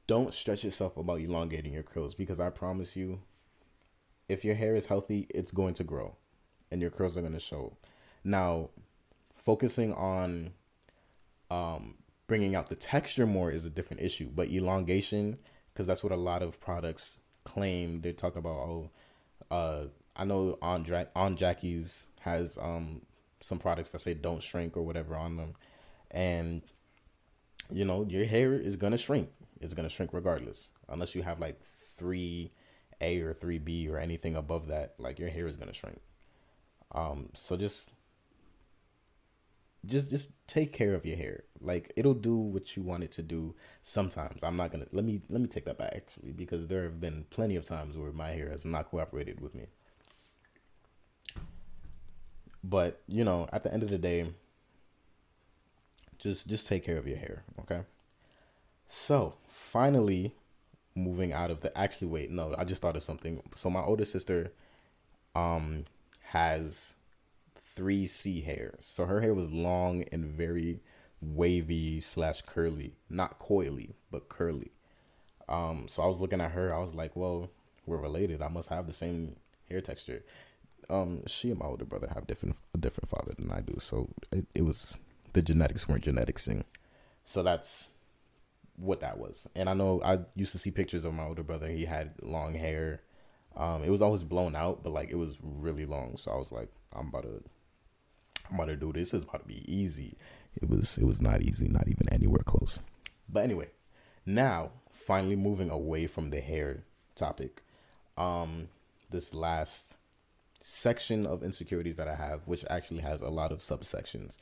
Don't 0.07 0.35
stress 0.35 0.65
yourself 0.65 0.97
about 0.97 1.21
elongating 1.21 1.73
your 1.73 1.83
curls 1.83 2.15
because 2.15 2.41
I 2.41 2.51
promise 2.51 2.97
you, 2.97 3.21
if 4.29 4.45
your 4.45 4.55
hair 4.55 4.75
is 4.75 4.87
healthy, 4.87 5.27
it's 5.31 5.51
going 5.51 5.75
to 5.75 5.85
grow 5.85 6.17
and 6.71 6.81
your 6.81 6.91
curls 6.91 7.17
are 7.17 7.21
going 7.21 7.33
to 7.33 7.41
show. 7.41 7.77
Now, 8.27 8.71
focusing 9.37 9.95
on 9.95 10.51
um, 11.49 11.95
bringing 12.27 12.57
out 12.57 12.69
the 12.69 12.75
texture 12.75 13.25
more 13.25 13.53
is 13.53 13.65
a 13.65 13.71
different 13.71 14.03
issue, 14.03 14.29
but 14.35 14.51
elongation, 14.51 15.39
because 15.73 15.87
that's 15.87 16.03
what 16.03 16.13
a 16.13 16.17
lot 16.17 16.43
of 16.43 16.61
products 16.61 17.19
claim. 17.45 18.01
They 18.01 18.13
talk 18.13 18.35
about, 18.35 18.57
oh, 18.57 18.91
uh, 19.49 19.85
I 20.17 20.25
know 20.25 20.59
on, 20.61 20.83
Dra- 20.83 21.07
Aunt 21.15 21.39
Jackie's 21.39 22.07
has 22.23 22.59
um, 22.61 23.03
some 23.41 23.61
products 23.61 23.91
that 23.91 24.01
say 24.01 24.15
don't 24.15 24.43
shrink 24.43 24.77
or 24.77 24.83
whatever 24.83 25.15
on 25.15 25.37
them. 25.37 25.55
And 26.11 26.63
you 27.71 27.85
know, 27.85 28.05
your 28.09 28.25
hair 28.25 28.55
is 28.55 28.75
gonna 28.75 28.99
shrink. 28.99 29.31
It's 29.61 29.75
gonna 29.75 29.89
shrink 29.89 30.13
regardless. 30.13 30.69
Unless 30.89 31.15
you 31.15 31.23
have 31.23 31.39
like 31.39 31.61
three 31.97 32.51
A 33.01 33.21
or 33.21 33.33
three 33.33 33.59
B 33.59 33.89
or 33.89 33.99
anything 33.99 34.35
above 34.35 34.67
that, 34.67 34.95
like 34.99 35.21
your 35.21 35.29
hair 35.29 35.47
is 35.47 35.57
gonna 35.57 35.73
shrink. 35.73 35.99
Um, 36.93 37.31
so 37.35 37.57
just 37.57 37.91
just 39.87 40.11
just 40.11 40.31
take 40.47 40.73
care 40.73 40.95
of 40.95 41.05
your 41.07 41.17
hair. 41.17 41.45
Like 41.61 41.93
it'll 41.97 42.15
do 42.15 42.37
what 42.37 42.77
you 42.77 42.83
want 42.83 43.05
it 43.05 43.13
to 43.13 43.23
do 43.23 43.55
sometimes. 43.83 44.43
I'm 44.43 44.57
not 44.57 44.73
gonna 44.73 44.87
let 44.93 45.05
me 45.05 45.23
let 45.29 45.41
me 45.41 45.49
take 45.49 45.65
that 45.65 45.79
back 45.79 45.93
actually 45.95 46.33
because 46.33 46.67
there 46.67 46.85
have 46.85 47.01
been 47.01 47.27
plenty 47.31 47.57
of 47.57 47.65
times 47.65 47.97
where 47.97 48.13
my 48.13 48.31
hair 48.31 48.51
has 48.51 48.65
not 48.65 48.91
cooperated 48.91 49.41
with 49.41 49.55
me. 49.55 49.67
But 52.63 53.03
you 53.07 53.25
know, 53.25 53.49
at 53.53 53.63
the 53.63 53.73
end 53.73 53.83
of 53.83 53.91
the 53.91 53.99
day, 53.99 54.27
just 56.19 56.49
just 56.49 56.67
take 56.67 56.85
care 56.85 56.99
of 56.99 57.07
your 57.07 57.19
hair, 57.19 57.45
okay? 57.61 57.83
So 58.89 59.35
finally, 59.49 60.35
moving 60.95 61.33
out 61.33 61.51
of 61.51 61.61
the 61.61 61.77
actually 61.77 62.09
wait 62.09 62.31
no 62.31 62.55
I 62.57 62.65
just 62.65 62.83
thought 62.83 62.97
of 62.97 63.03
something. 63.03 63.43
So 63.55 63.71
my 63.71 63.83
older 63.83 64.05
sister, 64.05 64.53
um, 65.35 65.85
has 66.31 66.95
three 67.77 68.09
C 68.09 68.41
hair. 68.41 68.75
So 68.81 69.05
her 69.07 69.21
hair 69.21 69.35
was 69.35 69.49
long 69.51 70.05
and 70.11 70.25
very 70.25 70.81
wavy 71.21 72.01
slash 72.01 72.43
curly, 72.43 72.97
not 73.09 73.39
coily 73.39 73.93
but 74.11 74.29
curly. 74.29 74.73
Um, 75.49 75.87
so 75.89 76.03
I 76.03 76.07
was 76.07 76.19
looking 76.19 76.41
at 76.41 76.51
her. 76.51 76.75
I 76.75 76.81
was 76.81 76.95
like, 76.95 77.15
well, 77.15 77.51
we're 77.87 77.99
related. 77.99 78.43
I 78.43 78.49
must 78.49 78.69
have 78.71 78.89
the 78.89 78.93
same 78.93 79.37
hair 79.69 79.81
texture 79.81 80.25
um 80.89 81.23
she 81.27 81.51
and 81.51 81.59
my 81.59 81.67
older 81.67 81.85
brother 81.85 82.09
have 82.15 82.27
different 82.27 82.57
a 82.75 82.79
different 82.79 83.09
father 83.09 83.35
than 83.37 83.51
I 83.51 83.61
do, 83.61 83.77
so 83.81 84.09
it, 84.31 84.47
it 84.55 84.63
was 84.63 85.01
the 85.33 85.43
genetics 85.43 85.89
weren't 85.89 86.05
geneticsing. 86.05 86.65
So 87.25 87.43
that's 87.43 87.91
what 88.77 89.01
that 89.01 89.19
was. 89.19 89.49
And 89.55 89.69
I 89.69 89.75
know 89.75 90.01
I 90.05 90.21
used 90.35 90.53
to 90.53 90.59
see 90.59 90.71
pictures 90.71 91.05
of 91.05 91.13
my 91.13 91.25
older 91.25 91.43
brother. 91.43 91.67
He 91.67 91.85
had 91.85 92.13
long 92.23 92.55
hair. 92.55 93.03
Um, 93.57 93.83
it 93.83 93.91
was 93.91 94.03
always 94.03 94.23
blown 94.23 94.55
out, 94.55 94.83
but 94.83 94.93
like 94.93 95.11
it 95.11 95.17
was 95.17 95.37
really 95.43 95.87
long. 95.87 96.17
So 96.17 96.31
I 96.31 96.37
was 96.37 96.53
like, 96.53 96.71
I'm 96.93 97.09
about 97.09 97.25
to, 97.25 97.43
I'm 98.49 98.57
about 98.57 98.67
to 98.67 98.77
do 98.77 98.93
this. 98.93 99.15
It's 99.15 99.25
about 99.25 99.43
to 99.43 99.49
be 99.49 99.65
easy. 99.73 100.17
it 100.61 100.69
was 100.69 100.99
it 100.99 101.05
was 101.05 101.21
not 101.21 101.43
easy, 101.43 101.69
not 101.69 101.89
even 101.89 102.13
anywhere 102.13 102.43
close. 102.45 102.81
But 103.29 103.45
anyway, 103.45 103.69
now 104.25 104.71
finally 104.93 105.37
moving 105.37 105.71
away 105.71 106.07
from 106.07 106.31
the 106.31 106.41
hair 106.41 106.85
topic. 107.15 107.63
Um 108.17 108.69
this 109.11 109.35
last 109.35 109.97
section 110.63 111.27
of 111.27 111.43
insecurities 111.45 111.97
that 111.97 112.09
I 112.09 112.17
have, 112.17 112.47
which 112.49 112.65
actually 112.69 113.01
has 113.01 113.21
a 113.21 113.29
lot 113.29 113.53
of 113.53 113.61
subsections. 113.61 114.37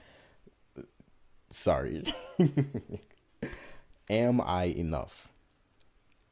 Sorry. 1.50 2.02
Am 4.11 4.40
I 4.40 4.64
enough? 4.64 5.28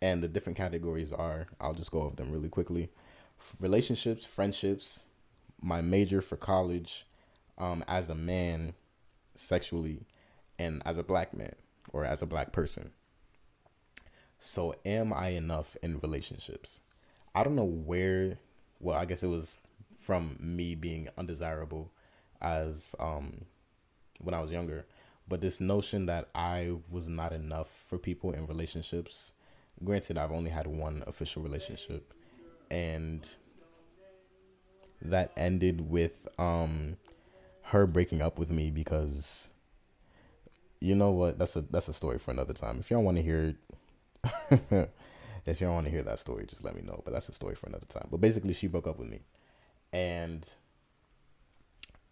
And 0.01 0.23
the 0.23 0.29
different 0.29 0.57
categories 0.57 1.13
are, 1.13 1.47
I'll 1.61 1.75
just 1.75 1.91
go 1.91 2.03
over 2.03 2.17
them 2.17 2.33
really 2.33 2.49
quickly. 2.49 2.89
Relationships, 3.61 4.27
friendships, 4.27 5.05
my 5.61 5.81
major 5.81 6.21
for 6.23 6.37
college, 6.37 7.07
um, 7.59 7.85
as 7.89 8.09
a 8.09 8.15
man, 8.15 8.75
sexually, 9.35 10.07
and 10.59 10.83
as 10.85 10.99
a 10.99 11.03
black 11.03 11.35
man 11.35 11.55
or 11.93 12.05
as 12.05 12.23
a 12.23 12.27
black 12.27 12.53
person. 12.53 12.93
So, 14.41 14.75
am 14.85 15.13
I 15.13 15.29
enough 15.29 15.77
in 15.83 16.01
relationships? 16.01 16.81
I 17.35 17.45
don't 17.45 17.55
know 17.55 17.65
where. 17.65 18.39
Well, 18.81 18.99
I 18.99 19.05
guess 19.05 19.23
it 19.23 19.29
was 19.29 19.61
from 20.01 20.37
me 20.41 20.75
being 20.75 21.09
undesirable 21.17 21.93
as 22.41 22.95
um 22.99 23.45
when 24.21 24.35
I 24.35 24.41
was 24.41 24.51
younger, 24.51 24.87
but 25.29 25.41
this 25.41 25.61
notion 25.61 26.07
that 26.07 26.29
I 26.35 26.73
was 26.91 27.09
not 27.09 27.33
enough 27.33 27.69
for 27.89 27.99
people 27.99 28.33
in 28.33 28.47
relationships. 28.47 29.33
Granted, 29.83 30.19
I've 30.19 30.33
only 30.33 30.51
had 30.51 30.67
one 30.67 31.03
official 31.07 31.43
relationship, 31.43 32.13
and 32.71 33.29
that 35.01 35.33
ended 35.37 35.89
with 35.89 36.27
um 36.39 36.97
her 37.73 37.87
breaking 37.87 38.21
up 38.21 38.39
with 38.39 38.51
me 38.51 38.71
because 38.71 39.49
you 40.79 40.95
know 40.95 41.11
what? 41.11 41.39
That's 41.39 41.57
a 41.57 41.63
that's 41.63 41.89
a 41.89 41.95
story 41.95 42.19
for 42.19 42.31
another 42.31 42.53
time. 42.53 42.79
If 42.81 42.91
y'all 42.91 43.03
want 43.03 43.17
to 43.17 43.23
hear 43.23 43.55
if 45.47 45.61
y'all 45.61 45.73
want 45.73 45.87
to 45.87 45.91
hear 45.91 46.03
that 46.03 46.19
story 46.19 46.45
just 46.47 46.65
let 46.65 46.77
me 46.77 46.83
know. 46.83 47.01
But 47.05 47.15
that's 47.15 47.31
a 47.31 47.33
story 47.33 47.55
for 47.55 47.67
another 47.67 47.87
time. 47.87 48.09
But 48.11 48.21
basically 48.21 48.53
she 48.53 48.67
broke 48.67 48.87
up 48.87 48.99
with 48.99 49.09
me. 49.09 49.21
And 49.91 50.47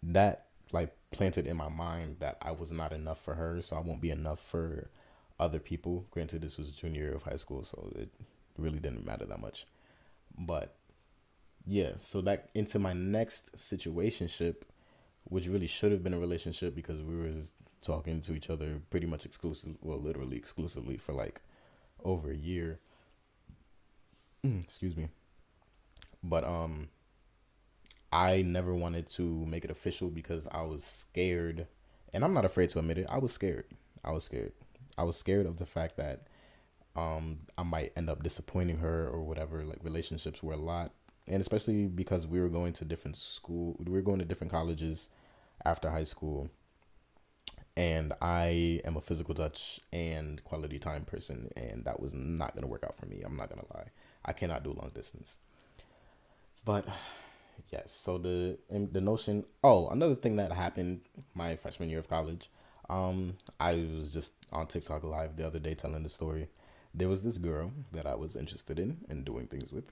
that 0.01 0.47
like 0.71 0.95
planted 1.11 1.45
in 1.45 1.57
my 1.57 1.69
mind 1.69 2.17
that 2.21 2.37
I 2.41 2.51
was 2.51 2.71
not 2.71 2.91
enough 2.91 3.21
for 3.21 3.35
her 3.35 3.61
so 3.61 3.75
I 3.75 3.81
won't 3.81 4.01
be 4.01 4.09
enough 4.09 4.39
for 4.39 4.89
other 5.39 5.59
people. 5.59 6.07
Granted 6.09 6.41
this 6.41 6.57
was 6.57 6.71
junior 6.71 7.03
year 7.03 7.13
of 7.13 7.23
high 7.23 7.37
school 7.37 7.63
so 7.65 7.91
it 7.95 8.09
really 8.57 8.79
didn't 8.79 9.05
matter 9.05 9.25
that 9.25 9.39
much. 9.39 9.67
But 10.35 10.75
yeah 11.67 11.91
so 11.97 12.21
that 12.21 12.49
into 12.55 12.79
my 12.79 12.93
next 12.93 13.55
situationship 13.55 14.63
which 15.23 15.47
really 15.47 15.67
should 15.67 15.91
have 15.91 16.03
been 16.03 16.13
a 16.13 16.19
relationship 16.19 16.75
because 16.75 17.01
we 17.01 17.15
were 17.15 17.31
talking 17.81 18.21
to 18.21 18.33
each 18.33 18.49
other 18.49 18.81
pretty 18.89 19.07
much 19.07 19.25
exclusive 19.25 19.75
well 19.81 19.99
literally 19.99 20.37
exclusively 20.37 20.97
for 20.97 21.13
like 21.13 21.41
over 22.03 22.31
a 22.31 22.35
year. 22.35 22.79
Excuse 24.43 24.95
me. 24.97 25.09
But 26.23 26.43
um 26.43 26.89
i 28.13 28.41
never 28.41 28.73
wanted 28.73 29.07
to 29.07 29.23
make 29.45 29.63
it 29.63 29.71
official 29.71 30.09
because 30.09 30.45
i 30.51 30.61
was 30.61 30.83
scared 30.83 31.65
and 32.13 32.25
i'm 32.25 32.33
not 32.33 32.43
afraid 32.43 32.69
to 32.69 32.77
admit 32.77 32.97
it 32.97 33.07
i 33.09 33.17
was 33.17 33.31
scared. 33.31 33.65
I 34.03 34.11
was 34.11 34.23
scared. 34.25 34.51
I 34.97 35.03
was 35.03 35.15
scared 35.15 35.45
of 35.45 35.57
the 35.57 35.65
fact 35.65 35.95
that 35.97 36.27
um 36.95 37.41
i 37.57 37.63
might 37.63 37.93
end 37.95 38.09
up 38.09 38.21
disappointing 38.23 38.79
her 38.79 39.07
or 39.07 39.21
whatever 39.21 39.63
like 39.63 39.79
relationships 39.83 40.43
were 40.43 40.53
a 40.53 40.57
lot 40.57 40.91
and 41.31 41.41
especially 41.41 41.87
because 41.87 42.27
we 42.27 42.39
were 42.39 42.49
going 42.49 42.73
to 42.73 42.85
different 42.85 43.17
school 43.17 43.75
we 43.79 43.91
were 43.91 44.01
going 44.01 44.19
to 44.19 44.25
different 44.25 44.51
colleges 44.51 45.09
after 45.65 45.89
high 45.89 46.03
school 46.03 46.49
and 47.77 48.13
I 48.21 48.81
am 48.83 48.97
a 48.97 49.01
physical 49.01 49.33
touch 49.33 49.79
and 49.93 50.43
quality 50.43 50.77
time 50.77 51.03
person, 51.05 51.51
and 51.55 51.85
that 51.85 51.99
was 51.99 52.13
not 52.13 52.53
gonna 52.53 52.67
work 52.67 52.83
out 52.83 52.95
for 52.95 53.05
me. 53.05 53.21
I'm 53.25 53.35
not 53.35 53.49
gonna 53.49 53.65
lie. 53.73 53.87
I 54.25 54.33
cannot 54.33 54.63
do 54.63 54.73
long 54.73 54.91
distance. 54.93 55.37
But 56.65 56.85
yes, 57.71 57.91
so 57.91 58.17
the 58.17 58.57
the 58.69 59.01
notion. 59.01 59.45
Oh, 59.63 59.87
another 59.89 60.15
thing 60.15 60.35
that 60.35 60.51
happened 60.51 61.01
my 61.33 61.55
freshman 61.55 61.89
year 61.89 61.99
of 61.99 62.09
college. 62.09 62.49
Um, 62.89 63.37
I 63.59 63.75
was 63.95 64.13
just 64.13 64.33
on 64.51 64.67
TikTok 64.67 65.03
live 65.03 65.37
the 65.37 65.47
other 65.47 65.59
day 65.59 65.75
telling 65.75 66.03
the 66.03 66.09
story. 66.09 66.49
There 66.93 67.07
was 67.07 67.21
this 67.23 67.37
girl 67.37 67.71
that 67.93 68.05
I 68.05 68.15
was 68.15 68.35
interested 68.35 68.77
in 68.77 68.97
and 69.07 69.23
doing 69.23 69.47
things 69.47 69.71
with, 69.71 69.85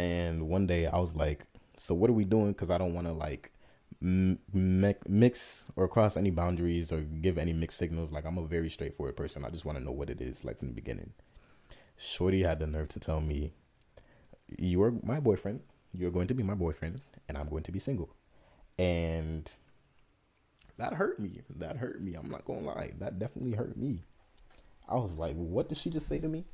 and 0.00 0.48
one 0.48 0.66
day 0.66 0.86
I 0.86 0.98
was 0.98 1.14
like, 1.14 1.44
"So 1.76 1.94
what 1.94 2.10
are 2.10 2.14
we 2.14 2.24
doing?" 2.24 2.52
Because 2.52 2.70
I 2.70 2.78
don't 2.78 2.94
want 2.94 3.06
to 3.06 3.12
like 3.12 3.52
mix 4.00 5.66
or 5.76 5.86
cross 5.86 6.16
any 6.16 6.30
boundaries 6.30 6.90
or 6.90 7.00
give 7.00 7.36
any 7.36 7.52
mixed 7.52 7.76
signals. 7.78 8.10
Like 8.10 8.24
I'm 8.24 8.38
a 8.38 8.46
very 8.46 8.70
straightforward 8.70 9.16
person. 9.16 9.44
I 9.44 9.50
just 9.50 9.64
want 9.64 9.78
to 9.78 9.84
know 9.84 9.92
what 9.92 10.10
it 10.10 10.20
is, 10.20 10.44
like 10.44 10.58
from 10.58 10.68
the 10.68 10.74
beginning. 10.74 11.12
Shorty 11.98 12.42
had 12.42 12.60
the 12.60 12.66
nerve 12.66 12.88
to 12.90 13.00
tell 13.00 13.20
me, 13.20 13.52
"You 14.58 14.82
are 14.82 14.92
my 15.04 15.20
boyfriend. 15.20 15.60
You're 15.92 16.10
going 16.10 16.28
to 16.28 16.34
be 16.34 16.42
my 16.42 16.54
boyfriend, 16.54 17.02
and 17.28 17.36
I'm 17.36 17.48
going 17.48 17.64
to 17.64 17.72
be 17.72 17.78
single." 17.78 18.10
And 18.78 19.52
that 20.78 20.94
hurt 20.94 21.20
me. 21.20 21.42
That 21.50 21.76
hurt 21.76 22.00
me. 22.00 22.14
I'm 22.14 22.30
not 22.30 22.46
gonna 22.46 22.60
lie. 22.60 22.92
That 22.98 23.18
definitely 23.18 23.52
hurt 23.52 23.76
me. 23.76 24.02
I 24.88 24.94
was 24.94 25.12
like, 25.12 25.36
"What 25.36 25.68
did 25.68 25.76
she 25.76 25.90
just 25.90 26.08
say 26.08 26.18
to 26.20 26.28
me?" 26.28 26.46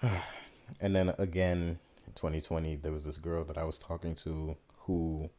and 0.80 0.94
then 0.94 1.12
again, 1.18 1.80
2020, 2.14 2.76
there 2.76 2.92
was 2.92 3.04
this 3.04 3.18
girl 3.18 3.44
that 3.44 3.58
I 3.58 3.64
was 3.64 3.78
talking 3.78 4.14
to 4.16 4.56
who 4.80 5.30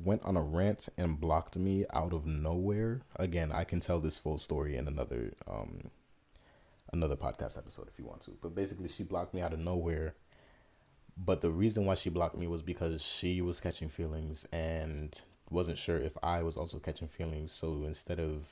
went 0.00 0.22
on 0.24 0.36
a 0.36 0.42
rant 0.42 0.88
and 0.96 1.20
blocked 1.20 1.56
me 1.56 1.84
out 1.92 2.12
of 2.12 2.26
nowhere. 2.26 3.00
Again, 3.16 3.50
I 3.52 3.64
can 3.64 3.80
tell 3.80 4.00
this 4.00 4.18
full 4.18 4.38
story 4.38 4.76
in 4.76 4.86
another 4.86 5.32
um 5.46 5.90
another 6.92 7.16
podcast 7.16 7.58
episode 7.58 7.88
if 7.88 7.98
you 7.98 8.04
want 8.04 8.22
to. 8.22 8.32
But 8.40 8.54
basically 8.54 8.88
she 8.88 9.02
blocked 9.02 9.34
me 9.34 9.40
out 9.42 9.52
of 9.52 9.58
nowhere. 9.58 10.14
But 11.16 11.40
the 11.40 11.50
reason 11.50 11.84
why 11.84 11.94
she 11.94 12.10
blocked 12.10 12.38
me 12.38 12.46
was 12.46 12.62
because 12.62 13.02
she 13.02 13.40
was 13.40 13.60
catching 13.60 13.88
feelings 13.88 14.46
and 14.52 15.20
wasn't 15.50 15.78
sure 15.78 15.98
if 15.98 16.16
I 16.22 16.42
was 16.42 16.56
also 16.56 16.78
catching 16.78 17.08
feelings. 17.08 17.50
So 17.52 17.82
instead 17.84 18.20
of 18.20 18.46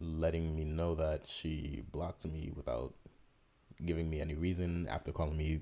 letting 0.00 0.56
me 0.56 0.64
know 0.64 0.94
that 0.94 1.22
she 1.26 1.82
blocked 1.92 2.24
me 2.24 2.50
without 2.54 2.94
giving 3.84 4.08
me 4.08 4.20
any 4.20 4.34
reason 4.34 4.88
after 4.88 5.12
calling 5.12 5.36
me 5.36 5.60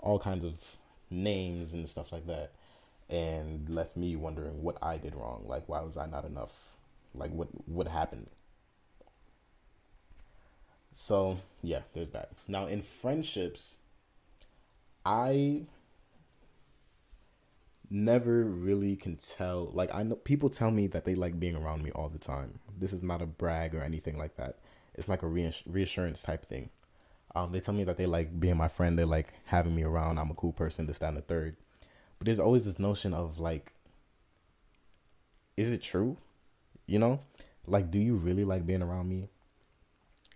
all 0.00 0.18
kinds 0.18 0.44
of 0.44 0.60
names 1.10 1.72
and 1.72 1.88
stuff 1.88 2.12
like 2.12 2.26
that 2.26 2.52
and 3.08 3.68
left 3.70 3.96
me 3.96 4.16
wondering 4.16 4.62
what 4.62 4.76
I 4.82 4.98
did 4.98 5.14
wrong. 5.14 5.44
Like, 5.46 5.68
why 5.68 5.80
was 5.80 5.96
I 5.96 6.06
not 6.06 6.24
enough? 6.24 6.52
Like, 7.14 7.30
what 7.32 7.48
what 7.66 7.88
happened? 7.88 8.28
So 10.92 11.38
yeah, 11.62 11.82
there's 11.94 12.10
that. 12.10 12.32
Now 12.48 12.66
in 12.66 12.82
friendships, 12.82 13.76
I 15.06 15.62
never 17.90 18.42
really 18.44 18.96
can 18.96 19.16
tell. 19.16 19.70
Like 19.72 19.94
I 19.94 20.02
know 20.02 20.16
people 20.16 20.50
tell 20.50 20.70
me 20.70 20.86
that 20.88 21.04
they 21.04 21.14
like 21.14 21.38
being 21.38 21.56
around 21.56 21.82
me 21.82 21.90
all 21.92 22.08
the 22.08 22.18
time. 22.18 22.58
This 22.78 22.92
is 22.92 23.02
not 23.02 23.22
a 23.22 23.26
brag 23.26 23.74
or 23.74 23.82
anything 23.82 24.18
like 24.18 24.36
that. 24.36 24.58
It's 24.94 25.08
like 25.08 25.22
a 25.22 25.28
reassurance 25.28 26.20
type 26.20 26.44
thing. 26.44 26.70
Um, 27.34 27.52
they 27.52 27.60
tell 27.60 27.74
me 27.74 27.84
that 27.84 27.96
they 27.96 28.06
like 28.06 28.38
being 28.38 28.56
my 28.56 28.68
friend. 28.68 28.98
They 28.98 29.04
like 29.04 29.32
having 29.44 29.74
me 29.74 29.84
around. 29.84 30.18
I'm 30.18 30.30
a 30.30 30.34
cool 30.34 30.52
person. 30.52 30.86
This, 30.86 30.98
that, 30.98 31.08
and 31.08 31.16
the 31.16 31.22
third. 31.22 31.56
But 32.18 32.26
there's 32.26 32.38
always 32.38 32.64
this 32.64 32.78
notion 32.78 33.14
of 33.14 33.38
like, 33.38 33.72
is 35.56 35.72
it 35.72 35.82
true? 35.82 36.16
You 36.86 36.98
know, 36.98 37.20
like, 37.66 37.90
do 37.90 37.98
you 37.98 38.16
really 38.16 38.44
like 38.44 38.66
being 38.66 38.82
around 38.82 39.08
me? 39.08 39.28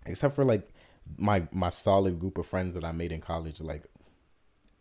Except 0.07 0.35
for 0.35 0.45
like 0.45 0.69
my 1.17 1.47
my 1.53 1.69
solid 1.69 2.21
group 2.21 2.39
of 2.39 2.47
friends 2.47 2.75
that 2.75 2.85
I 2.85 2.93
made 2.93 3.13
in 3.13 3.21
college, 3.21 3.61
like 3.61 3.85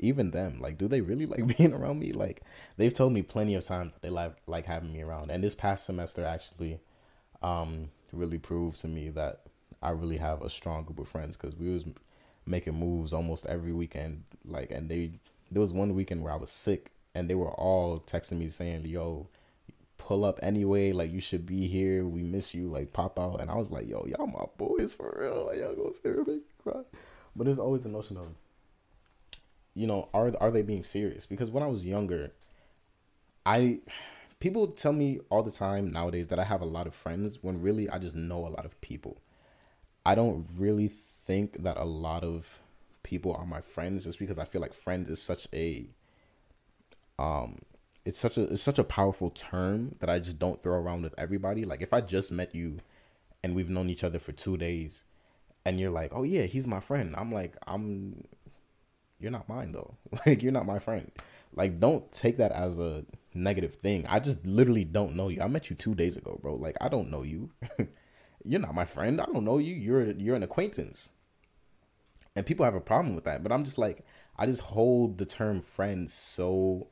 even 0.02 0.32
them, 0.32 0.60
like, 0.60 0.78
do 0.78 0.88
they 0.88 1.02
really 1.02 1.26
like 1.26 1.58
being 1.58 1.74
around 1.74 2.00
me? 2.00 2.12
Like, 2.12 2.42
they've 2.78 2.94
told 2.94 3.14
me 3.14 3.22
plenty 3.22 3.56
of 3.56 3.64
times 3.64 3.94
that 3.94 4.02
they 4.02 4.10
like 4.10 4.36
like 4.48 4.66
having 4.66 4.92
me 4.92 5.02
around. 5.02 5.32
And 5.32 5.44
this 5.44 5.56
past 5.56 5.86
semester 5.86 6.26
actually, 6.26 6.80
um, 7.42 7.90
really 8.12 8.38
proved 8.38 8.82
to 8.82 8.88
me 8.88 9.10
that 9.10 9.48
I 9.82 9.92
really 9.92 10.18
have 10.18 10.42
a 10.42 10.50
strong 10.50 10.84
group 10.84 11.00
of 11.00 11.08
friends 11.08 11.38
because 11.38 11.56
we 11.56 11.72
was 11.72 11.86
making 12.46 12.76
moves 12.76 13.14
almost 13.14 13.46
every 13.46 13.74
weekend. 13.74 14.24
Like, 14.46 14.72
and 14.72 14.90
they 14.90 15.12
there 15.50 15.62
was 15.62 15.74
one 15.74 15.94
weekend 15.96 16.24
where 16.24 16.34
I 16.34 16.38
was 16.38 16.52
sick 16.52 16.92
and 17.14 17.30
they 17.30 17.36
were 17.36 17.52
all 17.52 18.00
texting 18.00 18.38
me 18.38 18.50
saying, 18.50 18.86
"Yo, 18.86 19.28
pull 19.98 20.24
up 20.24 20.40
anyway. 20.42 20.92
Like 20.92 21.12
you 21.12 21.20
should 21.22 21.46
be 21.46 21.68
here. 21.68 22.06
We 22.06 22.24
miss 22.24 22.54
you. 22.54 22.68
Like 22.68 22.94
pop 22.94 23.20
out." 23.20 23.42
And 23.42 23.52
I 23.52 23.56
was 23.56 23.72
like, 23.72 23.88
"Yo, 23.88 24.06
y'all 24.06 24.28
my 24.28 24.46
boys 24.58 24.94
for 24.94 25.16
real. 25.20 25.46
Like 25.48 25.60
y'all 25.60 25.76
go 25.76 25.92
sit 25.92 26.04
here 26.04 26.18
make 26.18 26.28
me 26.28 26.40
cry." 26.64 26.82
But 27.36 27.46
there's 27.46 27.60
always 27.60 27.86
a 27.86 27.90
notion 27.90 28.18
of, 28.18 28.28
you 29.74 29.88
know, 29.88 30.10
are 30.14 30.32
are 30.40 30.52
they 30.52 30.62
being 30.62 30.84
serious? 30.84 31.26
Because 31.26 31.50
when 31.50 31.64
I 31.64 31.68
was 31.68 31.84
younger, 31.84 32.32
I 33.46 33.80
people 34.40 34.68
tell 34.68 34.94
me 34.94 35.20
all 35.30 35.44
the 35.44 35.52
time 35.52 35.92
nowadays 35.92 36.28
that 36.30 36.40
I 36.40 36.44
have 36.44 36.62
a 36.62 36.66
lot 36.66 36.88
of 36.88 36.94
friends 36.94 37.40
when 37.42 37.62
really 37.62 37.90
I 37.90 38.00
just 38.00 38.16
know 38.16 38.46
a 38.46 38.50
lot 38.50 38.66
of 38.66 38.80
people. 38.82 39.18
I 40.06 40.16
don't 40.16 40.48
really 40.58 40.88
think 40.88 41.64
that 41.64 41.78
a 41.78 41.86
lot 41.86 42.24
of 42.24 42.60
people 43.04 43.34
are 43.36 43.46
my 43.46 43.62
friends 43.62 44.06
just 44.06 44.20
because 44.20 44.38
I 44.38 44.46
feel 44.46 44.62
like 44.62 44.74
friends 44.74 45.10
is 45.10 45.22
such 45.22 45.48
a 45.54 45.88
um 47.20 47.60
it's 48.06 48.18
such 48.18 48.38
a 48.38 48.44
it's 48.54 48.64
such 48.64 48.80
a 48.80 48.84
powerful 48.84 49.30
term 49.30 49.96
that 50.00 50.10
I 50.10 50.20
just 50.20 50.40
don't 50.40 50.62
throw 50.64 50.74
around 50.80 51.04
with 51.04 51.14
everybody. 51.18 51.66
Like 51.66 51.82
if 51.82 51.94
I 51.94 52.02
just 52.02 52.32
met 52.32 52.56
you 52.56 52.78
and 53.44 53.56
we've 53.56 53.70
known 53.70 53.90
each 53.90 54.04
other 54.04 54.20
for 54.20 54.32
2 54.32 54.58
days 54.58 55.04
and 55.66 55.80
you're 55.80 55.92
like, 55.92 56.12
"Oh 56.16 56.24
yeah, 56.24 56.44
he's 56.44 56.68
my 56.68 56.80
friend." 56.80 57.16
I'm 57.18 57.32
like, 57.32 57.56
"I'm 57.68 58.26
you're 59.20 59.32
not 59.32 59.50
mine 59.50 59.72
though. 59.74 59.96
Like 60.26 60.44
you're 60.44 60.52
not 60.52 60.66
my 60.66 60.80
friend." 60.80 61.12
Like 61.54 61.80
don't 61.80 62.12
take 62.14 62.38
that 62.38 62.52
as 62.52 62.80
a 62.80 63.06
negative 63.34 63.76
thing. 63.76 64.06
I 64.08 64.20
just 64.20 64.46
literally 64.46 64.86
don't 64.86 65.16
know 65.16 65.30
you. 65.30 65.42
I 65.42 65.48
met 65.48 65.70
you 65.70 65.76
2 65.76 65.96
days 65.96 66.18
ago, 66.18 66.40
bro. 66.42 66.56
Like 66.56 66.78
I 66.82 66.90
don't 66.90 67.12
know 67.12 67.24
you. 67.24 67.52
you're 68.44 68.60
not 68.60 68.76
my 68.76 68.86
friend. 68.86 69.20
I 69.22 69.26
don't 69.26 69.44
know 69.44 69.58
you. 69.58 69.74
You're 69.74 70.12
you're 70.12 70.36
an 70.36 70.44
acquaintance. 70.44 71.12
And 72.36 72.46
people 72.46 72.64
have 72.64 72.76
a 72.76 72.82
problem 72.82 73.16
with 73.16 73.26
that, 73.26 73.44
but 73.44 73.52
I'm 73.52 73.64
just 73.64 73.78
like 73.78 74.06
I 74.38 74.46
just 74.46 74.62
hold 74.62 75.18
the 75.18 75.26
term 75.26 75.62
friend 75.62 76.10
so 76.10 76.88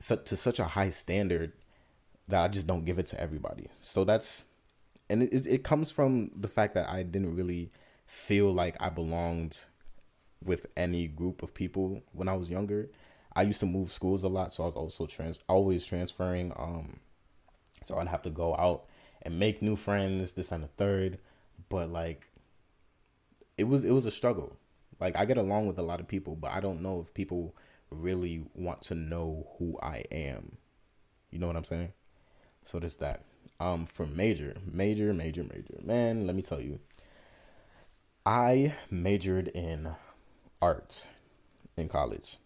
to 0.00 0.36
such 0.36 0.58
a 0.58 0.64
high 0.64 0.90
standard 0.90 1.52
that 2.28 2.42
I 2.42 2.48
just 2.48 2.66
don't 2.66 2.84
give 2.84 2.98
it 2.98 3.06
to 3.06 3.20
everybody. 3.20 3.68
So 3.80 4.04
that's 4.04 4.46
and 5.08 5.22
it 5.22 5.46
it 5.46 5.64
comes 5.64 5.90
from 5.90 6.30
the 6.34 6.48
fact 6.48 6.74
that 6.74 6.88
I 6.88 7.02
didn't 7.02 7.36
really 7.36 7.70
feel 8.06 8.52
like 8.52 8.76
I 8.80 8.90
belonged 8.90 9.64
with 10.42 10.66
any 10.76 11.06
group 11.06 11.42
of 11.42 11.54
people 11.54 12.02
when 12.12 12.28
I 12.28 12.34
was 12.34 12.50
younger. 12.50 12.90
I 13.36 13.42
used 13.42 13.60
to 13.60 13.66
move 13.66 13.90
schools 13.90 14.22
a 14.22 14.28
lot, 14.28 14.54
so 14.54 14.62
I 14.62 14.66
was 14.66 14.76
also 14.76 15.06
trans 15.06 15.38
always 15.48 15.84
transferring. 15.84 16.52
Um, 16.56 17.00
so 17.86 17.96
I'd 17.96 18.08
have 18.08 18.22
to 18.22 18.30
go 18.30 18.54
out 18.56 18.84
and 19.24 19.38
make 19.38 19.62
new 19.62 19.76
friends, 19.76 20.32
this 20.32 20.52
and 20.52 20.64
the 20.64 20.68
third. 20.68 21.18
But 21.68 21.88
like, 21.88 22.28
it 23.56 23.64
was 23.64 23.84
it 23.84 23.92
was 23.92 24.06
a 24.06 24.10
struggle. 24.10 24.56
Like 25.00 25.16
I 25.16 25.24
get 25.24 25.38
along 25.38 25.66
with 25.66 25.78
a 25.78 25.82
lot 25.82 26.00
of 26.00 26.08
people, 26.08 26.36
but 26.36 26.52
I 26.52 26.60
don't 26.60 26.82
know 26.82 27.00
if 27.00 27.14
people 27.14 27.54
really 27.90 28.44
want 28.54 28.82
to 28.82 28.94
know 28.94 29.48
who 29.58 29.78
I 29.82 30.04
am. 30.10 30.56
You 31.30 31.38
know 31.38 31.46
what 31.46 31.56
I'm 31.56 31.64
saying? 31.64 31.92
So 32.64 32.78
there's 32.78 32.96
that. 32.96 33.22
Um, 33.60 33.86
for 33.86 34.06
major, 34.06 34.54
major, 34.66 35.12
major, 35.12 35.42
major, 35.42 35.78
man, 35.82 36.26
let 36.26 36.34
me 36.34 36.42
tell 36.42 36.60
you, 36.60 36.80
I 38.26 38.74
majored 38.90 39.48
in 39.48 39.94
art 40.60 41.08
in 41.76 41.88
college. 41.88 42.38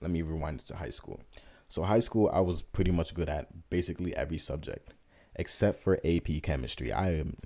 Let 0.00 0.10
me 0.10 0.22
rewind 0.22 0.60
to 0.60 0.76
high 0.76 0.90
school. 0.90 1.20
So 1.68 1.82
high 1.84 2.00
school, 2.00 2.30
I 2.32 2.40
was 2.40 2.62
pretty 2.62 2.90
much 2.90 3.14
good 3.14 3.28
at 3.28 3.70
basically 3.70 4.14
every 4.16 4.38
subject 4.38 4.92
except 5.36 5.82
for 5.82 6.00
AP 6.04 6.42
chemistry. 6.42 6.92
I 6.92 7.14
am 7.14 7.36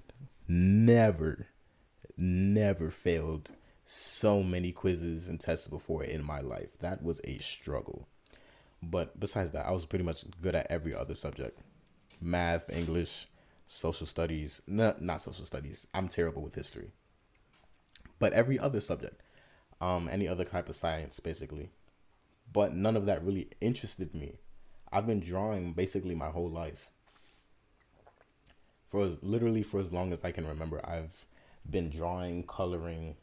never, 0.49 1.49
never 2.17 2.91
failed 2.91 3.53
so 3.85 4.43
many 4.43 4.73
quizzes 4.73 5.29
and 5.29 5.39
tests 5.39 5.69
before 5.69 6.05
in 6.05 6.25
my 6.25 6.41
life. 6.41 6.71
That 6.81 7.03
was 7.03 7.21
a 7.25 7.39
struggle. 7.39 8.09
But 8.83 9.19
besides 9.19 9.53
that, 9.53 9.67
I 9.67 9.73
was 9.73 9.87
pretty 9.87 10.05
much 10.05 10.25
good 10.41 10.55
at 10.55 10.71
every 10.71 10.95
other 10.95 11.15
subject 11.15 11.59
math, 12.21 12.71
English, 12.71 13.29
social 13.67 14.07
studies. 14.07 14.63
No, 14.67 14.95
not 15.01 15.21
social 15.21 15.45
studies. 15.45 15.87
I'm 15.95 16.09
terrible 16.09 16.43
with 16.43 16.55
history. 16.55 16.93
But 18.19 18.33
every 18.33 18.59
other 18.59 18.81
subject, 18.81 19.21
um, 19.81 20.09
any 20.11 20.29
other 20.29 20.45
type 20.45 20.69
of 20.69 20.77
science, 20.77 21.21
basically. 21.21 21.71
But 22.53 22.75
none 22.75 22.97
of 22.97 23.07
that 23.07 23.25
really 23.25 23.49
interested 23.61 24.15
me. 24.15 24.39
I've 24.93 25.07
been 25.07 25.21
drawing 25.21 25.73
basically 25.73 26.15
my 26.15 26.29
whole 26.29 26.49
life. 26.49 26.89
For 28.95 29.07
as, 29.07 29.17
literally 29.23 29.65
for 29.65 29.81
as 29.81 29.91
long 29.91 30.13
as 30.13 30.23
I 30.23 30.31
can 30.31 30.47
remember, 30.47 30.81
I've 30.87 31.27
been 31.69 31.91
drawing, 31.91 32.45
coloring, 32.45 33.17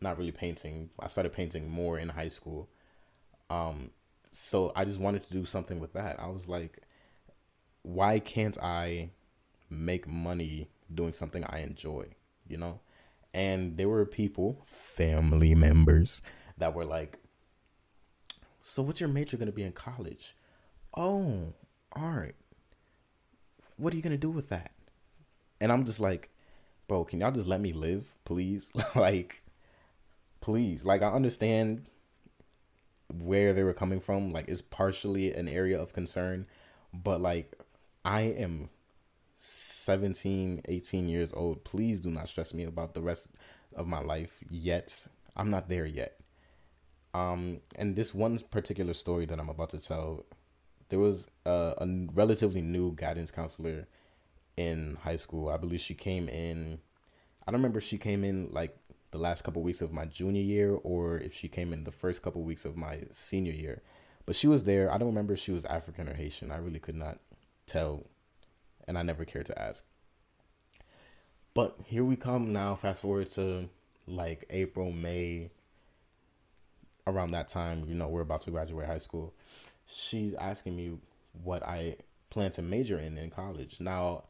not 0.00 0.18
really 0.18 0.32
painting. 0.32 0.90
I 0.98 1.06
started 1.06 1.32
painting 1.32 1.70
more 1.70 2.00
in 2.00 2.08
high 2.08 2.26
school. 2.26 2.68
Um, 3.48 3.92
so 4.32 4.72
I 4.74 4.84
just 4.84 4.98
wanted 4.98 5.22
to 5.22 5.32
do 5.32 5.44
something 5.44 5.78
with 5.78 5.92
that. 5.92 6.18
I 6.18 6.26
was 6.26 6.48
like, 6.48 6.80
why 7.82 8.18
can't 8.18 8.60
I 8.60 9.10
make 9.70 10.08
money 10.08 10.68
doing 10.92 11.12
something 11.12 11.44
I 11.44 11.60
enjoy, 11.60 12.06
you 12.48 12.56
know? 12.56 12.80
And 13.32 13.76
there 13.76 13.88
were 13.88 14.04
people, 14.06 14.66
family 14.66 15.54
members, 15.54 16.22
that 16.58 16.74
were 16.74 16.84
like, 16.84 17.20
so 18.62 18.82
what's 18.82 18.98
your 18.98 19.10
major 19.10 19.36
going 19.36 19.46
to 19.46 19.52
be 19.52 19.62
in 19.62 19.70
college? 19.70 20.34
Oh, 20.96 21.52
art. 21.92 22.34
What 23.76 23.92
are 23.92 23.96
you 23.96 24.02
going 24.02 24.10
to 24.10 24.18
do 24.18 24.30
with 24.30 24.48
that? 24.48 24.73
And 25.60 25.72
I'm 25.72 25.84
just 25.84 26.00
like, 26.00 26.30
bro, 26.88 27.04
can 27.04 27.20
y'all 27.20 27.32
just 27.32 27.46
let 27.46 27.60
me 27.60 27.72
live, 27.72 28.14
please? 28.24 28.70
like, 28.94 29.42
please. 30.40 30.84
Like 30.84 31.02
I 31.02 31.08
understand 31.08 31.86
where 33.12 33.52
they 33.52 33.62
were 33.62 33.74
coming 33.74 34.00
from. 34.00 34.32
Like 34.32 34.48
it's 34.48 34.60
partially 34.60 35.32
an 35.32 35.48
area 35.48 35.80
of 35.80 35.92
concern, 35.92 36.46
but 36.92 37.20
like 37.20 37.58
I 38.04 38.22
am 38.22 38.68
17, 39.36 40.62
18 40.66 41.08
years 41.08 41.32
old. 41.32 41.64
Please 41.64 42.00
do 42.00 42.10
not 42.10 42.28
stress 42.28 42.54
me 42.54 42.64
about 42.64 42.94
the 42.94 43.02
rest 43.02 43.28
of 43.74 43.86
my 43.86 44.00
life 44.00 44.38
yet. 44.50 45.06
I'm 45.36 45.50
not 45.50 45.68
there 45.68 45.86
yet. 45.86 46.18
Um, 47.12 47.60
and 47.76 47.94
this 47.94 48.12
one 48.12 48.38
particular 48.50 48.92
story 48.92 49.24
that 49.26 49.38
I'm 49.38 49.48
about 49.48 49.70
to 49.70 49.78
tell, 49.78 50.26
there 50.88 50.98
was 50.98 51.28
a, 51.46 51.74
a 51.78 51.86
relatively 52.12 52.60
new 52.60 52.92
guidance 52.94 53.30
counselor 53.30 53.86
in 54.56 54.98
high 55.02 55.16
school. 55.16 55.48
I 55.48 55.56
believe 55.56 55.80
she 55.80 55.94
came 55.94 56.28
in. 56.28 56.78
I 57.46 57.50
don't 57.50 57.60
remember 57.60 57.80
she 57.80 57.98
came 57.98 58.24
in 58.24 58.48
like 58.52 58.76
the 59.10 59.18
last 59.18 59.42
couple 59.42 59.62
weeks 59.62 59.80
of 59.80 59.92
my 59.92 60.04
junior 60.06 60.42
year 60.42 60.74
or 60.82 61.18
if 61.18 61.34
she 61.34 61.48
came 61.48 61.72
in 61.72 61.84
the 61.84 61.92
first 61.92 62.22
couple 62.22 62.42
weeks 62.42 62.64
of 62.64 62.76
my 62.76 63.02
senior 63.12 63.52
year. 63.52 63.82
But 64.26 64.36
she 64.36 64.48
was 64.48 64.64
there. 64.64 64.92
I 64.92 64.98
don't 64.98 65.08
remember 65.08 65.34
if 65.34 65.40
she 65.40 65.52
was 65.52 65.64
African 65.66 66.08
or 66.08 66.14
Haitian. 66.14 66.50
I 66.50 66.56
really 66.56 66.78
could 66.78 66.96
not 66.96 67.18
tell 67.66 68.04
and 68.86 68.98
I 68.98 69.02
never 69.02 69.24
cared 69.24 69.46
to 69.46 69.60
ask. 69.60 69.84
But 71.52 71.76
here 71.86 72.04
we 72.04 72.16
come 72.16 72.52
now, 72.52 72.74
fast 72.74 73.02
forward 73.02 73.30
to 73.32 73.68
like 74.06 74.44
April, 74.50 74.90
May, 74.90 75.50
around 77.06 77.30
that 77.32 77.48
time, 77.48 77.84
you 77.86 77.94
know, 77.94 78.08
we're 78.08 78.22
about 78.22 78.42
to 78.42 78.50
graduate 78.50 78.86
high 78.86 78.98
school. 78.98 79.34
She's 79.86 80.34
asking 80.34 80.76
me 80.76 80.98
what 81.42 81.62
I 81.62 81.96
plan 82.30 82.50
to 82.52 82.62
major 82.62 82.98
in 82.98 83.16
in 83.18 83.30
college. 83.30 83.80
Now, 83.80 84.24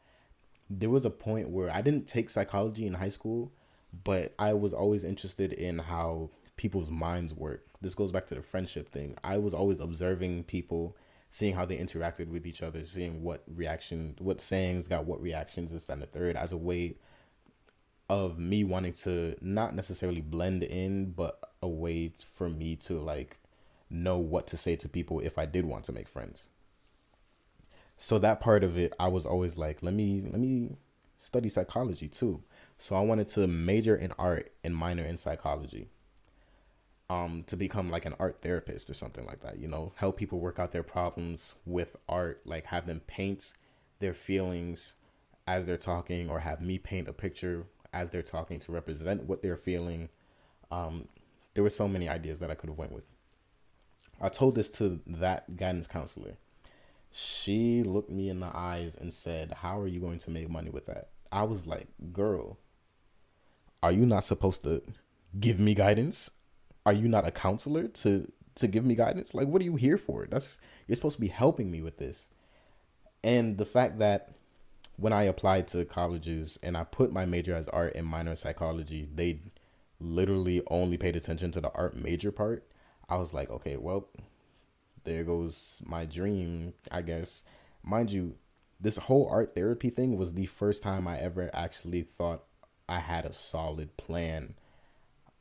there 0.70 0.90
was 0.90 1.04
a 1.04 1.10
point 1.10 1.50
where 1.50 1.70
I 1.70 1.82
didn't 1.82 2.06
take 2.06 2.30
psychology 2.30 2.86
in 2.86 2.94
high 2.94 3.08
school, 3.08 3.52
but 4.04 4.34
I 4.38 4.54
was 4.54 4.72
always 4.72 5.04
interested 5.04 5.52
in 5.52 5.78
how 5.78 6.30
people's 6.56 6.90
minds 6.90 7.34
work. 7.34 7.66
This 7.80 7.94
goes 7.94 8.12
back 8.12 8.26
to 8.26 8.34
the 8.34 8.42
friendship 8.42 8.90
thing. 8.90 9.16
I 9.22 9.38
was 9.38 9.54
always 9.54 9.80
observing 9.80 10.44
people, 10.44 10.96
seeing 11.30 11.54
how 11.54 11.64
they 11.64 11.76
interacted 11.76 12.28
with 12.28 12.46
each 12.46 12.62
other, 12.62 12.84
seeing 12.84 13.22
what 13.22 13.42
reaction, 13.46 14.16
what 14.18 14.40
sayings 14.40 14.88
got 14.88 15.04
what 15.04 15.20
reactions, 15.20 15.70
this 15.70 15.88
and 15.88 16.00
the 16.00 16.06
third, 16.06 16.36
as 16.36 16.52
a 16.52 16.56
way 16.56 16.96
of 18.08 18.38
me 18.38 18.64
wanting 18.64 18.92
to 18.92 19.36
not 19.40 19.74
necessarily 19.74 20.20
blend 20.20 20.62
in, 20.62 21.10
but 21.12 21.38
a 21.62 21.68
way 21.68 22.12
for 22.36 22.48
me 22.48 22.76
to 22.76 22.94
like 22.94 23.38
know 23.90 24.18
what 24.18 24.46
to 24.48 24.56
say 24.56 24.76
to 24.76 24.88
people 24.88 25.20
if 25.20 25.38
I 25.38 25.46
did 25.46 25.64
want 25.64 25.84
to 25.84 25.92
make 25.92 26.08
friends. 26.08 26.48
So 27.96 28.18
that 28.18 28.40
part 28.40 28.64
of 28.64 28.76
it, 28.76 28.92
I 28.98 29.08
was 29.08 29.24
always 29.26 29.56
like, 29.56 29.82
let 29.82 29.94
me 29.94 30.22
let 30.22 30.40
me 30.40 30.76
study 31.18 31.48
psychology 31.48 32.08
too. 32.08 32.42
So 32.76 32.96
I 32.96 33.00
wanted 33.00 33.28
to 33.30 33.46
major 33.46 33.96
in 33.96 34.12
art 34.18 34.52
and 34.62 34.76
minor 34.76 35.04
in 35.04 35.16
psychology. 35.16 35.88
Um, 37.10 37.44
to 37.48 37.56
become 37.56 37.90
like 37.90 38.06
an 38.06 38.14
art 38.18 38.38
therapist 38.40 38.88
or 38.88 38.94
something 38.94 39.26
like 39.26 39.42
that, 39.42 39.58
you 39.58 39.68
know, 39.68 39.92
help 39.96 40.16
people 40.16 40.40
work 40.40 40.58
out 40.58 40.72
their 40.72 40.82
problems 40.82 41.54
with 41.66 41.96
art, 42.08 42.40
like 42.46 42.64
have 42.66 42.86
them 42.86 43.02
paint 43.06 43.52
their 43.98 44.14
feelings 44.14 44.94
as 45.46 45.66
they're 45.66 45.76
talking, 45.76 46.30
or 46.30 46.40
have 46.40 46.62
me 46.62 46.78
paint 46.78 47.06
a 47.06 47.12
picture 47.12 47.66
as 47.92 48.10
they're 48.10 48.22
talking 48.22 48.58
to 48.60 48.72
represent 48.72 49.24
what 49.24 49.42
they're 49.42 49.56
feeling. 49.56 50.08
Um, 50.70 51.08
there 51.52 51.62
were 51.62 51.70
so 51.70 51.86
many 51.86 52.08
ideas 52.08 52.38
that 52.40 52.50
I 52.50 52.54
could 52.54 52.70
have 52.70 52.78
went 52.78 52.92
with. 52.92 53.04
I 54.20 54.30
told 54.30 54.54
this 54.54 54.70
to 54.72 55.00
that 55.06 55.56
guidance 55.56 55.86
counselor. 55.86 56.36
She 57.16 57.84
looked 57.84 58.10
me 58.10 58.28
in 58.28 58.40
the 58.40 58.50
eyes 58.52 58.96
and 59.00 59.14
said, 59.14 59.52
"How 59.52 59.78
are 59.78 59.86
you 59.86 60.00
going 60.00 60.18
to 60.18 60.30
make 60.30 60.50
money 60.50 60.68
with 60.68 60.86
that?" 60.86 61.10
I 61.30 61.44
was 61.44 61.64
like, 61.64 61.86
"Girl, 62.12 62.58
are 63.84 63.92
you 63.92 64.04
not 64.04 64.24
supposed 64.24 64.64
to 64.64 64.82
give 65.38 65.60
me 65.60 65.74
guidance? 65.74 66.30
Are 66.84 66.92
you 66.92 67.06
not 67.06 67.26
a 67.26 67.30
counselor 67.30 67.86
to 67.88 68.32
to 68.56 68.66
give 68.66 68.84
me 68.84 68.96
guidance? 68.96 69.32
Like 69.32 69.46
what 69.46 69.62
are 69.62 69.64
you 69.64 69.76
here 69.76 69.96
for? 69.96 70.26
That's 70.28 70.58
you're 70.88 70.96
supposed 70.96 71.16
to 71.16 71.20
be 71.20 71.28
helping 71.28 71.70
me 71.70 71.82
with 71.82 71.98
this." 71.98 72.30
And 73.22 73.58
the 73.58 73.64
fact 73.64 74.00
that 74.00 74.34
when 74.96 75.12
I 75.12 75.22
applied 75.22 75.68
to 75.68 75.84
colleges 75.84 76.58
and 76.64 76.76
I 76.76 76.82
put 76.82 77.12
my 77.12 77.26
major 77.26 77.54
as 77.54 77.68
art 77.68 77.94
and 77.94 78.06
minor 78.06 78.34
psychology, 78.34 79.08
they 79.14 79.40
literally 80.00 80.62
only 80.68 80.96
paid 80.96 81.14
attention 81.14 81.52
to 81.52 81.60
the 81.60 81.70
art 81.72 81.94
major 81.94 82.32
part. 82.32 82.66
I 83.08 83.16
was 83.16 83.32
like, 83.32 83.50
okay, 83.50 83.76
well, 83.76 84.08
there 85.04 85.24
goes 85.24 85.82
my 85.86 86.04
dream, 86.04 86.74
I 86.90 87.02
guess. 87.02 87.44
Mind 87.82 88.12
you, 88.12 88.36
this 88.80 88.96
whole 88.96 89.28
art 89.30 89.54
therapy 89.54 89.90
thing 89.90 90.16
was 90.16 90.32
the 90.34 90.46
first 90.46 90.82
time 90.82 91.06
I 91.08 91.18
ever 91.18 91.50
actually 91.54 92.02
thought 92.02 92.44
I 92.88 93.00
had 93.00 93.24
a 93.24 93.32
solid 93.32 93.96
plan 93.96 94.54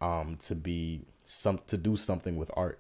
um 0.02 0.38
to 0.38 0.56
be 0.56 1.06
some 1.26 1.60
to 1.68 1.78
do 1.78 1.96
something 1.96 2.38
with 2.38 2.52
art. 2.56 2.80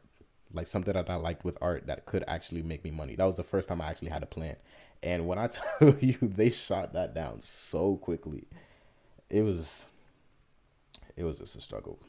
like 0.53 0.67
something 0.67 0.93
that 0.93 1.09
I 1.09 1.15
liked 1.15 1.43
with 1.45 1.57
art 1.61 1.87
that 1.87 2.05
could 2.05 2.23
actually 2.27 2.61
make 2.63 2.83
me 2.83 2.91
money. 2.91 3.15
That 3.15 3.25
was 3.25 3.37
the 3.37 3.43
first 3.43 3.69
time 3.69 3.81
I 3.81 3.89
actually 3.89 4.09
had 4.09 4.23
a 4.23 4.27
plan. 4.27 4.55
And 5.01 5.27
when 5.27 5.39
I 5.39 5.47
tell 5.79 5.95
you 5.99 6.17
they 6.21 6.49
shot 6.49 6.93
that 6.93 7.13
down 7.15 7.41
so 7.41 7.95
quickly, 7.97 8.47
it 9.29 9.41
was 9.43 9.87
it 11.15 11.23
was 11.23 11.39
just 11.39 11.55
a 11.55 11.61
struggle. 11.61 11.99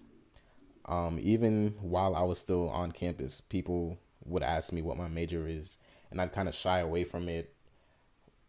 Um, 0.86 1.18
even 1.20 1.74
while 1.80 2.14
I 2.14 2.22
was 2.22 2.38
still 2.38 2.68
on 2.68 2.92
campus, 2.92 3.40
people 3.40 3.98
would 4.26 4.42
ask 4.42 4.72
me 4.72 4.82
what 4.82 4.96
my 4.96 5.08
major 5.08 5.46
is, 5.46 5.78
and 6.10 6.20
I'd 6.20 6.32
kind 6.32 6.48
of 6.48 6.54
shy 6.54 6.80
away 6.80 7.04
from 7.04 7.28
it. 7.28 7.54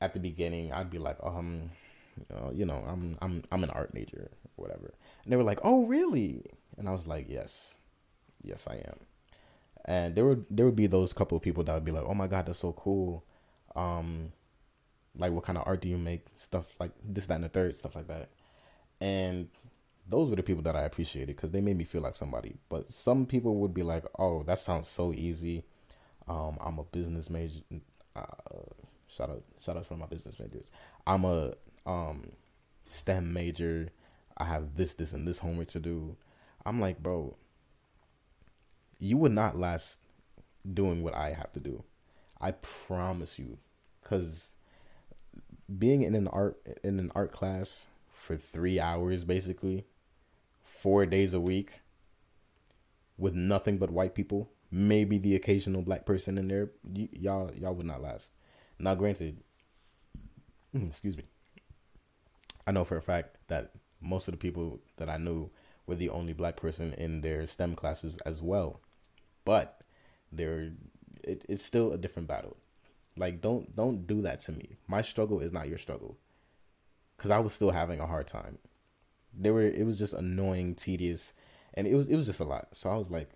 At 0.02 0.14
the 0.14 0.20
beginning, 0.20 0.74
I'd 0.74 0.90
be 0.90 1.00
like, 1.00 1.18
um, 1.24 1.72
uh, 2.34 2.52
you 2.52 2.66
know, 2.66 2.84
I'm 2.88 3.18
I'm 3.22 3.44
I'm 3.52 3.64
an 3.64 3.70
art 3.70 3.94
major 3.94 4.30
or 4.58 4.64
whatever, 4.64 4.94
and 5.24 5.32
they 5.32 5.38
were 5.38 5.44
like, 5.44 5.60
oh 5.64 5.86
really? 5.86 6.44
And 6.78 6.90
I 6.90 6.92
was 6.92 7.08
like, 7.08 7.28
yes, 7.30 7.76
yes 8.44 8.68
I 8.70 8.76
am. 8.76 9.00
And 9.86 10.16
there 10.16 10.26
would 10.26 10.46
there 10.50 10.66
would 10.66 10.76
be 10.76 10.88
those 10.88 11.14
couple 11.14 11.38
of 11.38 11.44
people 11.44 11.64
that 11.64 11.74
would 11.74 11.86
be 11.86 11.92
like, 11.92 12.06
oh 12.06 12.14
my 12.14 12.28
god, 12.28 12.46
that's 12.46 12.60
so 12.60 12.74
cool. 12.74 13.24
Um, 13.76 14.32
like 15.18 15.32
what 15.32 15.44
kind 15.44 15.58
of 15.58 15.66
art 15.66 15.82
do 15.82 15.90
you 15.90 15.98
make? 15.98 16.26
Stuff 16.36 16.66
like 16.80 16.92
this, 17.04 17.26
that, 17.28 17.36
and 17.36 17.44
the 17.44 17.50
third, 17.50 17.78
stuff 17.78 17.96
like 17.96 18.08
that. 18.08 18.30
And 19.00 19.50
those 20.08 20.30
were 20.30 20.36
the 20.36 20.44
people 20.44 20.64
that 20.64 20.76
I 20.76 20.84
appreciated 20.84 21.36
because 21.36 21.52
they 21.52 21.62
made 21.62 21.78
me 21.78 21.84
feel 21.84 22.02
like 22.02 22.16
somebody. 22.16 22.56
But 22.70 22.92
some 22.92 23.26
people 23.26 23.58
would 23.58 23.74
be 23.74 23.84
like, 23.84 24.06
"Oh, 24.20 24.44
that 24.44 24.60
sounds 24.60 24.88
so 24.88 25.14
easy." 25.14 25.64
Um, 26.28 26.58
I'm 26.62 26.80
a 26.80 26.84
business 26.84 27.30
major. 27.30 27.62
Uh, 28.16 28.24
shout 29.08 29.30
out, 29.30 29.44
shout 29.64 29.78
out 29.78 29.86
for 29.86 29.96
my 29.96 30.06
business 30.06 30.40
majors. 30.40 30.70
I'm 31.06 31.26
a 31.26 31.54
um, 31.86 32.32
STEM 32.88 33.34
major. 33.34 33.90
I 34.38 34.46
have 34.46 34.76
this, 34.76 34.94
this, 34.94 35.14
and 35.14 35.28
this 35.28 35.40
homework 35.40 35.68
to 35.70 35.80
do. 35.80 36.18
I'm 36.66 36.82
like, 36.82 37.02
bro, 37.02 37.36
you 39.00 39.18
would 39.18 39.32
not 39.32 39.58
last 39.58 40.00
doing 40.72 41.04
what 41.04 41.16
I 41.16 41.32
have 41.32 41.54
to 41.54 41.60
do. 41.60 41.84
I 42.42 42.52
promise 42.52 43.40
you, 43.40 43.58
because 44.02 44.56
being 45.78 46.02
in 46.02 46.16
an 46.16 46.28
art 46.28 46.58
in 46.84 47.00
an 47.00 47.12
art 47.16 47.32
class 47.32 47.88
for 48.14 48.36
three 48.36 48.80
hours 48.80 49.24
basically 49.24 49.86
four 50.86 51.08
days 51.08 51.34
a 51.34 51.40
week 51.40 51.82
with 53.18 53.34
nothing 53.34 53.80
but 53.80 53.90
white 53.90 54.14
people, 54.14 54.52
maybe 54.70 55.18
the 55.18 55.36
occasional 55.36 55.82
black 55.82 56.06
person 56.06 56.38
in 56.38 56.48
there, 56.48 56.70
y- 56.84 57.10
y'all 57.12 57.52
y'all 57.56 57.74
would 57.74 57.88
not 57.88 58.04
last. 58.04 58.30
Now, 58.78 58.94
granted, 58.94 59.42
excuse 60.76 61.18
me, 61.18 61.24
I 62.68 62.72
know 62.72 62.84
for 62.84 62.98
a 62.98 63.02
fact 63.02 63.38
that 63.48 63.72
most 64.00 64.28
of 64.28 64.34
the 64.34 64.38
people 64.38 64.80
that 64.98 65.10
I 65.10 65.18
knew 65.18 65.50
were 65.88 65.96
the 65.96 66.12
only 66.12 66.34
black 66.34 66.56
person 66.56 66.94
in 66.94 67.22
their 67.22 67.48
STEM 67.48 67.74
classes 67.74 68.20
as 68.20 68.40
well, 68.40 68.80
but 69.44 69.82
there, 70.32 70.74
it, 71.24 71.46
it's 71.50 71.66
still 71.66 71.94
a 71.94 71.98
different 71.98 72.28
battle. 72.28 72.58
Like, 73.18 73.42
don't 73.42 73.76
don't 73.76 74.06
do 74.06 74.22
that 74.22 74.40
to 74.42 74.52
me. 74.52 74.78
My 74.88 75.02
struggle 75.02 75.40
is 75.40 75.52
not 75.52 75.68
your 75.68 75.80
struggle, 75.80 76.20
because 77.18 77.32
I 77.32 77.40
was 77.40 77.54
still 77.54 77.72
having 77.72 78.00
a 78.00 78.06
hard 78.06 78.28
time 78.28 78.60
they 79.38 79.52
were 79.52 79.62
it 79.62 79.86
was 79.86 79.98
just 80.00 80.14
annoying, 80.14 80.76
tedious, 80.76 81.34
and 81.74 81.88
it 81.88 81.96
was 81.96 82.08
it 82.08 82.16
was 82.16 82.28
just 82.28 82.40
a 82.40 82.46
lot. 82.46 82.70
So 82.72 82.90
I 82.90 82.96
was 82.96 83.12
like, 83.12 83.30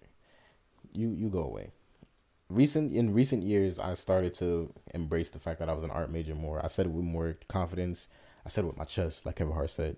you 0.93 1.09
you 1.11 1.29
go 1.29 1.43
away. 1.43 1.71
Recent 2.49 2.93
in 2.93 3.13
recent 3.13 3.43
years, 3.43 3.77
I 3.79 3.93
started 3.93 4.33
to 4.35 4.73
embrace 4.93 5.29
the 5.29 5.39
fact 5.39 5.59
that 5.59 5.69
I 5.69 5.73
was 5.73 5.83
an 5.83 5.91
art 5.91 6.11
major 6.11 6.35
more. 6.35 6.63
I 6.63 6.67
said 6.67 6.87
it 6.87 6.91
with 6.91 7.05
more 7.05 7.37
confidence. 7.47 8.09
I 8.45 8.49
said 8.49 8.63
it 8.63 8.67
with 8.67 8.77
my 8.77 8.85
chest, 8.85 9.25
like 9.25 9.35
Kevin 9.35 9.53
Hart 9.53 9.69
said. 9.69 9.97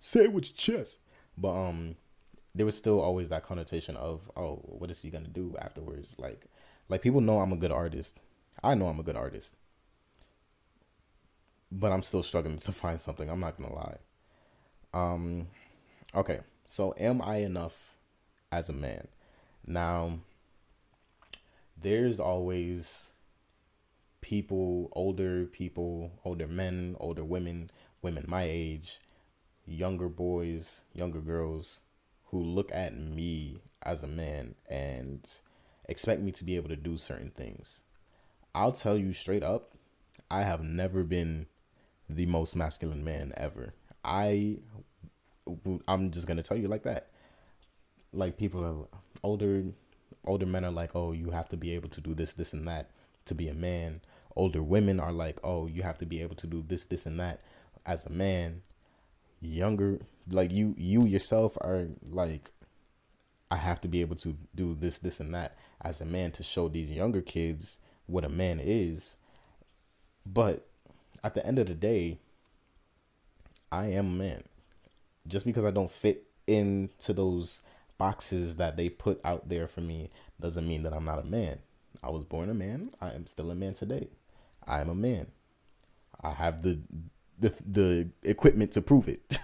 Say 0.00 0.24
it 0.24 0.32
with 0.32 0.48
your 0.48 0.78
chest. 0.78 1.00
But 1.38 1.52
um, 1.54 1.96
there 2.54 2.66
was 2.66 2.76
still 2.76 3.00
always 3.00 3.28
that 3.30 3.44
connotation 3.44 3.96
of, 3.96 4.30
oh, 4.36 4.56
what 4.64 4.90
is 4.90 5.00
he 5.00 5.10
gonna 5.10 5.28
do 5.28 5.54
afterwards? 5.58 6.16
Like, 6.18 6.46
like 6.88 7.02
people 7.02 7.20
know 7.20 7.38
I'm 7.40 7.52
a 7.52 7.56
good 7.56 7.72
artist. 7.72 8.18
I 8.62 8.74
know 8.74 8.88
I'm 8.88 9.00
a 9.00 9.04
good 9.04 9.16
artist, 9.16 9.54
but 11.70 11.92
I'm 11.92 12.02
still 12.02 12.22
struggling 12.22 12.58
to 12.58 12.72
find 12.82 13.00
something. 13.00 13.30
I'm 13.30 13.40
not 13.40 13.56
gonna 13.56 13.74
lie. 13.74 13.98
Um, 14.94 15.48
okay, 16.14 16.40
so 16.66 16.94
am 16.98 17.22
I 17.22 17.36
enough 17.36 17.96
as 18.50 18.68
a 18.68 18.72
man? 18.72 19.08
Now, 19.66 20.18
there's 21.80 22.20
always 22.20 23.10
people, 24.20 24.90
older 24.92 25.46
people, 25.46 26.12
older 26.24 26.46
men, 26.46 26.96
older 27.00 27.24
women, 27.24 27.70
women 28.02 28.24
my 28.28 28.44
age, 28.44 29.00
younger 29.66 30.08
boys, 30.08 30.82
younger 30.92 31.20
girls 31.20 31.80
who 32.26 32.42
look 32.42 32.70
at 32.72 32.96
me 32.96 33.58
as 33.82 34.02
a 34.02 34.06
man 34.06 34.54
and 34.68 35.28
expect 35.88 36.20
me 36.20 36.32
to 36.32 36.44
be 36.44 36.56
able 36.56 36.68
to 36.68 36.76
do 36.76 36.96
certain 36.96 37.30
things. 37.30 37.80
I'll 38.54 38.72
tell 38.72 38.96
you 38.96 39.12
straight 39.12 39.42
up, 39.42 39.72
I 40.30 40.42
have 40.42 40.62
never 40.62 41.04
been 41.04 41.46
the 42.08 42.26
most 42.26 42.54
masculine 42.54 43.04
man 43.04 43.32
ever. 43.36 43.74
I 44.04 44.58
I'm 45.88 46.10
just 46.10 46.26
gonna 46.26 46.42
tell 46.42 46.56
you 46.56 46.68
like 46.68 46.84
that. 46.84 47.08
Like 48.12 48.36
people 48.36 48.64
are 48.64 48.98
older 49.22 49.64
older 50.24 50.46
men 50.46 50.64
are 50.64 50.70
like, 50.70 50.94
oh, 50.94 51.12
you 51.12 51.30
have 51.30 51.48
to 51.50 51.56
be 51.56 51.74
able 51.74 51.88
to 51.90 52.00
do 52.00 52.14
this, 52.14 52.32
this, 52.34 52.52
and 52.52 52.66
that 52.68 52.90
to 53.24 53.34
be 53.34 53.48
a 53.48 53.54
man. 53.54 54.00
Older 54.36 54.62
women 54.62 55.00
are 55.00 55.12
like, 55.12 55.38
oh, 55.44 55.66
you 55.66 55.82
have 55.82 55.98
to 55.98 56.06
be 56.06 56.22
able 56.22 56.36
to 56.36 56.46
do 56.46 56.64
this, 56.66 56.84
this, 56.84 57.06
and 57.06 57.18
that 57.20 57.40
as 57.84 58.06
a 58.06 58.10
man. 58.10 58.62
Younger, 59.40 59.98
like 60.30 60.52
you, 60.52 60.74
you 60.78 61.04
yourself 61.04 61.56
are 61.60 61.88
like, 62.08 62.50
I 63.50 63.56
have 63.56 63.80
to 63.80 63.88
be 63.88 64.00
able 64.00 64.16
to 64.16 64.36
do 64.54 64.76
this, 64.78 64.98
this, 65.00 65.18
and 65.18 65.34
that 65.34 65.56
as 65.80 66.00
a 66.00 66.04
man 66.04 66.30
to 66.32 66.42
show 66.44 66.68
these 66.68 66.90
younger 66.90 67.20
kids 67.20 67.78
what 68.06 68.24
a 68.24 68.28
man 68.28 68.60
is. 68.62 69.16
But 70.24 70.68
at 71.24 71.34
the 71.34 71.44
end 71.44 71.58
of 71.58 71.66
the 71.66 71.74
day, 71.74 72.20
I 73.72 73.86
am 73.86 74.06
a 74.06 74.24
man 74.24 74.42
just 75.26 75.46
because 75.46 75.64
I 75.64 75.70
don't 75.70 75.90
fit 75.90 76.24
into 76.46 77.12
those 77.12 77.62
boxes 77.96 78.56
that 78.56 78.76
they 78.76 78.90
put 78.90 79.20
out 79.24 79.48
there 79.48 79.66
for 79.66 79.80
me 79.80 80.10
doesn't 80.38 80.68
mean 80.68 80.82
that 80.82 80.92
I'm 80.92 81.06
not 81.06 81.20
a 81.20 81.24
man. 81.24 81.58
I 82.02 82.10
was 82.10 82.24
born 82.24 82.50
a 82.50 82.54
man. 82.54 82.90
I 83.00 83.12
am 83.12 83.26
still 83.26 83.50
a 83.50 83.54
man 83.54 83.74
today. 83.74 84.08
I 84.66 84.80
am 84.80 84.90
a 84.90 84.94
man. 84.94 85.28
I 86.20 86.32
have 86.32 86.62
the 86.62 86.80
the 87.38 87.54
the 87.66 88.08
equipment 88.22 88.72
to 88.72 88.82
prove 88.82 89.08
it. 89.08 89.38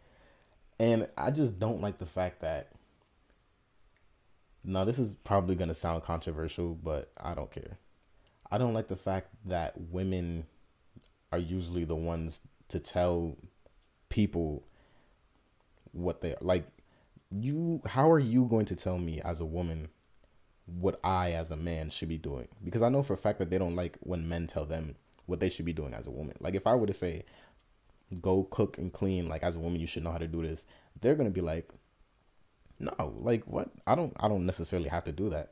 and 0.78 1.08
I 1.16 1.30
just 1.30 1.58
don't 1.58 1.80
like 1.80 1.98
the 1.98 2.06
fact 2.06 2.40
that 2.40 2.68
now 4.62 4.84
this 4.84 4.98
is 4.98 5.14
probably 5.24 5.54
going 5.54 5.68
to 5.68 5.74
sound 5.74 6.02
controversial, 6.02 6.74
but 6.74 7.10
I 7.16 7.34
don't 7.34 7.50
care. 7.50 7.78
I 8.50 8.58
don't 8.58 8.74
like 8.74 8.88
the 8.88 8.96
fact 8.96 9.28
that 9.46 9.80
women 9.90 10.46
are 11.32 11.38
usually 11.38 11.84
the 11.84 11.96
ones 11.96 12.40
to 12.68 12.78
tell 12.78 13.36
people 14.14 14.62
what 15.90 16.20
they 16.20 16.36
like 16.40 16.64
you 17.32 17.82
how 17.84 18.08
are 18.08 18.20
you 18.20 18.44
going 18.44 18.64
to 18.64 18.76
tell 18.76 18.96
me 18.96 19.20
as 19.22 19.40
a 19.40 19.44
woman 19.44 19.88
what 20.66 21.00
I 21.02 21.32
as 21.32 21.50
a 21.50 21.56
man 21.56 21.90
should 21.90 22.08
be 22.08 22.16
doing? 22.16 22.46
Because 22.62 22.80
I 22.80 22.88
know 22.88 23.02
for 23.02 23.14
a 23.14 23.18
fact 23.18 23.40
that 23.40 23.50
they 23.50 23.58
don't 23.58 23.74
like 23.74 23.98
when 24.00 24.28
men 24.28 24.46
tell 24.46 24.64
them 24.64 24.94
what 25.26 25.40
they 25.40 25.48
should 25.48 25.64
be 25.64 25.72
doing 25.72 25.94
as 25.94 26.06
a 26.06 26.12
woman. 26.12 26.36
Like 26.40 26.54
if 26.54 26.64
I 26.64 26.76
were 26.76 26.86
to 26.86 26.92
say 26.92 27.24
go 28.20 28.44
cook 28.44 28.78
and 28.78 28.92
clean 28.92 29.26
like 29.28 29.42
as 29.42 29.56
a 29.56 29.58
woman 29.58 29.80
you 29.80 29.88
should 29.88 30.04
know 30.04 30.12
how 30.12 30.18
to 30.18 30.28
do 30.28 30.42
this, 30.42 30.64
they're 31.00 31.16
going 31.16 31.28
to 31.28 31.34
be 31.34 31.40
like 31.40 31.68
no, 32.78 32.92
like 33.18 33.44
what? 33.48 33.70
I 33.84 33.96
don't 33.96 34.14
I 34.20 34.28
don't 34.28 34.46
necessarily 34.46 34.90
have 34.90 35.04
to 35.04 35.12
do 35.12 35.28
that. 35.30 35.50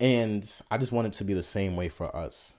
And 0.00 0.50
I 0.68 0.78
just 0.78 0.90
want 0.90 1.06
it 1.06 1.12
to 1.14 1.24
be 1.24 1.34
the 1.34 1.44
same 1.44 1.76
way 1.76 1.88
for 1.88 2.14
us. 2.14 2.54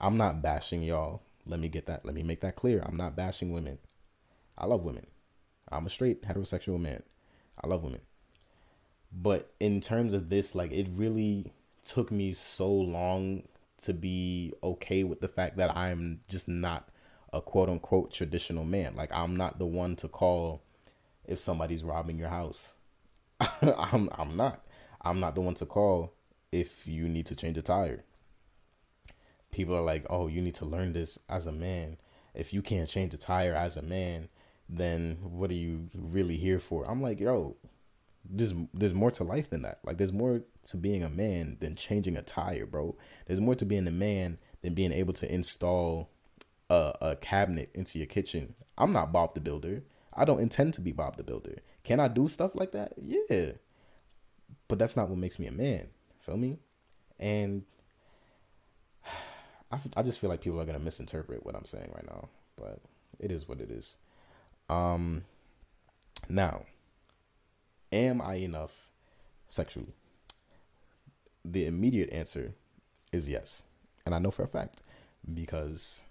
I'm 0.00 0.16
not 0.16 0.42
bashing 0.42 0.82
y'all. 0.82 1.22
Let 1.46 1.60
me 1.60 1.68
get 1.68 1.86
that. 1.86 2.04
Let 2.04 2.16
me 2.16 2.24
make 2.24 2.40
that 2.40 2.56
clear. 2.56 2.82
I'm 2.84 2.96
not 2.96 3.14
bashing 3.14 3.52
women. 3.52 3.78
I 4.58 4.66
love 4.66 4.82
women. 4.82 5.06
I'm 5.70 5.86
a 5.86 5.90
straight 5.90 6.22
heterosexual 6.22 6.80
man. 6.80 7.02
I 7.62 7.68
love 7.68 7.84
women. 7.84 8.00
But 9.12 9.54
in 9.60 9.80
terms 9.80 10.12
of 10.12 10.28
this, 10.28 10.54
like 10.54 10.72
it 10.72 10.88
really 10.90 11.52
took 11.84 12.10
me 12.10 12.32
so 12.32 12.70
long 12.70 13.44
to 13.82 13.92
be 13.92 14.52
okay 14.62 15.04
with 15.04 15.20
the 15.20 15.28
fact 15.28 15.56
that 15.56 15.74
I'm 15.76 16.20
just 16.28 16.48
not 16.48 16.88
a 17.32 17.40
quote 17.40 17.68
unquote 17.68 18.12
traditional 18.12 18.64
man. 18.64 18.96
Like 18.96 19.12
I'm 19.12 19.36
not 19.36 19.58
the 19.58 19.66
one 19.66 19.96
to 19.96 20.08
call 20.08 20.62
if 21.24 21.38
somebody's 21.38 21.84
robbing 21.84 22.18
your 22.18 22.28
house. 22.28 22.74
I'm 23.40 24.10
I'm 24.12 24.36
not. 24.36 24.64
I'm 25.00 25.20
not 25.20 25.34
the 25.34 25.40
one 25.40 25.54
to 25.54 25.66
call 25.66 26.12
if 26.50 26.86
you 26.86 27.08
need 27.08 27.26
to 27.26 27.36
change 27.36 27.56
a 27.56 27.62
tire. 27.62 28.04
People 29.50 29.76
are 29.76 29.82
like, 29.82 30.04
"Oh, 30.10 30.26
you 30.26 30.42
need 30.42 30.56
to 30.56 30.64
learn 30.64 30.92
this 30.92 31.18
as 31.28 31.46
a 31.46 31.52
man. 31.52 31.96
If 32.34 32.52
you 32.52 32.62
can't 32.62 32.88
change 32.88 33.14
a 33.14 33.18
tire 33.18 33.54
as 33.54 33.76
a 33.76 33.82
man, 33.82 34.28
then 34.68 35.18
what 35.22 35.50
are 35.50 35.54
you 35.54 35.88
really 35.94 36.36
here 36.36 36.60
for? 36.60 36.84
I'm 36.88 37.00
like, 37.00 37.20
yo, 37.20 37.56
there's 38.28 38.52
there's 38.74 38.94
more 38.94 39.10
to 39.12 39.24
life 39.24 39.50
than 39.50 39.62
that. 39.62 39.78
Like 39.84 39.96
there's 39.98 40.12
more 40.12 40.42
to 40.66 40.76
being 40.76 41.02
a 41.02 41.08
man 41.08 41.56
than 41.60 41.74
changing 41.76 42.16
a 42.16 42.22
tire, 42.22 42.66
bro. 42.66 42.96
There's 43.26 43.40
more 43.40 43.54
to 43.54 43.64
being 43.64 43.86
a 43.86 43.92
man 43.92 44.38
than 44.62 44.74
being 44.74 44.92
able 44.92 45.14
to 45.14 45.32
install 45.32 46.10
a, 46.68 46.92
a 47.00 47.16
cabinet 47.16 47.70
into 47.74 47.98
your 47.98 48.06
kitchen. 48.06 48.54
I'm 48.76 48.92
not 48.92 49.12
Bob 49.12 49.34
the 49.34 49.40
Builder. 49.40 49.82
I 50.14 50.24
don't 50.24 50.40
intend 50.40 50.74
to 50.74 50.80
be 50.80 50.92
Bob 50.92 51.16
the 51.16 51.22
Builder. 51.22 51.58
Can 51.84 52.00
I 52.00 52.08
do 52.08 52.28
stuff 52.28 52.54
like 52.54 52.72
that? 52.72 52.92
Yeah. 53.00 53.52
but 54.66 54.78
that's 54.78 54.96
not 54.96 55.08
what 55.08 55.18
makes 55.18 55.38
me 55.38 55.46
a 55.46 55.52
man. 55.52 55.88
Feel 56.20 56.36
me? 56.36 56.58
And 57.18 57.64
I, 59.72 59.78
I 59.96 60.02
just 60.02 60.18
feel 60.18 60.28
like 60.28 60.40
people 60.40 60.60
are 60.60 60.66
gonna 60.66 60.78
misinterpret 60.78 61.44
what 61.44 61.54
I'm 61.54 61.64
saying 61.64 61.90
right 61.94 62.06
now, 62.06 62.28
but 62.56 62.80
it 63.18 63.30
is 63.30 63.48
what 63.48 63.60
it 63.60 63.70
is. 63.70 63.96
Um, 64.68 65.24
now, 66.28 66.64
am 67.92 68.20
I 68.20 68.34
enough 68.34 68.90
sexually? 69.48 69.94
The 71.44 71.66
immediate 71.66 72.12
answer 72.12 72.52
is 73.12 73.28
yes, 73.28 73.64
and 74.04 74.14
I 74.14 74.18
know 74.18 74.30
for 74.30 74.42
a 74.42 74.48
fact 74.48 74.82
because 75.32 76.02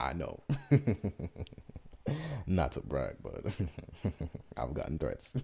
I 0.00 0.12
know. 0.12 0.42
Not 2.46 2.72
to 2.72 2.80
brag, 2.80 3.16
but 3.22 3.46
I've 4.56 4.74
gotten 4.74 4.98
threats. 4.98 5.34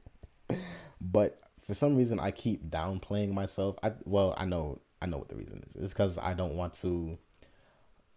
but 1.00 1.40
for 1.66 1.74
some 1.74 1.96
reason, 1.96 2.20
I 2.20 2.30
keep 2.30 2.68
downplaying 2.68 3.32
myself. 3.32 3.76
I 3.82 3.92
well, 4.04 4.34
I 4.36 4.44
know, 4.44 4.78
I 5.00 5.06
know 5.06 5.18
what 5.18 5.28
the 5.28 5.36
reason 5.36 5.62
is. 5.66 5.76
It's 5.76 5.92
because 5.92 6.18
I 6.18 6.34
don't 6.34 6.56
want 6.56 6.74
to 6.74 7.18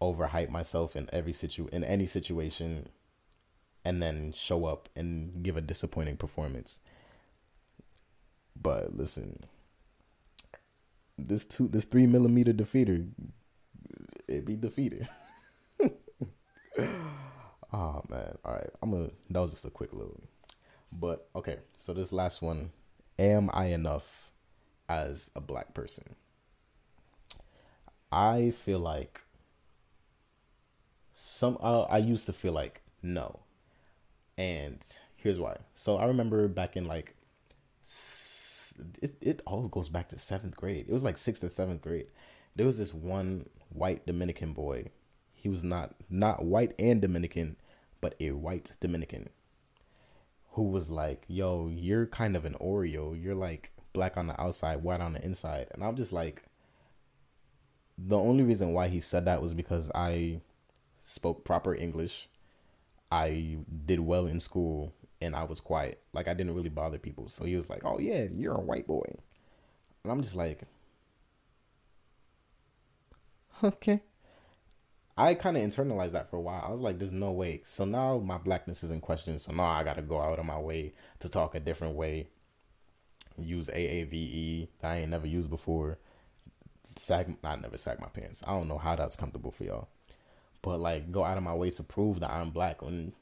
overhype 0.01 0.49
myself 0.49 0.95
in 0.95 1.09
every 1.13 1.31
situ 1.31 1.69
in 1.71 1.83
any 1.83 2.05
situation, 2.05 2.89
and 3.85 4.01
then 4.01 4.33
show 4.33 4.65
up 4.65 4.89
and 4.95 5.43
give 5.43 5.55
a 5.55 5.61
disappointing 5.61 6.17
performance. 6.17 6.79
But 8.59 8.95
listen, 8.95 9.45
this 11.17 11.45
two, 11.45 11.67
this 11.67 11.85
three 11.85 12.07
millimeter 12.07 12.53
defeater, 12.53 13.07
it 14.27 14.45
be 14.45 14.55
defeated. 14.55 15.07
oh 17.73 18.01
man! 18.09 18.37
All 18.43 18.53
right, 18.53 18.69
I'm 18.81 18.91
gonna. 18.91 19.09
That 19.29 19.39
was 19.39 19.51
just 19.51 19.65
a 19.65 19.69
quick 19.69 19.93
little. 19.93 20.19
But 20.91 21.27
okay, 21.35 21.57
so 21.77 21.93
this 21.93 22.11
last 22.11 22.41
one, 22.41 22.71
am 23.17 23.49
I 23.53 23.67
enough 23.67 24.31
as 24.89 25.31
a 25.35 25.41
black 25.41 25.73
person? 25.73 26.15
I 28.11 28.51
feel 28.51 28.79
like 28.79 29.21
some. 31.41 31.57
Uh, 31.59 31.81
I 31.89 31.97
used 31.97 32.27
to 32.27 32.33
feel 32.33 32.53
like 32.53 32.81
no, 33.01 33.39
and 34.37 34.85
here's 35.15 35.39
why. 35.39 35.57
So 35.73 35.97
I 35.97 36.05
remember 36.05 36.47
back 36.47 36.77
in 36.77 36.85
like. 36.85 37.15
It, 39.01 39.15
it 39.21 39.41
all 39.45 39.67
goes 39.67 39.89
back 39.89 40.09
to 40.09 40.17
seventh 40.17 40.55
grade. 40.55 40.85
It 40.87 40.93
was 40.93 41.03
like 41.03 41.17
sixth 41.17 41.43
or 41.43 41.49
seventh 41.49 41.81
grade. 41.81 42.07
There 42.55 42.65
was 42.65 42.77
this 42.77 42.93
one 42.93 43.47
white 43.69 44.05
Dominican 44.05 44.53
boy. 44.53 44.91
He 45.33 45.49
was 45.49 45.63
not 45.63 45.95
not 46.11 46.45
white 46.45 46.73
and 46.77 47.01
Dominican, 47.01 47.57
but 48.01 48.15
a 48.19 48.31
white 48.31 48.73
Dominican 48.79 49.29
who 50.51 50.63
was 50.63 50.91
like, 50.91 51.25
"Yo, 51.27 51.69
you're 51.73 52.05
kind 52.05 52.37
of 52.37 52.45
an 52.45 52.55
Oreo. 52.61 53.19
You're 53.19 53.35
like 53.35 53.71
black 53.93 54.15
on 54.15 54.27
the 54.27 54.39
outside, 54.39 54.83
white 54.83 55.01
on 55.01 55.13
the 55.13 55.25
inside." 55.25 55.69
And 55.71 55.83
I'm 55.83 55.95
just 55.95 56.13
like 56.13 56.43
the 57.97 58.17
only 58.17 58.43
reason 58.43 58.73
why 58.73 58.89
he 58.89 58.99
said 58.99 59.25
that 59.25 59.41
was 59.41 59.55
because 59.55 59.89
I 59.95 60.41
spoke 61.03 61.43
proper 61.43 61.73
English. 61.75 62.27
I 63.11 63.57
did 63.85 63.99
well 63.99 64.25
in 64.25 64.39
school 64.39 64.93
and 65.21 65.35
I 65.35 65.43
was 65.43 65.59
quiet. 65.61 66.01
Like 66.13 66.27
I 66.27 66.33
didn't 66.33 66.55
really 66.55 66.69
bother 66.69 66.97
people. 66.97 67.29
So 67.29 67.45
he 67.45 67.55
was 67.55 67.69
like, 67.69 67.83
"Oh 67.85 67.99
yeah, 67.99 68.27
you're 68.33 68.55
a 68.55 68.61
white 68.61 68.87
boy." 68.87 69.03
And 70.03 70.11
I'm 70.11 70.21
just 70.21 70.35
like, 70.35 70.61
"Okay." 73.63 74.01
I 75.17 75.33
kind 75.35 75.57
of 75.57 75.63
internalized 75.63 76.13
that 76.13 76.29
for 76.29 76.37
a 76.37 76.41
while. 76.41 76.63
I 76.65 76.71
was 76.71 76.81
like, 76.81 76.97
"There's 76.97 77.11
no 77.11 77.31
way." 77.31 77.61
So 77.63 77.85
now 77.85 78.17
my 78.17 78.37
blackness 78.37 78.83
is 78.83 78.91
in 78.91 79.01
question. 79.01 79.37
So 79.39 79.51
now 79.53 79.65
I 79.65 79.83
got 79.83 79.97
to 79.97 80.01
go 80.01 80.19
out 80.19 80.39
of 80.39 80.45
my 80.45 80.59
way 80.59 80.93
to 81.19 81.29
talk 81.29 81.53
a 81.53 81.59
different 81.59 81.95
way. 81.95 82.29
Use 83.37 83.69
AAVE 83.69 84.69
that 84.79 84.91
I 84.91 84.97
ain't 84.99 85.11
never 85.11 85.27
used 85.27 85.49
before. 85.49 85.99
Sag, 86.97 87.37
I 87.43 87.55
never 87.55 87.77
sag 87.77 87.99
my 87.99 88.07
pants. 88.07 88.41
I 88.47 88.51
don't 88.51 88.67
know 88.67 88.77
how 88.77 88.95
that's 88.95 89.15
comfortable 89.15 89.51
for 89.51 89.63
y'all, 89.63 89.89
but 90.61 90.79
like 90.79 91.11
go 91.11 91.23
out 91.23 91.37
of 91.37 91.43
my 91.43 91.53
way 91.53 91.69
to 91.71 91.83
prove 91.83 92.19
that 92.19 92.31
I'm 92.31 92.51
black. 92.51 92.81
When 92.81 93.13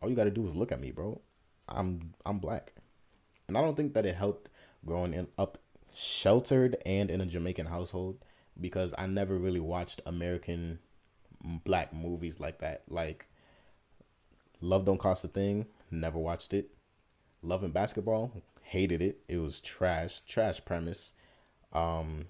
all 0.00 0.08
you 0.08 0.16
got 0.16 0.24
to 0.24 0.30
do 0.30 0.46
is 0.46 0.54
look 0.54 0.72
at 0.72 0.80
me, 0.80 0.90
bro. 0.90 1.20
I'm 1.68 2.14
I'm 2.26 2.38
black, 2.38 2.72
and 3.48 3.56
I 3.56 3.60
don't 3.60 3.76
think 3.76 3.94
that 3.94 4.06
it 4.06 4.16
helped 4.16 4.48
growing 4.84 5.14
in, 5.14 5.28
up 5.38 5.58
sheltered 5.94 6.76
and 6.86 7.10
in 7.10 7.20
a 7.20 7.26
Jamaican 7.26 7.66
household 7.66 8.18
because 8.60 8.94
I 8.96 9.06
never 9.06 9.38
really 9.38 9.60
watched 9.60 10.00
American 10.06 10.78
black 11.42 11.92
movies 11.92 12.40
like 12.40 12.58
that. 12.60 12.82
Like 12.88 13.26
Love 14.60 14.84
Don't 14.84 14.98
Cost 14.98 15.24
a 15.24 15.28
Thing, 15.28 15.66
never 15.90 16.18
watched 16.18 16.52
it. 16.52 16.70
Love 17.42 17.62
and 17.62 17.72
Basketball, 17.72 18.32
hated 18.62 19.00
it. 19.00 19.20
It 19.28 19.38
was 19.38 19.60
trash, 19.60 20.20
trash 20.26 20.64
premise. 20.64 21.12
Um 21.72 22.26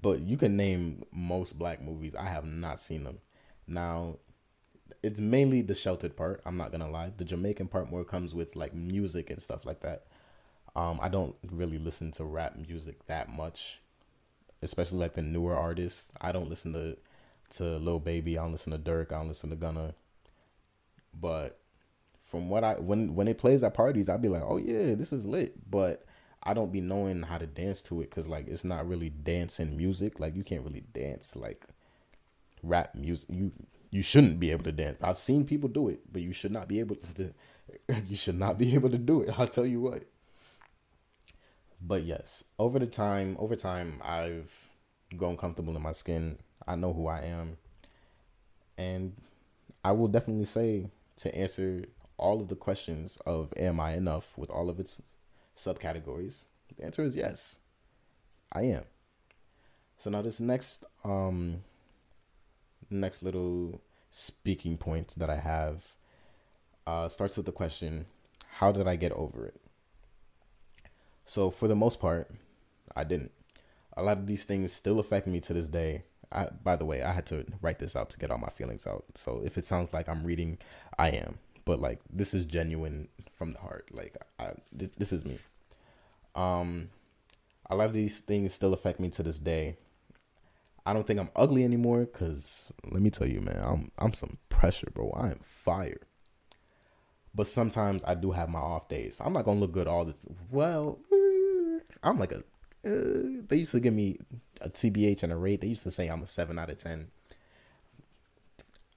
but 0.00 0.20
you 0.20 0.36
can 0.36 0.56
name 0.56 1.04
most 1.12 1.58
black 1.58 1.82
movies. 1.82 2.14
I 2.14 2.26
have 2.26 2.44
not 2.44 2.80
seen 2.80 3.04
them. 3.04 3.18
Now, 3.66 4.16
it's 5.02 5.20
mainly 5.20 5.62
the 5.62 5.74
sheltered 5.74 6.16
part. 6.16 6.40
I'm 6.46 6.56
not 6.56 6.72
gonna 6.72 6.90
lie. 6.90 7.12
The 7.16 7.24
Jamaican 7.24 7.68
part 7.68 7.90
more 7.90 8.04
comes 8.04 8.34
with 8.34 8.56
like 8.56 8.74
music 8.74 9.30
and 9.30 9.42
stuff 9.42 9.66
like 9.66 9.80
that. 9.80 10.06
Um, 10.74 10.98
I 11.02 11.08
don't 11.08 11.34
really 11.50 11.78
listen 11.78 12.12
to 12.12 12.24
rap 12.24 12.56
music 12.56 13.06
that 13.06 13.28
much, 13.28 13.80
especially 14.62 14.98
like 14.98 15.14
the 15.14 15.22
newer 15.22 15.56
artists. 15.56 16.10
I 16.20 16.32
don't 16.32 16.48
listen 16.48 16.72
to 16.72 16.96
to 17.56 17.78
Lil 17.78 18.00
Baby. 18.00 18.38
I 18.38 18.42
don't 18.42 18.52
listen 18.52 18.72
to 18.72 18.78
Durk. 18.78 19.12
I 19.12 19.18
don't 19.18 19.28
listen 19.28 19.50
to 19.50 19.56
Gunna. 19.56 19.94
But 21.12 21.58
from 22.22 22.48
what 22.48 22.64
I 22.64 22.74
when 22.74 23.14
when 23.14 23.28
it 23.28 23.38
plays 23.38 23.62
at 23.62 23.74
parties, 23.74 24.08
I'd 24.08 24.22
be 24.22 24.28
like, 24.28 24.42
oh 24.42 24.56
yeah, 24.56 24.94
this 24.94 25.12
is 25.12 25.26
lit. 25.26 25.70
But 25.70 26.06
I 26.44 26.54
don't 26.54 26.72
be 26.72 26.80
knowing 26.80 27.22
how 27.22 27.38
to 27.38 27.46
dance 27.46 27.82
to 27.82 28.00
it 28.00 28.10
because 28.10 28.26
like 28.26 28.48
it's 28.48 28.64
not 28.64 28.88
really 28.88 29.10
dancing 29.10 29.76
music. 29.76 30.18
Like 30.18 30.34
you 30.34 30.42
can't 30.42 30.64
really 30.64 30.84
dance 30.92 31.36
like 31.36 31.66
rap 32.62 32.94
music. 32.94 33.28
You 33.30 33.52
you 33.90 34.02
shouldn't 34.02 34.40
be 34.40 34.50
able 34.50 34.64
to 34.64 34.72
dance. 34.72 34.98
I've 35.02 35.20
seen 35.20 35.44
people 35.44 35.68
do 35.68 35.88
it, 35.88 36.00
but 36.12 36.22
you 36.22 36.32
should 36.32 36.52
not 36.52 36.68
be 36.68 36.80
able 36.80 36.96
to. 36.96 37.32
You 38.08 38.16
should 38.16 38.38
not 38.38 38.58
be 38.58 38.74
able 38.74 38.90
to 38.90 38.98
do 38.98 39.22
it. 39.22 39.38
I'll 39.38 39.46
tell 39.48 39.64
you 39.64 39.80
what. 39.80 40.02
But 41.80 42.04
yes, 42.04 42.44
over 42.58 42.78
the 42.78 42.86
time, 42.86 43.36
over 43.38 43.56
time, 43.56 44.00
I've 44.04 44.52
grown 45.16 45.36
comfortable 45.36 45.74
in 45.74 45.82
my 45.82 45.92
skin. 45.92 46.38
I 46.66 46.74
know 46.74 46.92
who 46.92 47.06
I 47.06 47.20
am, 47.20 47.56
and 48.76 49.14
I 49.84 49.92
will 49.92 50.08
definitely 50.08 50.44
say 50.44 50.90
to 51.18 51.34
answer 51.34 51.86
all 52.18 52.40
of 52.40 52.48
the 52.48 52.56
questions 52.56 53.16
of 53.26 53.52
am 53.56 53.80
I 53.80 53.94
enough 53.94 54.36
with 54.36 54.50
all 54.50 54.68
of 54.68 54.78
its 54.78 55.00
subcategories? 55.56 56.44
The 56.76 56.84
answer 56.84 57.04
is 57.04 57.14
yes. 57.14 57.58
I 58.52 58.62
am. 58.62 58.84
So 59.98 60.10
now 60.10 60.22
this 60.22 60.40
next 60.40 60.84
um 61.04 61.62
next 62.90 63.22
little 63.22 63.80
speaking 64.10 64.76
point 64.76 65.14
that 65.16 65.30
I 65.30 65.36
have 65.36 65.84
uh 66.86 67.08
starts 67.08 67.36
with 67.36 67.46
the 67.46 67.52
question, 67.52 68.06
how 68.58 68.72
did 68.72 68.86
I 68.86 68.96
get 68.96 69.12
over 69.12 69.46
it? 69.46 69.60
So 71.24 71.50
for 71.50 71.68
the 71.68 71.76
most 71.76 72.00
part, 72.00 72.30
I 72.94 73.04
didn't. 73.04 73.32
A 73.96 74.02
lot 74.02 74.18
of 74.18 74.26
these 74.26 74.44
things 74.44 74.72
still 74.72 74.98
affect 74.98 75.26
me 75.26 75.40
to 75.40 75.52
this 75.52 75.68
day. 75.68 76.02
I, 76.30 76.48
by 76.64 76.76
the 76.76 76.84
way, 76.84 77.02
I 77.02 77.12
had 77.12 77.26
to 77.26 77.44
write 77.60 77.78
this 77.78 77.94
out 77.94 78.10
to 78.10 78.18
get 78.18 78.30
all 78.30 78.38
my 78.38 78.48
feelings 78.48 78.86
out. 78.86 79.04
So 79.14 79.42
if 79.44 79.58
it 79.58 79.66
sounds 79.66 79.92
like 79.92 80.08
I'm 80.08 80.24
reading, 80.24 80.58
I 80.98 81.10
am. 81.10 81.38
But 81.64 81.80
like 81.80 82.00
this 82.10 82.34
is 82.34 82.44
genuine 82.44 83.08
from 83.32 83.52
the 83.52 83.58
heart. 83.58 83.90
Like 83.92 84.16
I, 84.38 84.52
th- 84.76 84.92
this 84.98 85.12
is 85.12 85.24
me. 85.24 85.38
Um, 86.34 86.90
a 87.70 87.76
lot 87.76 87.86
of 87.86 87.92
these 87.92 88.18
things 88.20 88.54
still 88.54 88.74
affect 88.74 89.00
me 89.00 89.08
to 89.10 89.22
this 89.22 89.38
day. 89.38 89.76
I 90.84 90.92
don't 90.92 91.06
think 91.06 91.20
I'm 91.20 91.30
ugly 91.36 91.64
anymore. 91.64 92.06
Cause 92.06 92.72
let 92.90 93.02
me 93.02 93.10
tell 93.10 93.26
you, 93.26 93.40
man, 93.40 93.62
I'm 93.62 93.90
I'm 93.98 94.12
some 94.12 94.38
pressure, 94.48 94.88
bro. 94.92 95.10
I 95.16 95.30
am 95.30 95.40
fire. 95.42 96.00
But 97.34 97.46
sometimes 97.46 98.02
I 98.04 98.14
do 98.14 98.32
have 98.32 98.48
my 98.48 98.58
off 98.58 98.88
days. 98.88 99.20
I'm 99.24 99.32
not 99.32 99.44
gonna 99.44 99.60
look 99.60 99.72
good 99.72 99.86
all 99.86 100.04
the. 100.04 100.14
Well, 100.50 100.98
eh, 101.12 101.80
I'm 102.02 102.18
like 102.18 102.32
a. 102.32 102.42
Uh, 102.84 103.42
they 103.48 103.56
used 103.56 103.72
to 103.72 103.80
give 103.80 103.94
me 103.94 104.18
a 104.60 104.68
TBH 104.68 105.22
and 105.22 105.32
a 105.32 105.36
rate. 105.36 105.60
They 105.60 105.68
used 105.68 105.84
to 105.84 105.90
say 105.90 106.08
I'm 106.08 106.22
a 106.22 106.26
seven 106.26 106.58
out 106.58 106.68
of 106.68 106.78
ten. 106.78 107.08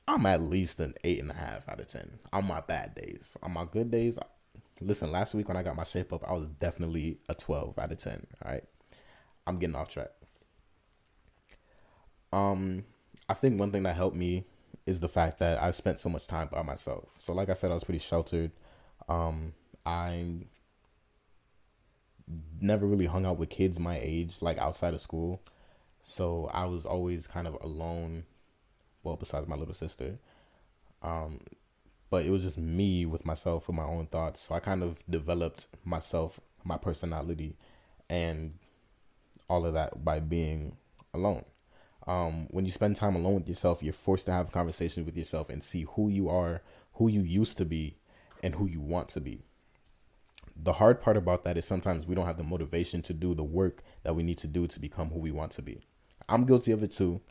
I'm 0.08 0.26
at 0.26 0.42
least 0.42 0.80
an 0.80 0.94
eight 1.04 1.20
and 1.20 1.32
a 1.32 1.36
half 1.36 1.68
out 1.68 1.80
of 1.80 1.88
ten 1.88 2.20
on 2.32 2.46
my 2.46 2.62
bad 2.62 2.96
days. 2.96 3.38
On 3.42 3.52
my 3.52 3.66
good 3.66 3.90
days, 3.90 4.20
listen. 4.80 5.12
Last 5.12 5.34
week 5.34 5.48
when 5.48 5.58
I 5.58 5.64
got 5.64 5.76
my 5.76 5.84
shape 5.84 6.14
up, 6.14 6.24
I 6.28 6.34
was 6.34 6.48
definitely 6.48 7.18
a 7.28 7.34
twelve 7.34 7.78
out 7.80 7.92
of 7.92 7.98
ten. 7.98 8.28
All 8.44 8.52
right, 8.52 8.64
I'm 9.48 9.58
getting 9.58 9.76
off 9.76 9.90
track. 9.90 10.12
Um, 12.32 12.86
I 13.30 13.34
think 13.34 13.60
one 13.60 13.72
thing 13.72 13.84
that 13.84 13.96
helped 13.96 14.16
me 14.16 14.46
is 14.86 15.00
the 15.00 15.10
fact 15.10 15.40
that 15.40 15.62
I've 15.62 15.76
spent 15.76 16.00
so 16.00 16.10
much 16.10 16.28
time 16.28 16.50
by 16.52 16.62
myself. 16.62 17.10
So, 17.20 17.34
like 17.34 17.50
I 17.50 17.54
said, 17.54 17.72
I 17.72 17.74
was 17.74 17.84
pretty 17.84 18.00
sheltered. 18.00 18.52
Um, 19.10 19.54
I 19.86 20.46
never 22.60 22.86
really 22.86 23.06
hung 23.06 23.26
out 23.26 23.38
with 23.38 23.50
kids 23.50 23.80
my 23.80 24.00
age, 24.02 24.42
like 24.42 24.58
outside 24.58 24.94
of 24.94 25.02
school. 25.02 25.42
So 26.04 26.50
I 26.54 26.66
was 26.66 26.86
always 26.86 27.28
kind 27.28 27.48
of 27.48 27.58
alone. 27.62 28.26
Well, 29.06 29.16
besides 29.16 29.48
my 29.48 29.56
little 29.56 29.76
sister, 29.76 30.18
um, 31.04 31.40
but 32.10 32.26
it 32.26 32.32
was 32.32 32.42
just 32.42 32.58
me 32.58 33.06
with 33.06 33.24
myself 33.24 33.68
with 33.68 33.78
my 33.78 33.84
own 33.84 34.08
thoughts. 34.08 34.42
So 34.42 34.56
I 34.56 34.60
kind 34.60 34.82
of 34.82 35.04
developed 35.08 35.68
myself, 35.86 36.40
my 36.64 36.78
personality, 36.78 37.56
and 38.10 38.56
all 39.48 39.64
of 39.64 39.76
that 39.76 40.04
by 40.04 40.20
being 40.20 40.78
alone. 41.14 41.46
Um, 42.08 42.48
when 42.50 42.66
you 42.66 42.72
spend 42.72 42.96
time 42.96 43.16
alone 43.16 43.36
with 43.36 43.48
yourself, 43.48 43.84
you're 43.84 43.94
forced 43.94 44.26
to 44.26 44.32
have 44.32 44.52
conversations 44.52 45.06
with 45.06 45.16
yourself 45.16 45.50
and 45.50 45.64
see 45.64 45.86
who 45.92 46.10
you 46.10 46.28
are, 46.28 46.64
who 46.94 47.08
you 47.08 47.22
used 47.22 47.58
to 47.58 47.66
be, 47.66 47.98
and 48.42 48.56
who 48.56 48.66
you 48.66 48.82
want 48.82 49.10
to 49.10 49.22
be. 49.22 49.44
The 50.56 50.74
hard 50.74 51.00
part 51.00 51.16
about 51.16 51.44
that 51.44 51.58
is 51.58 51.66
sometimes 51.66 52.08
we 52.08 52.16
don't 52.16 52.26
have 52.26 52.38
the 52.38 52.44
motivation 52.44 53.04
to 53.04 53.14
do 53.14 53.36
the 53.36 53.44
work 53.44 53.84
that 54.02 54.16
we 54.16 54.24
need 54.24 54.40
to 54.40 54.48
do 54.48 54.66
to 54.66 54.80
become 54.80 55.10
who 55.10 55.20
we 55.20 55.32
want 55.32 55.52
to 55.54 55.62
be. 55.62 55.82
I'm 56.28 56.46
guilty 56.46 56.72
of 56.72 56.82
it 56.82 56.92
too. 56.92 57.22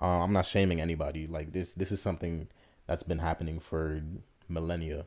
Uh, 0.00 0.22
I'm 0.22 0.32
not 0.32 0.46
shaming 0.46 0.80
anybody. 0.80 1.26
Like 1.26 1.52
this, 1.52 1.74
this 1.74 1.92
is 1.92 2.00
something 2.00 2.48
that's 2.86 3.02
been 3.02 3.18
happening 3.18 3.60
for 3.60 4.02
millennia. 4.48 5.06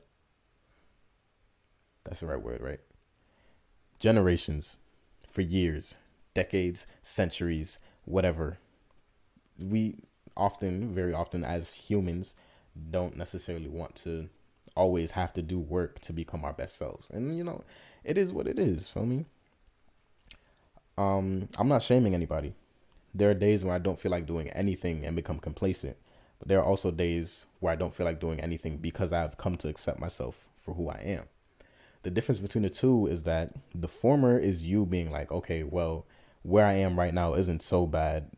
That's 2.04 2.20
the 2.20 2.28
right 2.28 2.42
word, 2.42 2.62
right? 2.62 2.80
Generations, 4.00 4.80
for 5.30 5.42
years, 5.42 5.96
decades, 6.34 6.86
centuries, 7.02 7.80
whatever. 8.06 8.58
We 9.58 10.04
often, 10.36 10.94
very 10.94 11.14
often, 11.14 11.44
as 11.44 11.74
humans, 11.74 12.36
don't 12.92 13.16
necessarily 13.16 13.70
want 13.70 13.96
to 13.96 14.30
always 14.76 15.12
have 15.12 15.34
to 15.34 15.42
do 15.42 15.60
work 15.60 16.00
to 16.00 16.14
become 16.14 16.44
our 16.44 16.54
best 16.54 16.76
selves. 16.76 17.08
And 17.12 17.38
you 17.38 17.44
know, 17.44 17.64
it 18.04 18.18
is 18.18 18.34
what 18.34 18.48
it 18.48 18.60
is, 18.60 18.88
feel 18.88 19.06
me? 19.06 19.26
Um, 20.98 21.50
I'm 21.58 21.68
not 21.68 21.84
shaming 21.84 22.14
anybody. 22.14 22.54
There 23.14 23.30
are 23.30 23.36
days 23.36 23.64
when 23.64 23.74
I 23.74 23.80
don't 23.80 24.00
feel 24.00 24.12
like 24.12 24.26
doing 24.26 24.50
anything 24.50 25.06
and 25.06 25.16
become 25.16 25.40
complacent. 25.40 25.98
But 26.40 26.48
there 26.48 26.60
are 26.60 26.66
also 26.66 26.92
days 26.92 27.46
where 27.60 27.72
I 27.72 27.76
don't 27.76 27.94
feel 27.94 28.06
like 28.06 28.20
doing 28.20 28.40
anything 28.40 28.78
because 28.78 29.14
I've 29.14 29.38
come 29.38 29.56
to 29.58 29.70
accept 29.70 30.00
myself 30.00 30.48
for 30.58 30.74
who 30.74 30.90
I 30.90 30.98
am. 30.98 31.24
The 32.02 32.12
difference 32.12 32.40
between 32.40 32.64
the 32.64 32.70
two 32.70 33.08
is 33.08 33.24
that 33.24 33.54
the 33.74 33.88
former 33.88 34.38
is 34.38 34.64
you 34.64 34.86
being 34.86 35.12
like, 35.12 35.32
okay, 35.32 35.64
well, 35.64 36.06
where 36.42 36.66
I 36.66 36.74
am 36.74 37.00
right 37.00 37.14
now 37.14 37.34
isn't 37.34 37.64
so 37.64 37.88
bad. 37.88 38.30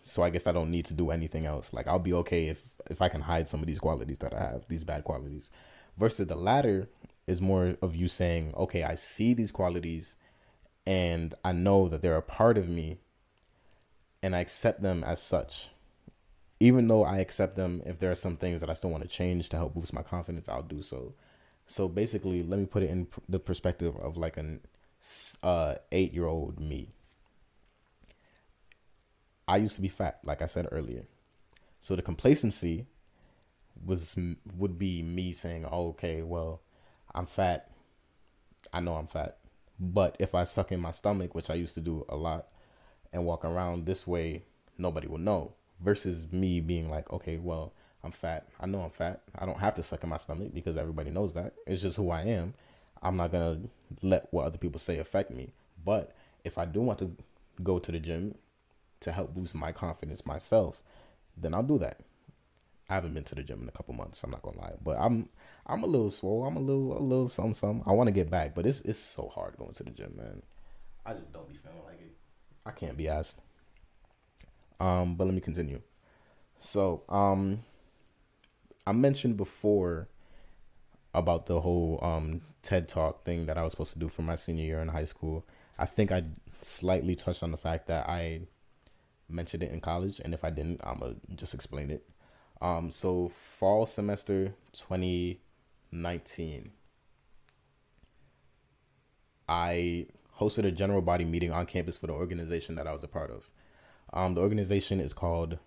So 0.00 0.22
I 0.22 0.30
guess 0.30 0.46
I 0.46 0.52
don't 0.52 0.70
need 0.70 0.84
to 0.86 0.94
do 0.94 1.10
anything 1.10 1.46
else. 1.46 1.72
Like 1.72 1.86
I'll 1.86 1.98
be 1.98 2.12
okay 2.12 2.48
if 2.48 2.74
if 2.90 3.00
I 3.00 3.08
can 3.08 3.22
hide 3.22 3.48
some 3.48 3.60
of 3.60 3.66
these 3.66 3.78
qualities 3.78 4.18
that 4.18 4.34
I 4.34 4.40
have, 4.40 4.64
these 4.68 4.84
bad 4.84 5.04
qualities. 5.04 5.50
Versus 5.96 6.26
the 6.26 6.34
latter 6.34 6.88
is 7.26 7.40
more 7.40 7.76
of 7.80 7.94
you 7.94 8.08
saying, 8.08 8.52
okay, 8.56 8.82
I 8.82 8.96
see 8.96 9.32
these 9.32 9.52
qualities 9.52 10.16
and 10.86 11.34
I 11.44 11.52
know 11.52 11.88
that 11.88 12.02
they're 12.02 12.16
a 12.16 12.22
part 12.22 12.58
of 12.58 12.68
me 12.68 12.98
and 14.24 14.34
I 14.34 14.40
accept 14.40 14.80
them 14.80 15.04
as 15.04 15.20
such. 15.20 15.68
Even 16.58 16.88
though 16.88 17.04
I 17.04 17.18
accept 17.18 17.56
them, 17.56 17.82
if 17.84 17.98
there 17.98 18.10
are 18.10 18.14
some 18.16 18.38
things 18.38 18.60
that 18.60 18.70
I 18.70 18.72
still 18.72 18.88
want 18.88 19.02
to 19.02 19.08
change 19.08 19.50
to 19.50 19.58
help 19.58 19.74
boost 19.74 19.92
my 19.92 20.02
confidence, 20.02 20.48
I'll 20.48 20.62
do 20.62 20.80
so. 20.80 21.12
So 21.66 21.88
basically, 21.88 22.42
let 22.42 22.58
me 22.58 22.64
put 22.64 22.82
it 22.82 22.88
in 22.88 23.06
the 23.28 23.38
perspective 23.38 23.94
of 23.96 24.16
like 24.16 24.38
an 24.38 24.60
uh, 25.42 25.74
eight 25.92 26.14
year 26.14 26.26
old 26.26 26.58
me. 26.58 26.94
I 29.46 29.58
used 29.58 29.74
to 29.76 29.82
be 29.82 29.88
fat, 29.88 30.20
like 30.24 30.40
I 30.40 30.46
said 30.46 30.68
earlier. 30.72 31.04
So 31.80 31.94
the 31.94 32.00
complacency 32.00 32.86
was 33.84 34.16
would 34.56 34.78
be 34.78 35.02
me 35.02 35.34
saying, 35.34 35.66
oh, 35.70 35.88
"Okay, 35.88 36.22
well, 36.22 36.62
I'm 37.14 37.26
fat. 37.26 37.70
I 38.72 38.80
know 38.80 38.94
I'm 38.94 39.06
fat, 39.06 39.36
but 39.78 40.16
if 40.18 40.34
I 40.34 40.44
suck 40.44 40.72
in 40.72 40.80
my 40.80 40.92
stomach, 40.92 41.34
which 41.34 41.50
I 41.50 41.54
used 41.54 41.74
to 41.74 41.82
do 41.82 42.06
a 42.08 42.16
lot, 42.16 42.46
and 43.14 43.24
walk 43.24 43.44
around 43.44 43.86
this 43.86 44.06
way, 44.06 44.42
nobody 44.76 45.06
will 45.06 45.18
know. 45.18 45.52
Versus 45.80 46.26
me 46.32 46.60
being 46.60 46.90
like, 46.90 47.12
okay, 47.12 47.38
well, 47.38 47.72
I'm 48.02 48.12
fat. 48.12 48.48
I 48.60 48.66
know 48.66 48.80
I'm 48.80 48.90
fat. 48.90 49.22
I 49.38 49.46
don't 49.46 49.58
have 49.58 49.74
to 49.76 49.82
suck 49.82 50.02
in 50.02 50.10
my 50.10 50.18
stomach 50.18 50.52
because 50.52 50.76
everybody 50.76 51.10
knows 51.10 51.34
that. 51.34 51.54
It's 51.66 51.82
just 51.82 51.96
who 51.96 52.10
I 52.10 52.22
am. 52.22 52.54
I'm 53.02 53.16
not 53.16 53.32
gonna 53.32 53.60
let 54.02 54.28
what 54.30 54.44
other 54.44 54.58
people 54.58 54.78
say 54.78 54.98
affect 54.98 55.30
me. 55.30 55.50
But 55.84 56.14
if 56.44 56.58
I 56.58 56.64
do 56.64 56.80
want 56.80 56.98
to 57.00 57.16
go 57.62 57.78
to 57.78 57.92
the 57.92 57.98
gym 57.98 58.34
to 59.00 59.12
help 59.12 59.34
boost 59.34 59.54
my 59.54 59.72
confidence 59.72 60.24
myself, 60.26 60.82
then 61.36 61.54
I'll 61.54 61.62
do 61.62 61.78
that. 61.78 62.00
I 62.88 62.94
haven't 62.94 63.14
been 63.14 63.24
to 63.24 63.34
the 63.34 63.42
gym 63.42 63.62
in 63.62 63.68
a 63.68 63.72
couple 63.72 63.94
months. 63.94 64.22
I'm 64.22 64.30
not 64.30 64.42
gonna 64.42 64.58
lie, 64.60 64.74
but 64.82 64.98
I'm 64.98 65.28
I'm 65.66 65.82
a 65.82 65.86
little 65.86 66.10
swole. 66.10 66.46
I'm 66.46 66.56
a 66.56 66.60
little 66.60 66.96
a 66.98 67.00
little 67.00 67.28
some 67.28 67.54
some. 67.54 67.82
I 67.86 67.92
want 67.92 68.08
to 68.08 68.12
get 68.12 68.30
back, 68.30 68.54
but 68.54 68.66
it's 68.66 68.80
it's 68.82 68.98
so 68.98 69.30
hard 69.34 69.56
going 69.56 69.72
to 69.74 69.82
the 69.82 69.90
gym, 69.90 70.14
man. 70.16 70.42
I 71.06 71.14
just 71.14 71.32
don't 71.32 71.48
be 71.48 71.56
feeling 71.56 71.78
like. 71.86 71.93
I 72.66 72.72
can't 72.72 72.96
be 72.96 73.08
asked. 73.08 73.40
Um, 74.80 75.14
but 75.16 75.24
let 75.24 75.34
me 75.34 75.40
continue. 75.40 75.80
So, 76.60 77.02
um, 77.08 77.60
I 78.86 78.92
mentioned 78.92 79.36
before 79.36 80.08
about 81.14 81.46
the 81.46 81.60
whole 81.60 81.98
um 82.02 82.40
TED 82.62 82.88
Talk 82.88 83.24
thing 83.24 83.46
that 83.46 83.58
I 83.58 83.62
was 83.62 83.72
supposed 83.72 83.92
to 83.92 83.98
do 83.98 84.08
for 84.08 84.22
my 84.22 84.36
senior 84.36 84.64
year 84.64 84.80
in 84.80 84.88
high 84.88 85.04
school. 85.04 85.44
I 85.78 85.86
think 85.86 86.12
I 86.12 86.24
slightly 86.60 87.14
touched 87.14 87.42
on 87.42 87.50
the 87.50 87.56
fact 87.56 87.86
that 87.88 88.08
I 88.08 88.42
mentioned 89.28 89.62
it 89.62 89.72
in 89.72 89.80
college, 89.80 90.20
and 90.20 90.34
if 90.34 90.44
I 90.44 90.50
didn't, 90.50 90.80
I'm 90.84 90.98
gonna 90.98 91.16
just 91.34 91.54
explain 91.54 91.90
it. 91.90 92.08
Um, 92.60 92.90
so 92.90 93.28
fall 93.30 93.86
semester 93.86 94.54
2019, 94.72 96.72
I 99.48 100.06
hosted 100.40 100.64
a 100.64 100.70
general 100.70 101.02
body 101.02 101.24
meeting 101.24 101.52
on 101.52 101.66
campus 101.66 101.96
for 101.96 102.06
the 102.06 102.12
organization 102.12 102.74
that 102.74 102.86
I 102.86 102.92
was 102.92 103.04
a 103.04 103.08
part 103.08 103.30
of. 103.30 103.50
Um, 104.12 104.34
the 104.34 104.40
organization 104.40 105.00
is 105.00 105.12
called 105.12 105.58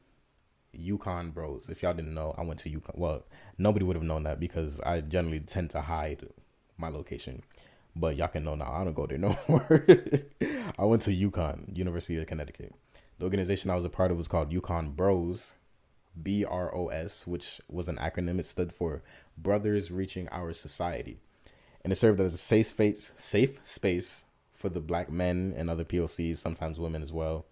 UConn 0.77 1.33
Bros. 1.33 1.69
If 1.69 1.81
y'all 1.81 1.93
didn't 1.93 2.13
know, 2.13 2.35
I 2.37 2.43
went 2.43 2.59
to 2.61 2.69
UConn. 2.69 2.97
Well, 2.97 3.25
nobody 3.57 3.85
would 3.85 3.95
have 3.95 4.03
known 4.03 4.23
that 4.23 4.39
because 4.39 4.79
I 4.81 5.01
generally 5.01 5.39
tend 5.39 5.69
to 5.71 5.81
hide 5.81 6.27
my 6.77 6.89
location. 6.89 7.43
But 7.95 8.15
y'all 8.15 8.27
can 8.27 8.43
know 8.43 8.55
now. 8.55 8.71
I 8.71 8.83
don't 8.83 8.93
go 8.93 9.07
there 9.07 9.17
no 9.17 9.37
more. 9.47 9.85
I 10.77 10.85
went 10.85 11.01
to 11.03 11.11
UConn, 11.11 11.75
University 11.75 12.17
of 12.17 12.27
Connecticut. 12.27 12.73
The 13.17 13.25
organization 13.25 13.71
I 13.71 13.75
was 13.75 13.85
a 13.85 13.89
part 13.89 14.11
of 14.11 14.17
was 14.17 14.27
called 14.27 14.51
UConn 14.51 14.95
Bros, 14.95 15.55
B 16.21 16.45
R 16.45 16.73
O 16.75 16.87
S, 16.87 17.25
which 17.25 17.59
was 17.67 17.87
an 17.87 17.95
acronym. 17.95 18.39
It 18.39 18.45
stood 18.45 18.71
for 18.71 19.01
Brothers 19.37 19.91
Reaching 19.91 20.29
Our 20.29 20.53
Society, 20.53 21.17
and 21.83 21.91
it 21.91 21.95
served 21.95 22.19
as 22.19 22.35
a 22.35 22.37
safe 22.37 22.67
space, 22.67 23.13
safe 23.17 23.59
space 23.65 24.25
for 24.67 24.73
the 24.73 24.79
black 24.81 25.09
men 25.09 25.53
and 25.55 25.69
other 25.69 25.85
POCs, 25.85 26.37
sometimes 26.37 26.77
women 26.77 27.01
as 27.01 27.13
well, 27.13 27.45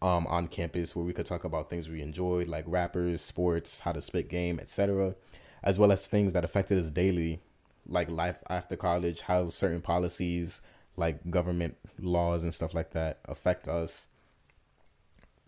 um, 0.00 0.24
on 0.28 0.46
campus 0.46 0.94
where 0.94 1.04
we 1.04 1.12
could 1.12 1.26
talk 1.26 1.42
about 1.44 1.68
things 1.68 1.88
we 1.88 2.00
enjoyed, 2.00 2.46
like 2.46 2.64
rappers, 2.68 3.20
sports, 3.20 3.80
how 3.80 3.90
to 3.90 4.00
spit 4.00 4.28
game, 4.28 4.60
etc., 4.60 5.16
as 5.64 5.78
well 5.78 5.90
as 5.90 6.06
things 6.06 6.32
that 6.32 6.44
affected 6.44 6.78
us 6.78 6.90
daily, 6.90 7.40
like 7.86 8.08
life 8.08 8.42
after 8.48 8.76
college, 8.76 9.22
how 9.22 9.48
certain 9.48 9.80
policies, 9.80 10.62
like 10.96 11.28
government 11.30 11.76
laws 11.98 12.44
and 12.44 12.54
stuff 12.54 12.72
like 12.72 12.92
that, 12.92 13.18
affect 13.24 13.66
us. 13.66 14.06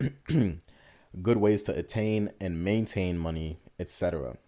Good 0.28 1.36
ways 1.36 1.62
to 1.64 1.78
attain 1.78 2.32
and 2.40 2.64
maintain 2.64 3.16
money, 3.16 3.60
etc. 3.78 4.38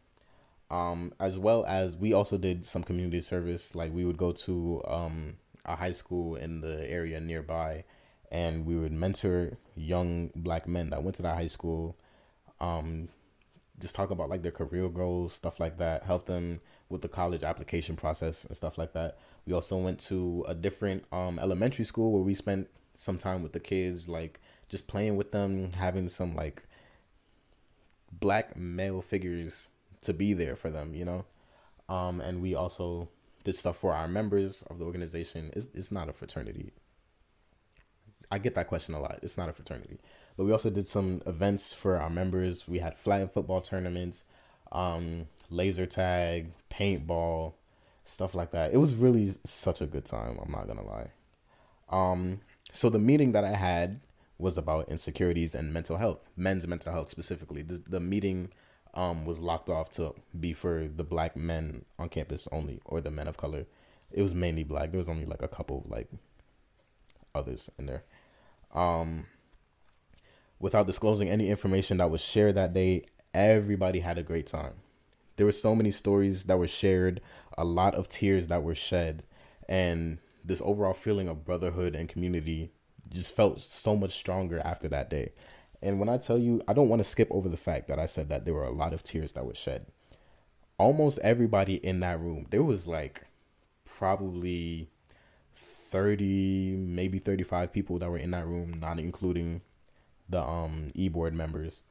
Um, 0.71 1.13
as 1.21 1.39
well 1.39 1.65
as 1.67 1.97
we 1.97 2.13
also 2.13 2.37
did 2.37 2.65
some 2.67 2.83
community 2.83 3.21
service, 3.21 3.75
like 3.77 3.95
we 3.95 4.05
would 4.05 4.19
go 4.19 4.33
to 4.33 4.83
um, 4.87 5.37
a 5.69 5.77
high 5.77 5.93
school 5.93 6.37
in 6.37 6.61
the 6.61 6.89
area 6.91 7.21
nearby, 7.21 7.85
and 8.31 8.67
we 8.67 8.77
would 8.77 8.93
mentor 8.93 9.59
young 9.77 10.31
black 10.35 10.67
men 10.67 10.91
that 10.91 11.03
went 11.03 11.17
to 11.17 11.23
that 11.23 11.37
high 11.37 11.47
school. 11.47 11.97
Um, 12.61 13.09
just 13.79 13.95
talk 13.95 14.11
about 14.11 14.29
like 14.29 14.43
their 14.43 14.53
career 14.53 14.89
goals, 14.89 15.33
stuff 15.33 15.61
like 15.61 15.79
that. 15.79 16.03
Help 16.03 16.27
them 16.27 16.61
with 16.89 17.03
the 17.03 17.09
college 17.09 17.45
application 17.45 17.97
process 17.97 18.45
and 18.45 18.57
stuff 18.57 18.79
like 18.79 18.93
that. 18.95 19.19
We 19.47 19.53
also 19.53 19.77
went 19.77 20.01
to 20.01 20.45
a 20.49 20.55
different 20.55 21.05
um, 21.13 21.39
elementary 21.39 21.85
school 21.85 22.13
where 22.13 22.23
we 22.23 22.35
spent 22.35 22.69
some 22.95 23.19
time 23.19 23.43
with 23.43 23.53
the 23.53 23.61
kids, 23.61 24.09
like 24.09 24.41
just 24.69 24.89
playing 24.89 25.17
with 25.17 25.33
them, 25.33 25.73
having 25.73 26.09
some 26.09 26.35
like 26.35 26.65
black 28.11 28.57
male 28.57 29.01
figures 29.01 29.71
to 30.03 30.13
be 30.13 30.33
there 30.33 30.57
for 30.57 30.71
them, 30.71 30.95
you 30.95 31.05
know. 31.05 31.25
Um, 31.89 32.21
and 32.21 32.43
we 32.43 32.55
also 32.55 33.09
did 33.45 33.55
stuff 33.55 33.79
for 33.79 33.95
our 33.95 34.09
members 34.09 34.63
of 34.69 34.79
the 34.79 34.85
organization. 34.85 35.51
It's, 35.55 35.69
it's 35.75 35.93
not 35.93 36.09
a 36.09 36.13
fraternity. 36.13 36.73
I 38.31 38.39
get 38.39 38.55
that 38.57 38.69
question 38.69 38.95
a 38.95 39.01
lot. 39.01 39.21
It's 39.23 39.39
not 39.39 39.49
a 39.49 39.53
fraternity. 39.53 39.99
But 40.37 40.45
we 40.45 40.53
also 40.53 40.71
did 40.71 40.89
some 40.89 41.23
events 41.27 41.73
for 41.73 41.97
our 41.97 42.11
members. 42.11 42.69
We 42.69 42.79
had 42.79 42.99
flag 42.99 43.33
football 43.33 43.61
tournaments, 43.61 44.25
um, 44.71 45.27
laser 45.51 45.87
tag, 45.87 46.53
paintball, 46.71 47.55
stuff 48.05 48.35
like 48.35 48.51
that. 48.53 48.73
It 48.73 48.79
was 48.79 48.95
really 48.95 49.33
such 49.45 49.81
a 49.81 49.87
good 49.87 50.05
time. 50.05 50.39
I'm 50.43 50.53
not 50.53 50.69
gonna 50.69 50.85
lie. 50.85 51.11
Um, 51.89 52.41
so 52.73 52.91
the 52.91 52.99
meeting 52.99 53.33
that 53.33 53.45
I 53.45 53.55
had 53.55 54.01
was 54.39 54.57
about 54.57 54.89
insecurities 54.89 55.55
and 55.55 55.73
mental 55.73 55.97
health, 55.97 56.29
men's 56.37 56.67
mental 56.67 56.93
health 56.93 57.11
specifically. 57.11 57.63
The, 57.63 57.83
the 57.87 58.01
meeting 58.01 58.51
um, 58.99 59.25
was 59.25 59.39
locked 59.39 59.69
off 59.69 59.91
to 59.93 60.13
be 60.39 60.53
for 60.53 60.89
the 60.95 61.05
black 61.05 61.37
men 61.37 61.85
on 62.01 62.09
campus 62.09 62.49
only, 62.51 62.81
or 62.85 63.01
the 63.01 63.13
men 63.13 63.29
of 63.29 63.37
color. 63.37 63.65
It 64.11 64.23
was 64.23 64.35
mainly 64.35 64.65
black. 64.65 64.91
There 64.91 64.99
was 64.99 65.09
only 65.09 65.25
like 65.25 65.41
a 65.43 65.49
couple 65.49 65.85
like 65.89 66.09
others 67.33 67.71
in 67.79 67.87
there. 67.87 68.03
Um, 68.75 69.27
without 70.59 70.89
disclosing 70.89 71.29
any 71.29 71.49
information 71.49 71.99
that 71.99 72.11
was 72.11 72.21
shared 72.21 72.57
that 72.57 72.75
day, 72.75 73.05
everybody 73.33 74.01
had 74.01 74.19
a 74.19 74.23
great 74.25 74.49
time. 74.49 74.75
there 75.37 75.47
were 75.47 75.53
so 75.53 75.75
many 75.75 75.93
stories 75.93 76.45
that 76.45 76.59
were 76.59 76.67
shared, 76.69 77.21
a 77.57 77.65
lot 77.65 77.95
of 77.95 78.09
tears 78.09 78.49
that 78.49 78.65
were 78.65 78.75
shed, 78.75 79.23
and 79.69 80.19
this 80.45 80.61
overall 80.65 80.95
feeling 80.95 81.29
of 81.29 81.45
brotherhood 81.45 81.95
and 81.95 82.09
community 82.09 82.73
just 83.09 83.35
felt 83.37 83.61
so 83.61 83.97
much 83.97 84.11
stronger 84.11 84.61
after 84.65 84.89
that 84.89 85.09
day. 85.09 85.31
And 85.83 86.01
when 86.01 86.09
I 86.09 86.17
tell 86.17 86.39
you, 86.39 86.61
I 86.67 86.73
don't 86.73 86.89
want 86.89 87.01
to 87.01 87.09
skip 87.09 87.29
over 87.31 87.49
the 87.49 87.57
fact 87.57 87.89
that 87.89 87.99
I 87.99 88.07
said 88.07 88.29
that 88.29 88.45
there 88.45 88.55
were 88.55 88.65
a 88.65 88.73
lot 88.73 88.93
of 88.93 89.05
tears 89.05 89.33
that 89.33 89.47
were 89.47 89.55
shed. 89.55 89.87
Almost 90.77 91.19
everybody 91.21 91.75
in 91.75 92.01
that 92.01 92.21
room, 92.21 92.47
there 92.51 92.63
was 92.63 92.87
like 92.87 93.27
probably 93.85 94.89
30, 95.57 96.77
maybe 96.77 97.19
35 97.19 97.73
people 97.73 97.99
that 97.99 98.11
were 98.11 98.19
in 98.19 98.33
that 98.33 98.47
room, 98.47 98.79
not 98.81 98.99
including 98.99 99.63
the 100.29 100.43
um 100.43 100.93
e-board 100.95 101.35
members. 101.35 101.83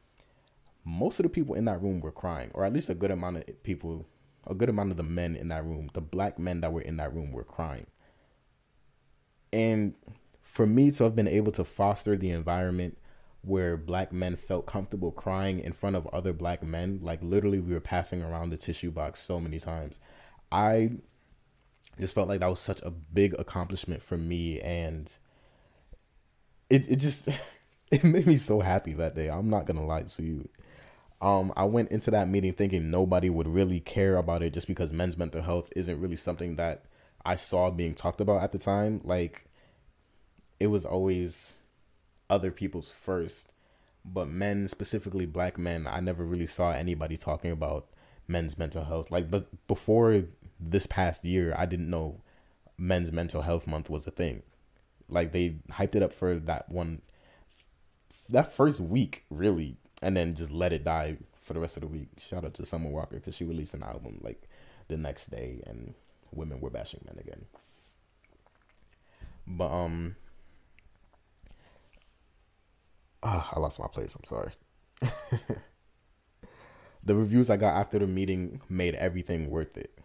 Most 0.86 1.20
of 1.20 1.24
the 1.24 1.30
people 1.30 1.56
in 1.56 1.66
that 1.66 1.82
room 1.82 2.00
were 2.00 2.12
crying, 2.12 2.52
or 2.54 2.64
at 2.64 2.74
least 2.74 2.90
a 2.90 2.96
good 2.96 3.12
amount 3.12 3.38
of 3.38 3.64
people, 3.64 4.06
a 4.46 4.54
good 4.54 4.70
amount 4.70 4.92
of 4.92 4.98
the 4.98 5.04
men 5.04 5.36
in 5.36 5.50
that 5.50 5.64
room, 5.64 5.90
the 5.94 6.02
black 6.02 6.40
men 6.40 6.62
that 6.62 6.72
were 6.72 6.82
in 6.82 6.98
that 6.98 7.14
room 7.14 7.32
were 7.32 7.44
crying. 7.44 7.88
And 9.52 9.96
for 10.44 10.66
me 10.66 10.92
to 10.92 11.04
have 11.04 11.16
been 11.16 11.28
able 11.28 11.52
to 11.54 11.64
foster 11.66 12.16
the 12.16 12.30
environment 12.30 12.98
where 13.48 13.78
black 13.78 14.12
men 14.12 14.36
felt 14.36 14.66
comfortable 14.66 15.12
crying 15.12 15.60
in 15.60 15.74
front 15.74 15.96
of 15.96 16.08
other 16.08 16.34
black 16.34 16.62
men, 16.62 17.00
like 17.02 17.20
literally 17.24 17.60
we 17.60 17.74
were 17.74 17.80
passing 17.80 18.22
around 18.22 18.50
the 18.50 18.58
tissue 18.58 18.92
box 18.92 19.22
so 19.22 19.40
many 19.40 19.60
times. 19.60 20.00
I 20.52 20.92
just 22.00 22.14
felt 22.14 22.28
like 22.28 22.42
that 22.42 22.50
was 22.50 22.60
such 22.60 22.82
a 22.82 22.92
big 22.92 23.34
accomplishment 23.40 24.04
for 24.04 24.18
me 24.18 24.60
and 24.62 25.12
it 26.70 26.90
it 26.90 26.98
just 26.98 27.28
it 27.92 28.04
made 28.04 28.28
me 28.28 28.38
so 28.38 28.60
happy 28.60 28.94
that 28.94 29.16
day. 29.16 29.30
I'm 29.30 29.50
not 29.50 29.66
gonna 29.66 29.86
lie 29.86 30.04
to 30.04 30.24
you. 30.24 30.50
Um, 31.20 31.52
I 31.58 31.64
went 31.64 31.90
into 31.90 32.12
that 32.12 32.28
meeting 32.28 32.54
thinking 32.54 32.92
nobody 32.92 33.30
would 33.30 33.48
really 33.48 33.80
care 33.80 34.18
about 34.18 34.44
it 34.44 34.54
just 34.54 34.68
because 34.68 34.94
men's 34.94 35.18
mental 35.18 35.42
health 35.42 35.70
isn't 35.76 36.00
really 36.00 36.16
something 36.16 36.58
that 36.58 36.86
I 37.26 37.36
saw 37.36 37.72
being 37.72 37.96
talked 37.96 38.22
about 38.22 38.44
at 38.44 38.52
the 38.52 38.60
time. 38.60 39.02
Like 39.04 39.50
it 40.60 40.68
was 40.68 40.86
always 40.86 41.58
other 42.30 42.52
people's 42.52 42.92
first, 42.92 43.52
but 44.06 44.28
men, 44.28 44.68
specifically 44.68 45.26
black 45.26 45.58
men, 45.58 45.88
I 45.88 46.00
never 46.00 46.26
really 46.26 46.46
saw 46.46 46.72
anybody 46.72 47.18
talking 47.18 47.52
about 47.52 47.88
men's 48.28 48.58
mental 48.58 48.86
health. 48.86 49.12
Like, 49.12 49.30
but 49.32 49.68
before 49.68 50.24
this 50.60 50.86
past 50.88 51.24
year, 51.24 51.54
I 51.58 51.66
didn't 51.66 51.90
know 51.90 52.22
men's 52.78 53.12
mental 53.12 53.42
health 53.42 53.68
month 53.68 53.90
was 53.90 54.06
a 54.08 54.12
thing. 54.12 54.44
Like 55.10 55.32
they 55.32 55.58
hyped 55.72 55.96
it 55.96 56.04
up 56.04 56.14
for 56.14 56.36
that 56.36 56.70
one, 56.70 57.02
that 58.30 58.54
first 58.54 58.80
week, 58.80 59.24
really, 59.30 59.78
and 60.02 60.16
then 60.16 60.36
just 60.36 60.52
let 60.52 60.74
it 60.74 60.84
die 60.84 61.18
for 61.42 61.54
the 61.54 61.60
rest 61.60 61.78
of 61.78 61.82
the 61.82 61.88
week. 61.88 62.10
Shout 62.20 62.44
out 62.44 62.54
to 62.56 62.66
Summer 62.66 62.90
Walker 62.90 63.16
because 63.16 63.36
she 63.36 63.46
released 63.46 63.74
an 63.74 63.84
album 63.84 64.20
like 64.22 64.50
the 64.90 64.98
next 64.98 65.32
day, 65.32 65.62
and 65.66 65.94
women 66.32 66.60
were 66.60 66.70
bashing 66.70 67.02
men 67.06 67.18
again. 67.20 67.46
But 69.48 69.72
um, 69.72 70.18
ah, 73.24 73.50
I 73.54 73.60
lost 73.60 73.80
my 73.80 73.88
place. 73.88 74.16
I'm 74.16 74.26
sorry. 74.26 74.52
the 77.04 77.16
reviews 77.16 77.50
I 77.50 77.58
got 77.58 77.76
after 77.76 78.00
the 78.00 78.08
meeting 78.08 78.62
made 78.70 78.96
everything 78.96 79.50
worth 79.50 79.78
it. 79.78 79.98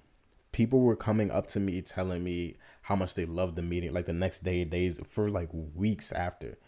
People 0.53 0.81
were 0.81 0.97
coming 0.97 1.31
up 1.31 1.47
to 1.49 1.61
me 1.61 1.81
telling 1.81 2.23
me 2.23 2.57
how 2.83 2.95
much 2.95 3.15
they 3.15 3.25
loved 3.25 3.57
the 3.57 3.63
meeting. 3.63 3.93
Like 3.93 4.07
the 4.07 4.13
next 4.13 4.45
day, 4.45 4.65
days 4.65 5.01
for 5.09 5.31
like 5.31 5.49
weeks 5.53 6.13
after, 6.13 6.59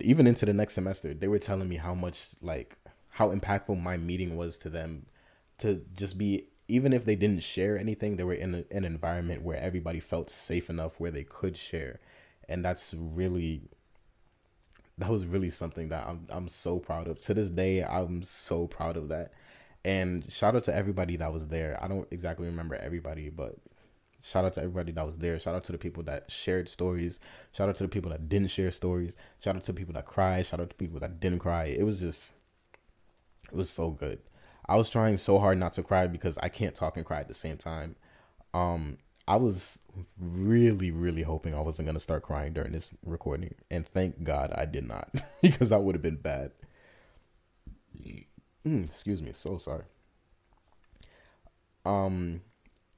even 0.00 0.26
into 0.26 0.44
the 0.44 0.52
next 0.52 0.74
semester, 0.74 1.14
they 1.14 1.28
were 1.28 1.38
telling 1.38 1.68
me 1.68 1.76
how 1.76 1.94
much 1.94 2.34
like 2.42 2.76
how 3.10 3.30
impactful 3.30 3.80
my 3.80 3.96
meeting 3.96 4.36
was 4.36 4.58
to 4.58 4.70
them. 4.70 5.06
To 5.58 5.82
just 5.94 6.18
be 6.18 6.46
even 6.68 6.92
if 6.92 7.04
they 7.04 7.16
didn't 7.16 7.42
share 7.42 7.78
anything, 7.78 8.16
they 8.16 8.24
were 8.24 8.34
in 8.34 8.54
a, 8.54 8.64
an 8.74 8.84
environment 8.84 9.42
where 9.42 9.58
everybody 9.58 10.00
felt 10.00 10.30
safe 10.30 10.70
enough 10.70 11.00
where 11.00 11.10
they 11.10 11.24
could 11.24 11.56
share, 11.56 12.00
and 12.48 12.64
that's 12.64 12.94
really 12.94 13.62
that 15.00 15.10
was 15.10 15.26
really 15.26 15.50
something 15.50 15.88
that 15.88 16.06
I'm 16.06 16.26
I'm 16.30 16.48
so 16.48 16.78
proud 16.78 17.08
of. 17.08 17.18
To 17.22 17.34
this 17.34 17.48
day, 17.48 17.82
I'm 17.82 18.22
so 18.22 18.66
proud 18.66 18.96
of 18.96 19.08
that. 19.08 19.32
And 19.84 20.30
shout 20.30 20.54
out 20.54 20.64
to 20.64 20.74
everybody 20.74 21.16
that 21.16 21.32
was 21.32 21.48
there. 21.48 21.78
I 21.82 21.88
don't 21.88 22.06
exactly 22.10 22.46
remember 22.46 22.74
everybody, 22.76 23.30
but 23.30 23.56
shout 24.22 24.44
out 24.44 24.54
to 24.54 24.60
everybody 24.60 24.92
that 24.92 25.06
was 25.06 25.16
there. 25.16 25.40
Shout 25.40 25.54
out 25.54 25.64
to 25.64 25.72
the 25.72 25.78
people 25.78 26.02
that 26.04 26.30
shared 26.30 26.68
stories. 26.68 27.18
Shout 27.52 27.70
out 27.70 27.76
to 27.76 27.84
the 27.84 27.88
people 27.88 28.10
that 28.10 28.28
didn't 28.28 28.50
share 28.50 28.70
stories. 28.70 29.16
Shout 29.42 29.56
out 29.56 29.64
to 29.64 29.72
people 29.72 29.94
that 29.94 30.04
cried. 30.04 30.44
Shout 30.44 30.60
out 30.60 30.68
to 30.70 30.76
people 30.76 31.00
that 31.00 31.18
didn't 31.18 31.38
cry. 31.38 31.64
It 31.64 31.84
was 31.84 32.00
just 32.00 32.34
it 33.50 33.56
was 33.56 33.70
so 33.70 33.90
good. 33.90 34.20
I 34.66 34.76
was 34.76 34.90
trying 34.90 35.16
so 35.16 35.38
hard 35.38 35.58
not 35.58 35.72
to 35.74 35.82
cry 35.82 36.06
because 36.06 36.38
I 36.38 36.50
can't 36.50 36.74
talk 36.74 36.96
and 36.96 37.06
cry 37.06 37.20
at 37.20 37.28
the 37.28 37.34
same 37.34 37.56
time. 37.56 37.96
Um 38.52 38.98
I 39.26 39.36
was 39.36 39.79
really, 40.20 40.90
really 40.90 41.22
hoping 41.22 41.54
I 41.54 41.60
wasn't 41.60 41.86
gonna 41.86 42.00
start 42.00 42.22
crying 42.22 42.52
during 42.52 42.72
this 42.72 42.92
recording, 43.04 43.54
and 43.70 43.86
thank 43.86 44.22
God 44.22 44.52
I 44.56 44.64
did 44.64 44.84
not, 44.86 45.12
because 45.42 45.68
that 45.70 45.82
would 45.82 45.94
have 45.94 46.02
been 46.02 46.16
bad. 46.16 46.52
Mm, 48.66 48.84
excuse 48.84 49.22
me, 49.22 49.32
so 49.32 49.56
sorry. 49.56 49.84
Um, 51.84 52.42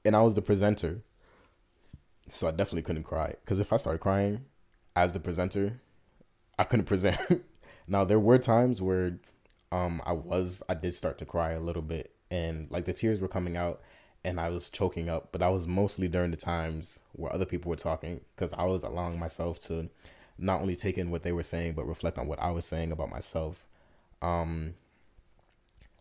and 0.04 0.16
I 0.16 0.22
was 0.22 0.34
the 0.34 0.42
presenter, 0.42 1.02
so 2.28 2.48
I 2.48 2.50
definitely 2.50 2.82
couldn't 2.82 3.04
cry. 3.04 3.34
Because 3.44 3.60
if 3.60 3.72
I 3.72 3.76
started 3.76 4.00
crying 4.00 4.44
as 4.96 5.12
the 5.12 5.20
presenter, 5.20 5.80
I 6.58 6.64
couldn't 6.64 6.86
present. 6.86 7.44
now 7.86 8.04
there 8.04 8.20
were 8.20 8.38
times 8.38 8.82
where, 8.82 9.18
um, 9.70 10.02
I 10.04 10.12
was 10.12 10.62
I 10.68 10.74
did 10.74 10.94
start 10.94 11.18
to 11.18 11.24
cry 11.24 11.52
a 11.52 11.60
little 11.60 11.82
bit, 11.82 12.14
and 12.30 12.70
like 12.70 12.84
the 12.84 12.92
tears 12.92 13.20
were 13.20 13.28
coming 13.28 13.56
out 13.56 13.80
and 14.24 14.40
I 14.40 14.50
was 14.50 14.70
choking 14.70 15.08
up, 15.08 15.28
but 15.32 15.40
that 15.40 15.48
was 15.48 15.66
mostly 15.66 16.08
during 16.08 16.30
the 16.30 16.36
times 16.36 17.00
where 17.12 17.32
other 17.32 17.44
people 17.44 17.70
were 17.70 17.76
talking 17.76 18.20
because 18.34 18.52
I 18.56 18.64
was 18.64 18.82
allowing 18.82 19.18
myself 19.18 19.58
to 19.66 19.88
not 20.38 20.60
only 20.60 20.76
take 20.76 20.98
in 20.98 21.10
what 21.10 21.22
they 21.22 21.32
were 21.32 21.42
saying 21.42 21.74
but 21.74 21.86
reflect 21.86 22.18
on 22.18 22.26
what 22.26 22.40
I 22.40 22.50
was 22.50 22.64
saying 22.64 22.92
about 22.92 23.10
myself. 23.10 23.66
Um, 24.20 24.74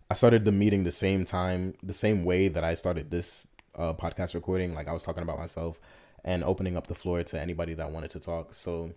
I 0.09 0.13
started 0.13 0.45
the 0.45 0.51
meeting 0.51 0.83
the 0.83 0.91
same 0.91 1.25
time, 1.25 1.73
the 1.81 1.93
same 1.93 2.23
way 2.23 2.47
that 2.47 2.63
I 2.63 2.73
started 2.73 3.09
this 3.09 3.47
uh, 3.75 3.93
podcast 3.93 4.33
recording. 4.33 4.73
Like 4.73 4.87
I 4.87 4.93
was 4.93 5.03
talking 5.03 5.23
about 5.23 5.39
myself 5.39 5.79
and 6.23 6.43
opening 6.43 6.77
up 6.77 6.87
the 6.87 6.95
floor 6.95 7.23
to 7.23 7.39
anybody 7.39 7.73
that 7.75 7.91
wanted 7.91 8.11
to 8.11 8.19
talk. 8.19 8.53
So 8.53 8.91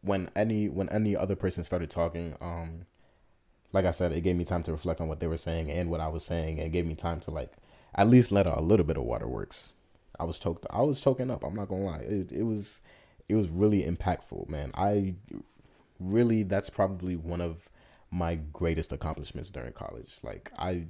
when 0.00 0.30
any 0.34 0.68
when 0.68 0.88
any 0.90 1.16
other 1.16 1.36
person 1.36 1.64
started 1.64 1.90
talking, 1.90 2.36
um, 2.40 2.86
like 3.72 3.84
I 3.84 3.90
said, 3.90 4.12
it 4.12 4.22
gave 4.22 4.36
me 4.36 4.44
time 4.44 4.62
to 4.64 4.72
reflect 4.72 5.00
on 5.00 5.08
what 5.08 5.20
they 5.20 5.26
were 5.26 5.36
saying 5.36 5.70
and 5.70 5.90
what 5.90 6.00
I 6.00 6.08
was 6.08 6.24
saying, 6.24 6.60
and 6.60 6.72
gave 6.72 6.86
me 6.86 6.94
time 6.94 7.20
to 7.20 7.30
like 7.30 7.52
at 7.96 8.08
least 8.08 8.30
let 8.30 8.46
out 8.46 8.58
a 8.58 8.62
little 8.62 8.86
bit 8.86 8.96
of 8.96 9.04
waterworks. 9.04 9.72
I 10.18 10.24
was 10.24 10.38
choked. 10.38 10.66
I 10.70 10.82
was 10.82 11.00
choking 11.00 11.30
up. 11.30 11.42
I'm 11.42 11.54
not 11.54 11.68
gonna 11.68 11.84
lie. 11.84 11.98
It, 11.98 12.30
it 12.30 12.42
was 12.42 12.80
it 13.28 13.34
was 13.34 13.48
really 13.48 13.82
impactful, 13.82 14.48
man. 14.48 14.70
I 14.74 15.14
really 15.98 16.42
that's 16.42 16.70
probably 16.70 17.16
one 17.16 17.40
of 17.40 17.68
my 18.10 18.36
greatest 18.52 18.92
accomplishments 18.92 19.50
during 19.50 19.72
college. 19.72 20.18
Like 20.22 20.52
I 20.58 20.86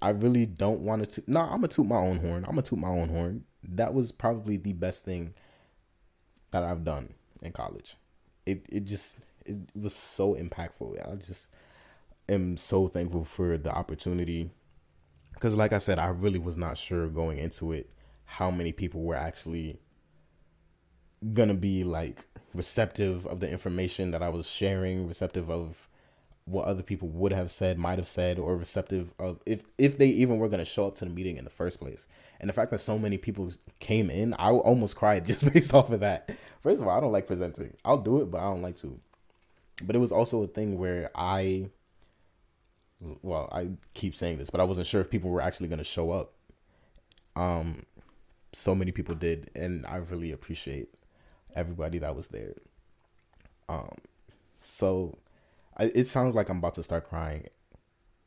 I 0.00 0.10
really 0.10 0.46
don't 0.46 0.80
want 0.80 1.08
to. 1.10 1.22
No, 1.26 1.40
nah, 1.40 1.46
I'm 1.46 1.58
gonna 1.58 1.68
toot 1.68 1.86
my 1.86 1.96
own 1.96 2.18
horn. 2.18 2.44
I'm 2.46 2.54
gonna 2.54 2.62
toot 2.62 2.78
my 2.78 2.88
own 2.88 3.08
horn. 3.08 3.44
That 3.62 3.94
was 3.94 4.12
probably 4.12 4.56
the 4.56 4.72
best 4.72 5.04
thing 5.04 5.34
that 6.52 6.62
I've 6.62 6.84
done 6.84 7.14
in 7.42 7.52
college. 7.52 7.96
It 8.46 8.64
it 8.68 8.84
just 8.84 9.18
it 9.44 9.56
was 9.74 9.94
so 9.94 10.34
impactful. 10.34 11.10
I 11.10 11.16
just 11.16 11.48
am 12.28 12.56
so 12.56 12.88
thankful 12.88 13.24
for 13.24 13.56
the 13.58 13.70
opportunity 13.70 14.50
because 15.38 15.54
like 15.54 15.72
i 15.72 15.78
said 15.78 15.98
i 15.98 16.08
really 16.08 16.38
was 16.38 16.56
not 16.56 16.76
sure 16.76 17.08
going 17.08 17.38
into 17.38 17.72
it 17.72 17.90
how 18.24 18.50
many 18.50 18.72
people 18.72 19.02
were 19.02 19.16
actually 19.16 19.78
gonna 21.32 21.54
be 21.54 21.84
like 21.84 22.26
receptive 22.54 23.26
of 23.26 23.40
the 23.40 23.50
information 23.50 24.10
that 24.10 24.22
i 24.22 24.28
was 24.28 24.48
sharing 24.48 25.06
receptive 25.06 25.50
of 25.50 25.88
what 26.48 26.66
other 26.66 26.82
people 26.82 27.08
would 27.08 27.32
have 27.32 27.50
said 27.50 27.78
might 27.78 27.98
have 27.98 28.08
said 28.08 28.38
or 28.38 28.56
receptive 28.56 29.12
of 29.18 29.38
if 29.44 29.64
if 29.76 29.98
they 29.98 30.08
even 30.08 30.38
were 30.38 30.48
to 30.48 30.64
show 30.64 30.86
up 30.86 30.96
to 30.96 31.04
the 31.04 31.10
meeting 31.10 31.36
in 31.36 31.44
the 31.44 31.50
first 31.50 31.78
place. 31.78 32.06
And 32.40 32.48
the 32.48 32.54
fact 32.54 32.70
that 32.70 32.78
so 32.78 32.98
many 32.98 33.18
people 33.18 33.52
came 33.80 34.08
in 34.08 34.34
i 34.38 34.50
almost 34.50 34.96
cried 34.96 35.26
just 35.26 35.44
based 35.52 35.74
off 35.74 35.90
of 35.90 36.00
that. 36.00 36.30
First 36.62 36.80
of 36.80 36.88
all 36.88 36.96
i 36.96 37.00
don't 37.00 37.12
like 37.12 37.26
presenting. 37.26 37.76
I'll 37.84 37.98
do 37.98 38.20
it 38.22 38.30
but 38.30 38.38
i 38.38 38.44
don't 38.44 38.62
like 38.62 38.76
to. 38.76 38.98
But 39.82 39.94
it 39.94 40.00
was 40.00 40.12
also 40.12 40.42
a 40.42 40.46
thing 40.46 40.78
where 40.78 41.10
i 41.14 41.68
well, 43.00 43.48
I 43.52 43.68
keep 43.94 44.16
saying 44.16 44.38
this, 44.38 44.50
but 44.50 44.60
I 44.60 44.64
wasn't 44.64 44.86
sure 44.86 45.00
if 45.00 45.10
people 45.10 45.30
were 45.30 45.40
actually 45.40 45.68
going 45.68 45.78
to 45.78 45.84
show 45.84 46.10
up. 46.10 46.32
Um, 47.36 47.84
so 48.52 48.74
many 48.74 48.92
people 48.92 49.14
did, 49.14 49.50
and 49.54 49.86
I 49.86 49.96
really 49.96 50.32
appreciate 50.32 50.88
everybody 51.54 51.98
that 51.98 52.16
was 52.16 52.28
there. 52.28 52.54
Um, 53.68 53.96
so 54.60 55.18
I, 55.76 55.84
it 55.94 56.06
sounds 56.06 56.34
like 56.34 56.48
I'm 56.48 56.58
about 56.58 56.74
to 56.74 56.82
start 56.82 57.08
crying. 57.08 57.46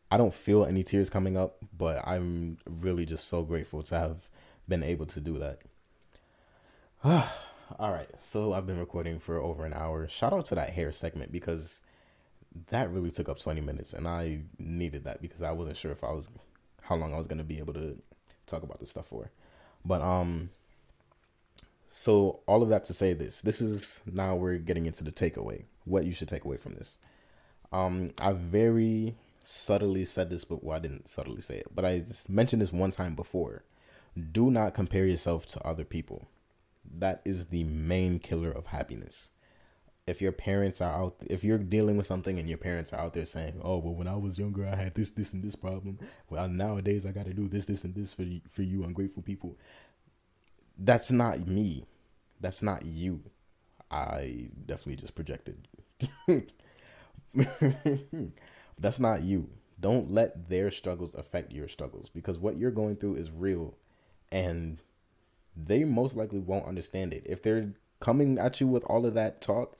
I 0.09 0.17
don't 0.17 0.33
feel 0.33 0.65
any 0.65 0.83
tears 0.83 1.09
coming 1.09 1.37
up, 1.37 1.57
but 1.77 2.05
I'm 2.05 2.57
really 2.69 3.05
just 3.05 3.27
so 3.27 3.43
grateful 3.43 3.83
to 3.83 3.95
have 3.95 4.29
been 4.67 4.83
able 4.83 5.05
to 5.07 5.19
do 5.19 5.39
that. 5.39 5.59
All 7.79 7.91
right, 7.91 8.09
so 8.19 8.53
I've 8.53 8.67
been 8.67 8.79
recording 8.79 9.19
for 9.19 9.41
over 9.41 9.65
an 9.65 9.73
hour. 9.73 10.07
Shout 10.07 10.33
out 10.33 10.45
to 10.45 10.55
that 10.55 10.71
hair 10.71 10.91
segment 10.91 11.31
because 11.31 11.81
that 12.69 12.91
really 12.91 13.11
took 13.11 13.29
up 13.29 13.39
20 13.39 13.61
minutes 13.61 13.93
and 13.93 14.07
I 14.07 14.41
needed 14.59 15.05
that 15.05 15.21
because 15.21 15.41
I 15.41 15.51
wasn't 15.51 15.77
sure 15.77 15.91
if 15.91 16.03
I 16.03 16.11
was 16.11 16.29
how 16.81 16.95
long 16.95 17.13
I 17.13 17.17
was 17.17 17.27
gonna 17.27 17.43
be 17.43 17.59
able 17.59 17.73
to 17.73 18.01
talk 18.45 18.63
about 18.63 18.79
this 18.79 18.89
stuff 18.89 19.07
for. 19.07 19.31
But 19.85 20.01
um 20.01 20.49
so 21.87 22.39
all 22.47 22.63
of 22.63 22.69
that 22.69 22.85
to 22.85 22.93
say 22.93 23.13
this. 23.13 23.41
This 23.41 23.61
is 23.61 24.01
now 24.05 24.35
we're 24.35 24.57
getting 24.57 24.85
into 24.85 25.03
the 25.03 25.11
takeaway. 25.11 25.65
What 25.85 26.05
you 26.05 26.13
should 26.13 26.29
take 26.29 26.45
away 26.45 26.57
from 26.57 26.73
this. 26.73 26.97
Um 27.71 28.11
I 28.19 28.33
very 28.33 29.15
subtly 29.45 30.05
said 30.05 30.29
this, 30.29 30.43
but 30.43 30.63
well, 30.63 30.77
I 30.77 30.79
didn't 30.79 31.07
subtly 31.07 31.41
say 31.41 31.57
it, 31.57 31.67
but 31.73 31.85
I 31.85 31.99
just 31.99 32.29
mentioned 32.29 32.61
this 32.61 32.73
one 32.73 32.91
time 32.91 33.15
before. 33.15 33.63
Do 34.31 34.51
not 34.51 34.73
compare 34.73 35.05
yourself 35.05 35.45
to 35.47 35.65
other 35.65 35.85
people. 35.85 36.27
That 36.83 37.21
is 37.23 37.47
the 37.47 37.63
main 37.63 38.19
killer 38.19 38.51
of 38.51 38.67
happiness. 38.67 39.29
If 40.11 40.21
your 40.21 40.33
parents 40.33 40.81
are 40.81 40.93
out, 40.93 41.15
if 41.27 41.43
you're 41.43 41.57
dealing 41.57 41.95
with 41.97 42.05
something 42.05 42.37
and 42.37 42.49
your 42.49 42.57
parents 42.57 42.91
are 42.91 42.99
out 42.99 43.13
there 43.13 43.25
saying, 43.25 43.61
"Oh, 43.63 43.77
well, 43.77 43.95
when 43.95 44.07
I 44.07 44.15
was 44.15 44.37
younger, 44.37 44.67
I 44.67 44.75
had 44.75 44.93
this, 44.93 45.09
this, 45.09 45.31
and 45.33 45.41
this 45.41 45.55
problem. 45.55 45.99
Well, 46.29 46.49
nowadays, 46.49 47.05
I 47.05 47.11
got 47.11 47.25
to 47.25 47.33
do 47.33 47.47
this, 47.47 47.65
this, 47.65 47.85
and 47.85 47.95
this 47.95 48.13
for 48.13 48.23
you, 48.23 48.41
for 48.49 48.61
you 48.61 48.83
ungrateful 48.83 49.23
people." 49.23 49.57
That's 50.77 51.11
not 51.11 51.47
me. 51.47 51.85
That's 52.41 52.61
not 52.61 52.85
you. 52.85 53.21
I 53.89 54.49
definitely 54.65 54.97
just 54.97 55.15
projected. 55.15 55.67
That's 58.79 58.99
not 58.99 59.21
you. 59.21 59.49
Don't 59.79 60.11
let 60.11 60.49
their 60.49 60.71
struggles 60.71 61.13
affect 61.13 61.51
your 61.51 61.67
struggles 61.67 62.09
because 62.09 62.37
what 62.37 62.57
you're 62.57 62.71
going 62.71 62.95
through 62.97 63.15
is 63.15 63.31
real 63.31 63.75
and 64.31 64.81
they 65.55 65.83
most 65.83 66.15
likely 66.15 66.39
won't 66.39 66.67
understand 66.67 67.13
it. 67.13 67.23
If 67.25 67.43
they're 67.43 67.73
coming 67.99 68.37
at 68.37 68.59
you 68.61 68.67
with 68.67 68.83
all 68.85 69.05
of 69.05 69.13
that 69.15 69.41
talk, 69.41 69.77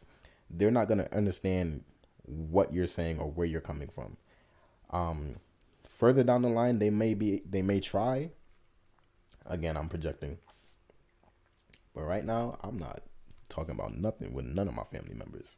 they're 0.54 0.72
not 0.72 0.88
going 0.88 0.98
to 0.98 1.16
understand 1.16 1.84
what 2.24 2.74
you're 2.74 2.88
saying 2.88 3.20
or 3.20 3.30
where 3.30 3.48
you're 3.48 3.62
coming 3.62 3.88
from. 3.88 4.18
Um 4.90 5.38
further 5.90 6.24
down 6.24 6.42
the 6.42 6.50
line 6.50 6.80
they 6.80 6.90
may 6.90 7.14
be 7.14 7.42
they 7.50 7.62
may 7.62 7.80
try. 7.80 8.32
Again, 9.46 9.78
I'm 9.78 9.90
projecting. 9.90 10.38
But 11.94 12.04
right 12.04 12.24
now, 12.24 12.58
I'm 12.62 12.78
not 12.78 13.02
talking 13.50 13.76
about 13.76 13.96
nothing 13.96 14.34
with 14.34 14.46
none 14.46 14.68
of 14.68 14.74
my 14.74 14.84
family 14.84 15.14
members. 15.14 15.58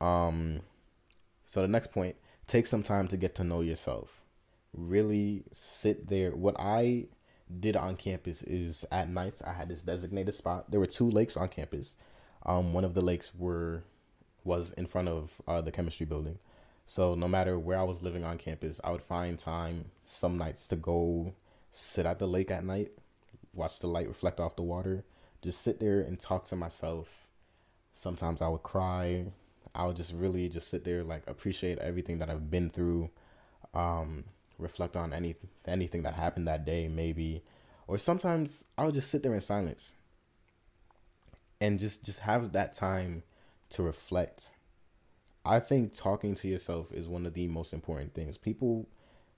Um 0.00 0.60
so 1.46 1.62
the 1.62 1.68
next 1.68 1.90
point, 1.90 2.16
take 2.46 2.66
some 2.66 2.82
time 2.82 3.08
to 3.08 3.16
get 3.16 3.34
to 3.36 3.44
know 3.44 3.60
yourself. 3.60 4.22
Really 4.72 5.44
sit 5.52 6.08
there. 6.08 6.30
What 6.30 6.54
I 6.58 7.08
did 7.58 7.76
on 7.76 7.96
campus 7.96 8.42
is 8.42 8.84
at 8.92 9.10
nights 9.10 9.42
I 9.42 9.52
had 9.52 9.68
this 9.68 9.82
designated 9.82 10.34
spot. 10.34 10.70
There 10.70 10.78
were 10.78 10.86
two 10.86 11.10
lakes 11.10 11.36
on 11.36 11.48
campus. 11.48 11.96
Um, 12.46 12.72
one 12.72 12.84
of 12.84 12.94
the 12.94 13.04
lakes 13.04 13.34
were 13.34 13.82
was 14.44 14.72
in 14.72 14.86
front 14.86 15.08
of 15.08 15.30
uh, 15.46 15.60
the 15.60 15.72
chemistry 15.72 16.06
building. 16.06 16.38
So 16.86 17.14
no 17.14 17.28
matter 17.28 17.58
where 17.58 17.78
I 17.78 17.84
was 17.84 18.02
living 18.02 18.24
on 18.24 18.38
campus, 18.38 18.80
I 18.82 18.90
would 18.90 19.02
find 19.02 19.38
time 19.38 19.86
some 20.06 20.36
nights 20.38 20.66
to 20.68 20.76
go 20.76 21.34
sit 21.72 22.06
at 22.06 22.18
the 22.18 22.26
lake 22.26 22.50
at 22.50 22.64
night, 22.64 22.90
watch 23.54 23.78
the 23.78 23.86
light 23.86 24.08
reflect 24.08 24.40
off 24.40 24.56
the 24.56 24.62
water, 24.62 25.04
just 25.42 25.60
sit 25.62 25.78
there 25.78 26.00
and 26.00 26.20
talk 26.20 26.44
to 26.46 26.56
myself. 26.56 27.28
Sometimes 27.94 28.42
I 28.42 28.48
would 28.48 28.62
cry. 28.62 29.26
I 29.74 29.86
would 29.86 29.96
just 29.96 30.12
really 30.12 30.48
just 30.48 30.68
sit 30.68 30.84
there 30.84 31.04
like 31.04 31.22
appreciate 31.28 31.78
everything 31.78 32.18
that 32.18 32.28
I've 32.30 32.50
been 32.50 32.70
through. 32.70 33.10
Um, 33.72 34.24
reflect 34.60 34.96
on 34.96 35.12
any 35.12 35.36
anything 35.66 36.02
that 36.02 36.14
happened 36.14 36.46
that 36.46 36.64
day 36.64 36.88
maybe 36.88 37.42
or 37.86 37.98
sometimes 37.98 38.64
I'll 38.76 38.92
just 38.92 39.10
sit 39.10 39.22
there 39.22 39.34
in 39.34 39.40
silence 39.40 39.94
and 41.60 41.78
just 41.78 42.04
just 42.04 42.20
have 42.20 42.52
that 42.52 42.74
time 42.74 43.22
to 43.70 43.82
reflect. 43.82 44.52
I 45.44 45.60
think 45.60 45.94
talking 45.94 46.34
to 46.36 46.48
yourself 46.48 46.92
is 46.92 47.08
one 47.08 47.26
of 47.26 47.34
the 47.34 47.48
most 47.48 47.72
important 47.72 48.14
things. 48.14 48.36
People 48.36 48.88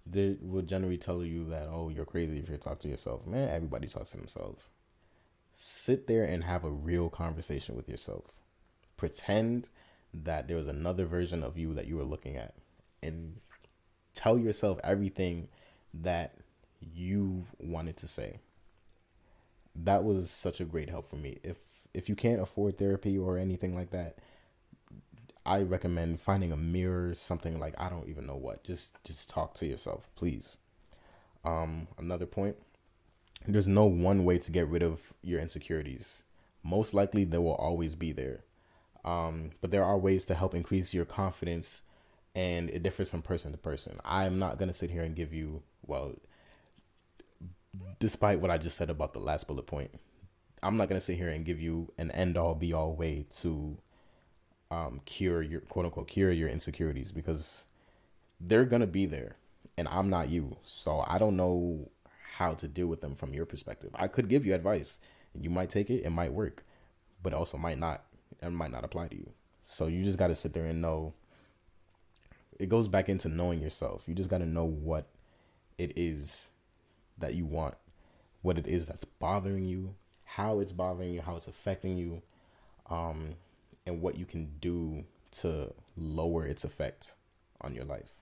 that 0.07 0.39
will 0.43 0.63
generally 0.63 0.99
tell 0.99 1.23
you 1.23 1.49
that 1.49 1.69
oh 1.71 1.89
you're 1.89 2.05
crazy 2.05 2.39
if 2.39 2.49
you 2.49 2.57
talk 2.57 2.81
to 2.81 2.89
yourself. 2.89 3.27
Man, 3.27 3.49
everybody 3.49 3.87
talks 3.87 4.11
to 4.13 4.17
themselves. 4.17 4.65
Sit 5.55 6.07
there 6.07 6.25
and 6.25 6.45
have 6.45 6.65
a 6.65 6.71
real 6.71 7.09
conversation 7.09 7.77
with 7.77 7.89
yourself. 7.89 8.35
Pretend 8.97 9.69
that 10.13 10.49
there 10.49 10.57
was 10.57 10.69
another 10.69 11.07
version 11.07 11.43
of 11.43 11.57
you 11.57 11.75
that 11.75 11.87
you 11.87 11.97
were 11.97 12.05
looking 12.05 12.37
at 12.37 12.55
and 13.03 13.37
tell 14.15 14.39
yourself 14.39 14.79
everything 14.83 15.49
that 15.95 16.37
you 16.81 17.45
wanted 17.61 17.97
to 17.99 18.09
say. 18.09 18.41
That 19.75 20.05
was 20.05 20.31
such 20.31 20.61
a 20.61 20.65
great 20.65 20.91
help 20.91 21.09
for 21.09 21.17
me. 21.17 21.39
If 21.43 21.57
if 21.95 22.09
you 22.09 22.15
can't 22.17 22.41
afford 22.43 22.79
therapy 22.79 23.17
or 23.19 23.39
anything 23.39 23.75
like 23.75 23.91
that, 23.91 24.19
I 25.45 25.63
recommend 25.63 26.21
finding 26.21 26.53
a 26.53 26.57
mirror, 26.57 27.15
something 27.15 27.59
like 27.59 27.75
I 27.79 27.89
don't 27.89 28.09
even 28.09 28.27
know 28.27 28.37
what. 28.37 28.65
Just 28.65 29.03
just 29.05 29.31
talk 29.31 29.55
to 29.55 29.67
yourself, 29.67 30.09
please. 30.15 30.57
Um 31.45 31.89
another 31.99 32.27
point, 32.27 32.57
there's 33.47 33.69
no 33.69 33.85
one 33.85 34.25
way 34.25 34.39
to 34.39 34.53
get 34.53 34.69
rid 34.69 34.83
of 34.83 35.13
your 35.23 35.41
insecurities. 35.41 36.23
Most 36.63 36.95
likely 36.95 37.25
they 37.25 37.39
will 37.39 37.55
always 37.55 37.95
be 37.95 38.13
there. 38.13 38.45
Um, 39.05 39.51
but 39.61 39.73
there 39.73 39.85
are 39.85 39.99
ways 39.99 40.25
to 40.27 40.35
help 40.35 40.55
increase 40.55 40.95
your 40.95 41.05
confidence 41.05 41.83
and 42.35 42.71
it 42.71 42.83
differs 42.83 43.11
from 43.11 43.23
person 43.23 43.51
to 43.53 43.59
person. 43.59 43.99
I'm 44.05 44.39
not 44.39 44.59
going 44.59 44.69
to 44.69 44.75
sit 44.75 44.91
here 44.91 45.03
and 45.03 45.17
give 45.17 45.35
you, 45.35 45.63
well, 45.85 46.15
despite 47.99 48.41
what 48.41 48.51
I 48.51 48.59
just 48.59 48.77
said 48.77 48.91
about 48.91 49.13
the 49.13 49.19
last 49.19 49.49
bullet 49.49 49.67
point, 49.67 49.91
I'm 50.63 50.77
not 50.77 50.89
to 51.01 51.05
sit 51.05 51.17
here 51.17 51.29
and 51.29 51.45
give 51.45 51.61
you 51.61 51.93
an 51.99 52.11
end 52.13 52.37
all 52.37 52.55
be 52.55 52.73
all 52.73 52.95
way 52.95 53.27
to 53.41 53.79
um, 54.71 55.01
cure 55.05 55.43
your 55.43 55.61
quote 55.61 55.85
unquote 55.85 56.09
cure 56.09 56.33
your 56.33 56.49
insecurities 56.49 57.13
because 57.13 57.65
they're 58.41 58.65
to 58.81 58.87
be 58.87 59.07
there 59.07 59.37
and 59.77 59.89
I'm 59.89 60.11
not 60.11 60.29
you. 60.29 60.57
So 60.65 61.05
I 61.07 61.19
don't 61.19 61.37
know 61.37 61.91
how 62.37 62.55
to 62.55 62.69
deal 62.69 62.87
with 62.87 63.01
them 63.01 63.15
from 63.15 63.35
your 63.35 63.47
perspective. 63.47 63.91
I 63.95 64.09
could 64.09 64.29
give 64.29 64.47
you 64.47 64.55
advice. 64.55 64.99
And 65.35 65.43
you 65.43 65.51
might 65.51 65.71
take 65.71 65.91
it, 65.91 66.05
it 66.05 66.11
might 66.11 66.33
work, 66.33 66.65
but 67.23 67.33
also 67.33 67.57
might 67.57 67.79
not 67.79 68.05
and 68.41 68.57
might 68.57 68.71
not 68.71 68.85
apply 68.85 69.09
to 69.09 69.17
you. 69.17 69.31
So 69.65 69.87
you 69.87 70.05
just 70.05 70.19
got 70.19 70.29
to 70.29 70.35
sit 70.35 70.53
there 70.53 70.67
and 70.67 70.83
know 70.83 71.15
it 72.59 72.69
goes 72.69 72.89
back 72.89 73.09
into 73.09 73.29
knowing 73.29 73.61
yourself. 73.61 74.05
You 74.07 74.15
just 74.15 74.31
got 74.31 74.39
to 74.39 74.47
know 74.47 74.65
what 74.65 75.07
it 75.79 75.93
is 75.97 76.51
that 77.19 77.35
you 77.35 77.47
want, 77.47 77.75
what 78.43 78.59
it 78.59 78.67
is 78.67 78.87
that's 78.87 79.05
bothering 79.05 79.65
you, 79.65 79.95
how 80.37 80.61
it's 80.61 80.73
bothering 80.73 81.13
you, 81.13 81.21
how 81.21 81.37
it's 81.37 81.47
affecting 81.47 81.99
you, 81.99 82.23
um, 82.89 83.35
and 83.87 84.01
what 84.01 84.17
you 84.17 84.25
can 84.25 84.51
do 84.61 85.05
to 85.31 85.73
lower 85.97 86.47
its 86.47 86.65
effect 86.65 87.15
on 87.61 87.75
your 87.75 87.85
life. 87.85 88.21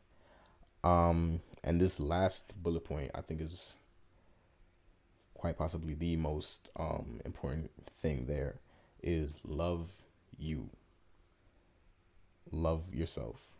Um, 0.82 1.40
and 1.62 1.80
this 1.80 2.00
last 2.00 2.52
bullet 2.60 2.84
point, 2.84 3.10
I 3.14 3.20
think, 3.20 3.40
is 3.40 3.74
quite 5.34 5.56
possibly 5.56 5.94
the 5.94 6.16
most 6.16 6.70
um, 6.76 7.20
important 7.24 7.70
thing 8.00 8.26
there 8.26 8.56
is 9.02 9.40
love 9.44 9.90
you. 10.38 10.70
Love 12.50 12.92
yourself 12.92 13.54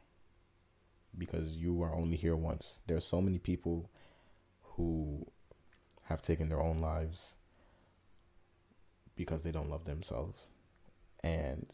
because 1.17 1.53
you 1.53 1.83
are 1.83 1.95
only 1.95 2.17
here 2.17 2.37
once. 2.37 2.81
There 2.87 2.97
are 2.97 3.01
so 3.01 3.21
many 3.21 3.39
people 3.39 3.91
who 4.75 5.27
have 6.05 6.21
taken 6.21 6.49
their 6.49 6.61
own 6.61 6.81
lives 6.81 7.37
because 9.21 9.43
they 9.43 9.53
don't 9.53 9.69
love 9.69 9.85
themselves. 9.85 10.39
And 11.23 11.67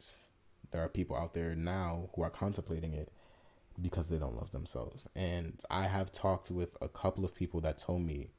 there 0.72 0.82
are 0.82 0.88
people 0.88 1.16
out 1.16 1.32
there 1.32 1.54
now 1.54 2.10
who 2.12 2.22
are 2.22 2.30
contemplating 2.30 2.92
it 2.92 3.12
because 3.80 4.08
they 4.08 4.18
don't 4.18 4.34
love 4.34 4.50
themselves. 4.50 5.06
And 5.14 5.60
I 5.70 5.86
have 5.86 6.10
talked 6.10 6.50
with 6.50 6.76
a 6.82 6.88
couple 6.88 7.24
of 7.24 7.36
people 7.36 7.60
that 7.60 7.78
told 7.78 8.02
me 8.02 8.30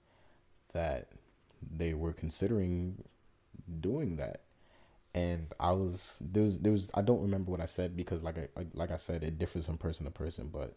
that 0.74 1.14
they 1.62 1.94
were 1.94 2.12
considering 2.12 3.06
doing 3.80 4.18
that. 4.18 4.42
And 5.16 5.54
I 5.58 5.72
was 5.72 6.18
there 6.20 6.44
was 6.44 6.60
there 6.60 6.74
was 6.74 6.90
I 6.94 7.02
don't 7.02 7.22
remember 7.22 7.50
what 7.50 7.62
I 7.62 7.66
said 7.66 7.96
because 7.96 8.24
like 8.24 8.38
I 8.38 8.66
like 8.74 8.92
I 8.92 8.98
said 8.98 9.24
it 9.24 9.40
differs 9.40 9.68
from 9.68 9.78
person 9.78 10.06
to 10.06 10.12
person, 10.12 10.50
but 10.52 10.76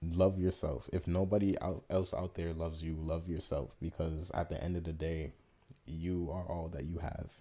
love 0.00 0.38
yourself. 0.38 0.88
If 0.90 1.06
nobody 1.06 1.54
else 1.90 2.14
out 2.14 2.34
there 2.34 2.54
loves 2.54 2.82
you, 2.82 2.96
love 2.98 3.28
yourself 3.28 3.76
because 3.78 4.30
at 4.32 4.48
the 4.48 4.64
end 4.64 4.78
of 4.78 4.84
the 4.84 4.94
day, 4.94 5.32
you 5.86 6.30
are 6.32 6.44
all 6.44 6.68
that 6.72 6.84
you 6.84 6.98
have 6.98 7.40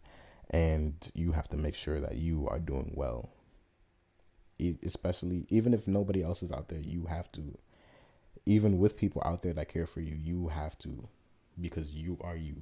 and 0.49 1.11
you 1.13 1.31
have 1.31 1.47
to 1.49 1.57
make 1.57 1.75
sure 1.75 1.99
that 1.99 2.15
you 2.15 2.47
are 2.47 2.59
doing 2.59 2.93
well. 2.95 3.29
Especially 4.83 5.47
even 5.49 5.73
if 5.73 5.87
nobody 5.87 6.21
else 6.21 6.43
is 6.43 6.51
out 6.51 6.69
there, 6.69 6.79
you 6.79 7.05
have 7.07 7.31
to 7.33 7.57
even 8.45 8.79
with 8.79 8.97
people 8.97 9.21
out 9.25 9.41
there 9.41 9.53
that 9.53 9.69
care 9.69 9.87
for 9.87 10.01
you, 10.01 10.15
you 10.15 10.49
have 10.49 10.77
to 10.79 11.07
because 11.59 11.91
you 11.93 12.17
are 12.21 12.35
you. 12.35 12.55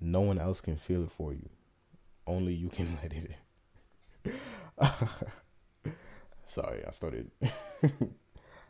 No 0.00 0.20
one 0.20 0.38
else 0.38 0.60
can 0.60 0.76
feel 0.76 1.04
it 1.04 1.10
for 1.10 1.32
you. 1.32 1.48
Only 2.26 2.52
you 2.54 2.68
can 2.68 2.98
let 3.02 3.12
it. 3.12 3.30
in. 4.24 4.32
Sorry, 6.46 6.84
I 6.86 6.90
started 6.90 7.30
that 7.80 8.00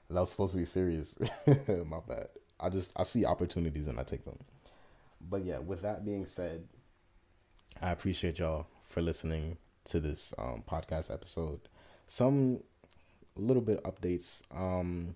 was 0.08 0.30
supposed 0.30 0.52
to 0.52 0.58
be 0.58 0.64
serious. 0.64 1.18
My 1.46 2.00
bad. 2.06 2.28
I 2.60 2.70
just 2.70 2.92
I 2.96 3.04
see 3.04 3.24
opportunities 3.24 3.86
and 3.86 4.00
I 4.00 4.02
take 4.02 4.24
them. 4.24 4.38
But 5.28 5.44
yeah, 5.44 5.58
with 5.58 5.82
that 5.82 6.04
being 6.04 6.24
said, 6.24 6.64
I 7.80 7.90
appreciate 7.90 8.38
y'all 8.38 8.66
for 8.84 9.02
listening 9.02 9.58
to 9.84 10.00
this 10.00 10.32
um, 10.38 10.64
podcast 10.68 11.12
episode. 11.12 11.60
Some 12.06 12.60
little 13.36 13.62
bit 13.62 13.82
updates. 13.84 14.42
Um, 14.50 15.14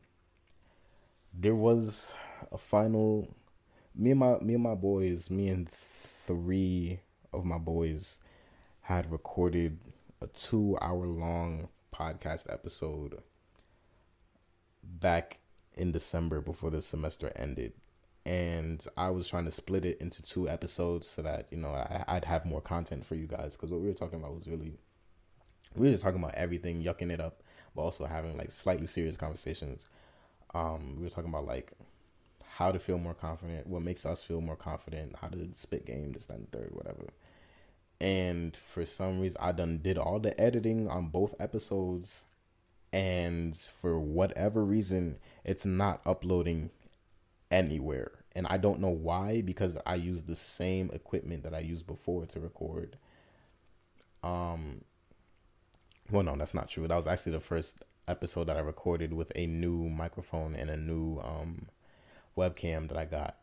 there 1.32 1.54
was 1.54 2.12
a 2.50 2.58
final. 2.58 3.34
Me 3.94 4.10
and 4.10 4.20
my 4.20 4.38
me 4.38 4.54
and 4.54 4.62
my 4.62 4.74
boys, 4.74 5.30
me 5.30 5.48
and 5.48 5.68
three 5.70 7.00
of 7.32 7.44
my 7.44 7.58
boys, 7.58 8.18
had 8.82 9.10
recorded 9.10 9.78
a 10.20 10.26
two 10.26 10.76
hour 10.80 11.06
long 11.06 11.68
podcast 11.94 12.52
episode 12.52 13.22
back 14.82 15.38
in 15.74 15.92
December 15.92 16.40
before 16.40 16.70
the 16.70 16.82
semester 16.82 17.32
ended. 17.36 17.72
And 18.24 18.84
I 18.96 19.10
was 19.10 19.26
trying 19.26 19.46
to 19.46 19.50
split 19.50 19.84
it 19.84 20.00
into 20.00 20.22
two 20.22 20.48
episodes 20.48 21.08
so 21.08 21.22
that, 21.22 21.46
you 21.50 21.58
know, 21.58 21.70
I, 21.70 22.04
I'd 22.06 22.24
have 22.24 22.44
more 22.44 22.60
content 22.60 23.04
for 23.04 23.16
you 23.16 23.26
guys. 23.26 23.56
Because 23.56 23.70
what 23.70 23.80
we 23.80 23.88
were 23.88 23.94
talking 23.94 24.20
about 24.20 24.34
was 24.34 24.46
really, 24.46 24.78
we 25.74 25.86
were 25.86 25.92
just 25.92 26.04
talking 26.04 26.22
about 26.22 26.34
everything, 26.34 26.82
yucking 26.82 27.10
it 27.10 27.20
up, 27.20 27.42
but 27.74 27.82
also 27.82 28.04
having 28.04 28.36
like 28.36 28.52
slightly 28.52 28.86
serious 28.86 29.16
conversations. 29.16 29.88
Um, 30.54 30.96
we 30.98 31.04
were 31.04 31.10
talking 31.10 31.30
about 31.30 31.46
like 31.46 31.72
how 32.56 32.70
to 32.70 32.78
feel 32.78 32.98
more 32.98 33.14
confident, 33.14 33.66
what 33.66 33.82
makes 33.82 34.06
us 34.06 34.22
feel 34.22 34.40
more 34.40 34.56
confident, 34.56 35.16
how 35.20 35.28
to 35.28 35.48
spit 35.54 35.86
game, 35.86 36.12
this, 36.12 36.26
that, 36.26 36.36
and 36.36 36.52
third, 36.52 36.70
whatever. 36.72 37.06
And 38.00 38.56
for 38.56 38.84
some 38.84 39.20
reason, 39.20 39.38
I 39.40 39.52
done 39.52 39.78
did 39.82 39.96
all 39.98 40.20
the 40.20 40.38
editing 40.40 40.88
on 40.88 41.08
both 41.08 41.34
episodes 41.40 42.24
and 42.92 43.56
for 43.56 43.98
whatever 43.98 44.64
reason 44.64 45.18
it's 45.44 45.64
not 45.64 46.02
uploading 46.04 46.70
anywhere 47.52 48.10
and 48.34 48.46
i 48.48 48.56
don't 48.56 48.80
know 48.80 48.90
why 48.90 49.40
because 49.42 49.76
i 49.86 49.94
use 49.94 50.22
the 50.22 50.34
same 50.34 50.90
equipment 50.92 51.42
that 51.42 51.54
i 51.54 51.58
used 51.58 51.86
before 51.86 52.26
to 52.26 52.40
record 52.40 52.96
um 54.24 54.80
well 56.10 56.22
no 56.22 56.34
that's 56.36 56.54
not 56.54 56.68
true 56.68 56.88
that 56.88 56.96
was 56.96 57.06
actually 57.06 57.32
the 57.32 57.40
first 57.40 57.84
episode 58.08 58.44
that 58.44 58.56
i 58.56 58.60
recorded 58.60 59.12
with 59.12 59.30
a 59.36 59.46
new 59.46 59.88
microphone 59.88 60.56
and 60.56 60.70
a 60.70 60.76
new 60.76 61.18
um 61.20 61.66
webcam 62.36 62.88
that 62.88 62.96
i 62.96 63.04
got 63.04 63.36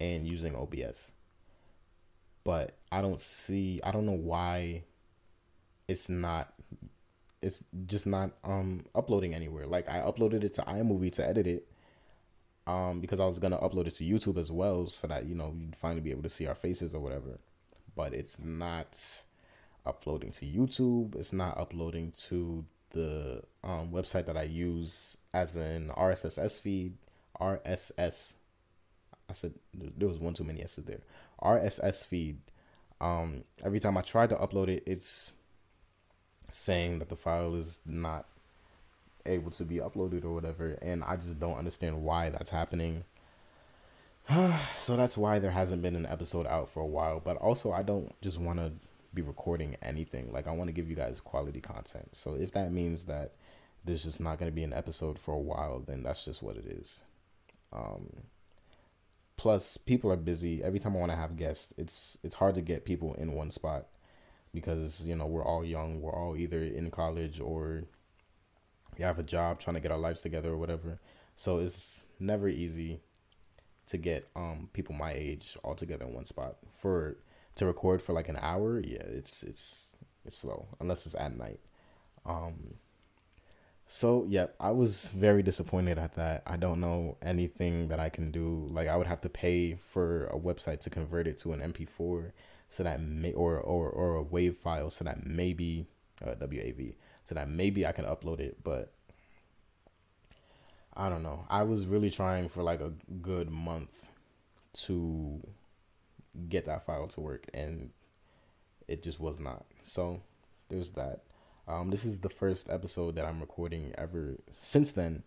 and 0.00 0.26
using 0.26 0.54
obs 0.54 1.12
but 2.42 2.76
i 2.92 3.00
don't 3.00 3.20
see 3.20 3.80
i 3.84 3.90
don't 3.90 4.04
know 4.04 4.12
why 4.12 4.82
it's 5.88 6.08
not 6.08 6.52
it's 7.44 7.62
just 7.86 8.06
not 8.06 8.30
um 8.42 8.84
uploading 8.94 9.34
anywhere. 9.34 9.66
Like 9.66 9.88
I 9.88 9.98
uploaded 9.98 10.44
it 10.44 10.54
to 10.54 10.62
iMovie 10.62 11.12
to 11.12 11.28
edit 11.28 11.46
it. 11.46 11.68
Um, 12.66 13.00
because 13.00 13.20
I 13.20 13.26
was 13.26 13.38
gonna 13.38 13.58
upload 13.58 13.86
it 13.88 13.94
to 13.96 14.04
YouTube 14.04 14.38
as 14.38 14.50
well, 14.50 14.86
so 14.86 15.06
that 15.06 15.26
you 15.26 15.34
know 15.34 15.54
you'd 15.56 15.76
finally 15.76 16.00
be 16.00 16.10
able 16.10 16.22
to 16.22 16.30
see 16.30 16.46
our 16.46 16.54
faces 16.54 16.94
or 16.94 17.00
whatever. 17.00 17.38
But 17.94 18.14
it's 18.14 18.38
not 18.38 19.22
uploading 19.86 20.32
to 20.32 20.46
YouTube. 20.46 21.14
It's 21.14 21.32
not 21.32 21.58
uploading 21.58 22.12
to 22.28 22.64
the 22.90 23.42
um, 23.62 23.90
website 23.90 24.26
that 24.26 24.36
I 24.36 24.44
use 24.44 25.16
as 25.32 25.56
an 25.56 25.90
RSS 25.96 26.58
feed. 26.58 26.94
RSS. 27.40 28.34
I 29.28 29.32
said 29.32 29.54
there 29.74 30.08
was 30.08 30.18
one 30.18 30.34
too 30.34 30.44
many 30.44 30.62
S's 30.62 30.84
there. 30.84 31.00
RSS 31.42 32.06
feed. 32.06 32.38
Um, 33.00 33.44
every 33.64 33.80
time 33.80 33.98
I 33.98 34.02
try 34.02 34.26
to 34.26 34.34
upload 34.36 34.68
it, 34.68 34.84
it's 34.86 35.34
saying 36.50 37.00
that 37.00 37.08
the 37.08 37.16
file 37.16 37.54
is 37.54 37.80
not 37.84 38.26
able 39.26 39.50
to 39.50 39.64
be 39.64 39.76
uploaded 39.76 40.24
or 40.24 40.34
whatever 40.34 40.78
and 40.82 41.02
i 41.04 41.16
just 41.16 41.38
don't 41.38 41.58
understand 41.58 42.02
why 42.02 42.30
that's 42.30 42.50
happening. 42.50 43.04
So 44.76 44.96
that's 44.96 45.16
why 45.16 45.38
there 45.38 45.50
hasn't 45.50 45.82
been 45.82 45.96
an 45.96 46.06
episode 46.06 46.46
out 46.46 46.70
for 46.70 46.80
a 46.80 46.86
while 46.86 47.20
but 47.20 47.36
also 47.36 47.72
i 47.72 47.82
don't 47.82 48.12
just 48.22 48.38
want 48.38 48.58
to 48.58 48.72
be 49.14 49.22
recording 49.22 49.76
anything. 49.82 50.32
Like 50.32 50.46
i 50.46 50.50
want 50.50 50.68
to 50.68 50.72
give 50.72 50.90
you 50.90 50.96
guys 50.96 51.20
quality 51.20 51.60
content. 51.60 52.16
So 52.16 52.34
if 52.34 52.52
that 52.52 52.72
means 52.72 53.04
that 53.04 53.32
there's 53.84 54.04
just 54.04 54.20
not 54.20 54.38
going 54.38 54.50
to 54.50 54.54
be 54.54 54.64
an 54.64 54.72
episode 54.72 55.18
for 55.18 55.34
a 55.34 55.38
while 55.38 55.80
then 55.80 56.02
that's 56.02 56.24
just 56.24 56.42
what 56.42 56.56
it 56.56 56.66
is. 56.66 57.00
Um 57.72 58.24
plus 59.36 59.76
people 59.76 60.10
are 60.10 60.16
busy. 60.16 60.62
Every 60.62 60.78
time 60.78 60.96
i 60.96 61.00
want 61.00 61.12
to 61.12 61.16
have 61.16 61.36
guests 61.36 61.72
it's 61.78 62.18
it's 62.22 62.36
hard 62.36 62.54
to 62.56 62.62
get 62.62 62.84
people 62.84 63.14
in 63.14 63.32
one 63.32 63.50
spot 63.50 63.86
because 64.52 65.04
you 65.04 65.14
know 65.16 65.26
we're 65.26 65.44
all 65.44 65.64
young. 65.64 66.00
We're 66.00 66.14
all 66.14 66.36
either 66.36 66.62
in 66.62 66.90
college 66.90 67.40
or 67.40 67.84
we 68.98 69.04
have 69.04 69.18
a 69.18 69.22
job 69.22 69.60
trying 69.60 69.74
to 69.74 69.80
get 69.80 69.92
our 69.92 69.98
lives 69.98 70.22
together 70.22 70.50
or 70.50 70.56
whatever. 70.56 71.00
So 71.36 71.58
it's 71.58 72.02
never 72.18 72.48
easy 72.48 73.00
to 73.86 73.98
get 73.98 74.28
um 74.34 74.70
people 74.72 74.94
my 74.94 75.12
age 75.12 75.58
all 75.62 75.74
together 75.74 76.04
in 76.04 76.14
one 76.14 76.24
spot. 76.24 76.56
For 76.74 77.16
to 77.56 77.66
record 77.66 78.02
for 78.02 78.12
like 78.12 78.28
an 78.28 78.38
hour 78.40 78.80
yeah 78.80 79.02
it's 79.02 79.42
it's 79.42 79.94
it's 80.24 80.38
slow 80.38 80.68
unless 80.80 81.06
it's 81.06 81.14
at 81.14 81.36
night. 81.36 81.60
Um 82.26 82.74
so 83.86 84.24
yeah 84.26 84.46
i 84.58 84.70
was 84.70 85.08
very 85.08 85.42
disappointed 85.42 85.98
at 85.98 86.14
that. 86.14 86.42
I 86.46 86.56
don't 86.56 86.80
know 86.80 87.16
anything 87.22 87.88
that 87.88 88.00
i 88.00 88.08
can 88.08 88.30
do. 88.30 88.68
Like 88.70 88.88
i 88.88 88.96
would 88.96 89.06
have 89.06 89.20
to 89.22 89.28
pay 89.28 89.78
for 89.90 90.26
a 90.26 90.38
website 90.38 90.80
to 90.80 90.90
convert 90.90 91.26
it 91.26 91.38
to 91.38 91.52
an 91.52 91.60
mp4 91.72 92.32
so 92.68 92.82
that 92.82 93.00
may 93.00 93.32
or 93.32 93.58
or 93.60 93.88
or 93.90 94.16
a 94.16 94.22
wave 94.22 94.56
file 94.56 94.90
so 94.90 95.04
that 95.04 95.24
maybe 95.26 95.86
uh, 96.24 96.34
WAV 96.34 96.94
so 97.24 97.34
that 97.34 97.48
maybe 97.48 97.86
I 97.86 97.92
can 97.92 98.04
upload 98.04 98.40
it, 98.40 98.58
but 98.62 98.92
I 100.96 101.08
don't 101.08 101.22
know. 101.22 101.44
I 101.48 101.62
was 101.62 101.86
really 101.86 102.10
trying 102.10 102.48
for 102.48 102.62
like 102.62 102.80
a 102.80 102.92
good 103.20 103.50
month 103.50 104.06
to 104.84 105.40
get 106.48 106.66
that 106.66 106.84
file 106.84 107.06
to 107.08 107.20
work 107.20 107.46
and 107.54 107.90
it 108.88 109.02
just 109.02 109.20
was 109.20 109.40
not. 109.40 109.64
So 109.84 110.20
there's 110.68 110.90
that. 110.92 111.22
Um, 111.66 111.90
this 111.90 112.04
is 112.04 112.20
the 112.20 112.28
first 112.28 112.68
episode 112.68 113.14
that 113.16 113.24
I'm 113.24 113.40
recording 113.40 113.94
ever 113.96 114.36
since 114.60 114.92
then. 114.92 115.22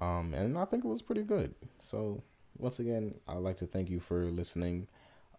Um, 0.00 0.32
and 0.32 0.56
I 0.56 0.64
think 0.64 0.84
it 0.84 0.88
was 0.88 1.02
pretty 1.02 1.22
good. 1.22 1.54
So 1.80 2.22
once 2.56 2.78
again, 2.78 3.14
I'd 3.28 3.38
like 3.38 3.58
to 3.58 3.66
thank 3.66 3.90
you 3.90 4.00
for 4.00 4.24
listening 4.30 4.86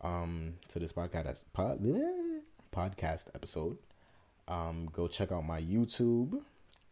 um, 0.02 0.54
to 0.70 0.80
this 0.80 0.94
podcast 0.94 1.44
pod, 1.54 1.80
podcast 2.72 3.26
episode. 3.34 3.78
Um, 4.50 4.90
go 4.92 5.08
check 5.08 5.32
out 5.32 5.46
my 5.46 5.62
YouTube, 5.62 6.42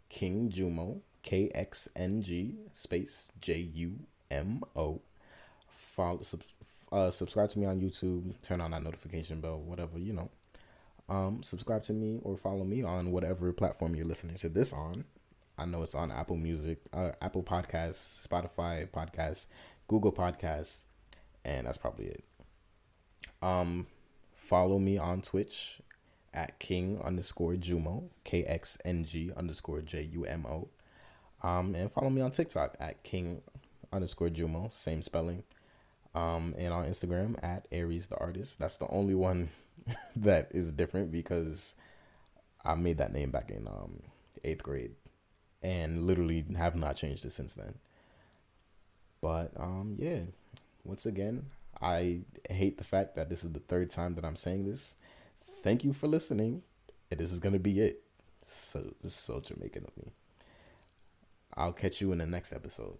King 0.10 0.52
Jumo, 0.52 1.02
K 1.24 1.50
X 1.54 1.90
N 1.96 2.22
G 2.22 2.56
space 2.72 3.32
J 3.42 3.58
U 3.58 3.96
M 4.30 4.62
O. 4.76 5.02
Follow, 5.96 6.22
sub, 6.22 6.44
uh, 6.92 7.10
subscribe 7.10 7.50
to 7.50 7.60
me 7.60 7.66
on 7.66 7.82
YouTube. 7.82 8.40
Turn 8.44 8.62
on 8.62 8.72
that 8.72 8.84
notification 8.84 9.42
bell, 9.42 9.60
whatever 9.60 9.98
you 9.98 10.14
know. 10.14 10.30
Um, 11.10 11.42
subscribe 11.42 11.84
to 11.86 11.94
me 11.94 12.20
or 12.22 12.38
follow 12.38 12.64
me 12.64 12.84
on 12.84 13.12
whatever 13.12 13.52
platform 13.54 13.96
you're 13.96 14.06
listening 14.06 14.36
to 14.38 14.50
this 14.50 14.72
on. 14.72 15.06
I 15.58 15.66
know 15.66 15.82
it's 15.82 15.96
on 15.96 16.12
Apple 16.12 16.36
Music, 16.36 16.80
uh, 16.94 17.12
Apple 17.22 17.42
Podcasts, 17.42 18.28
Spotify 18.28 18.88
Podcasts, 18.88 19.48
Google 19.88 20.12
Podcasts, 20.12 20.82
and 21.44 21.66
that's 21.66 21.78
probably 21.78 22.08
it. 22.08 22.24
Um, 23.42 23.88
follow 24.36 24.78
me 24.78 25.00
on 25.00 25.22
Twitch 25.22 25.82
at 26.38 26.60
King 26.60 27.02
underscore 27.04 27.54
Jumo, 27.54 28.10
K 28.24 28.44
X 28.44 28.78
N 28.86 29.06
G 29.06 29.32
underscore 29.36 29.82
J 29.82 30.04
U 30.14 30.24
M 30.24 30.46
O. 30.46 30.68
Um, 31.42 31.74
and 31.74 31.92
follow 31.92 32.10
me 32.10 32.22
on 32.22 32.32
TikTok 32.32 32.76
at 32.80 33.04
King 33.04 33.42
underscore 33.92 34.30
Jumo, 34.30 34.74
same 34.74 35.02
spelling. 35.02 35.44
Um, 36.14 36.56
and 36.58 36.74
on 36.74 36.86
Instagram 36.86 37.44
at 37.44 37.68
Aries 37.72 38.08
the 38.08 38.18
artist. 38.18 38.60
That's 38.60 38.78
the 38.78 38.88
only 38.90 39.16
one 39.16 39.50
that 40.16 40.50
is 40.52 40.72
different 40.72 41.12
because 41.12 41.76
I 42.64 42.76
made 42.76 43.00
that 43.00 43.14
name 43.14 43.32
back 43.32 43.50
in 43.50 43.68
um 43.68 44.04
eighth 44.44 44.62
grade, 44.64 44.92
and 45.64 46.06
literally 46.06 46.46
have 46.56 46.76
not 46.76 46.98
changed 46.98 47.26
it 47.26 47.34
since 47.34 47.56
then. 47.56 47.76
But 49.22 49.52
um, 49.58 49.96
yeah, 49.98 50.20
once 50.84 51.08
again, 51.08 51.48
I 51.82 52.20
hate 52.48 52.78
the 52.78 52.84
fact 52.84 53.16
that 53.16 53.30
this 53.30 53.44
is 53.44 53.54
the 53.54 53.60
third 53.60 53.90
time 53.90 54.14
that 54.16 54.26
I'm 54.26 54.36
saying 54.36 54.70
this. 54.70 54.94
Thank 55.64 55.84
you 55.84 55.94
for 55.94 56.08
listening. 56.08 56.64
And 57.12 57.20
this 57.20 57.32
is 57.32 57.40
gonna 57.40 57.60
be 57.60 57.80
it. 57.80 58.04
So 58.46 58.94
this 59.02 59.14
is 59.14 59.20
so 59.20 59.40
Jamaican 59.40 59.86
of 59.86 59.98
me. 59.98 60.12
I'll 61.56 61.74
catch 61.74 62.02
you 62.02 62.12
in 62.12 62.20
the 62.20 62.26
next 62.26 62.54
episode. 62.54 62.98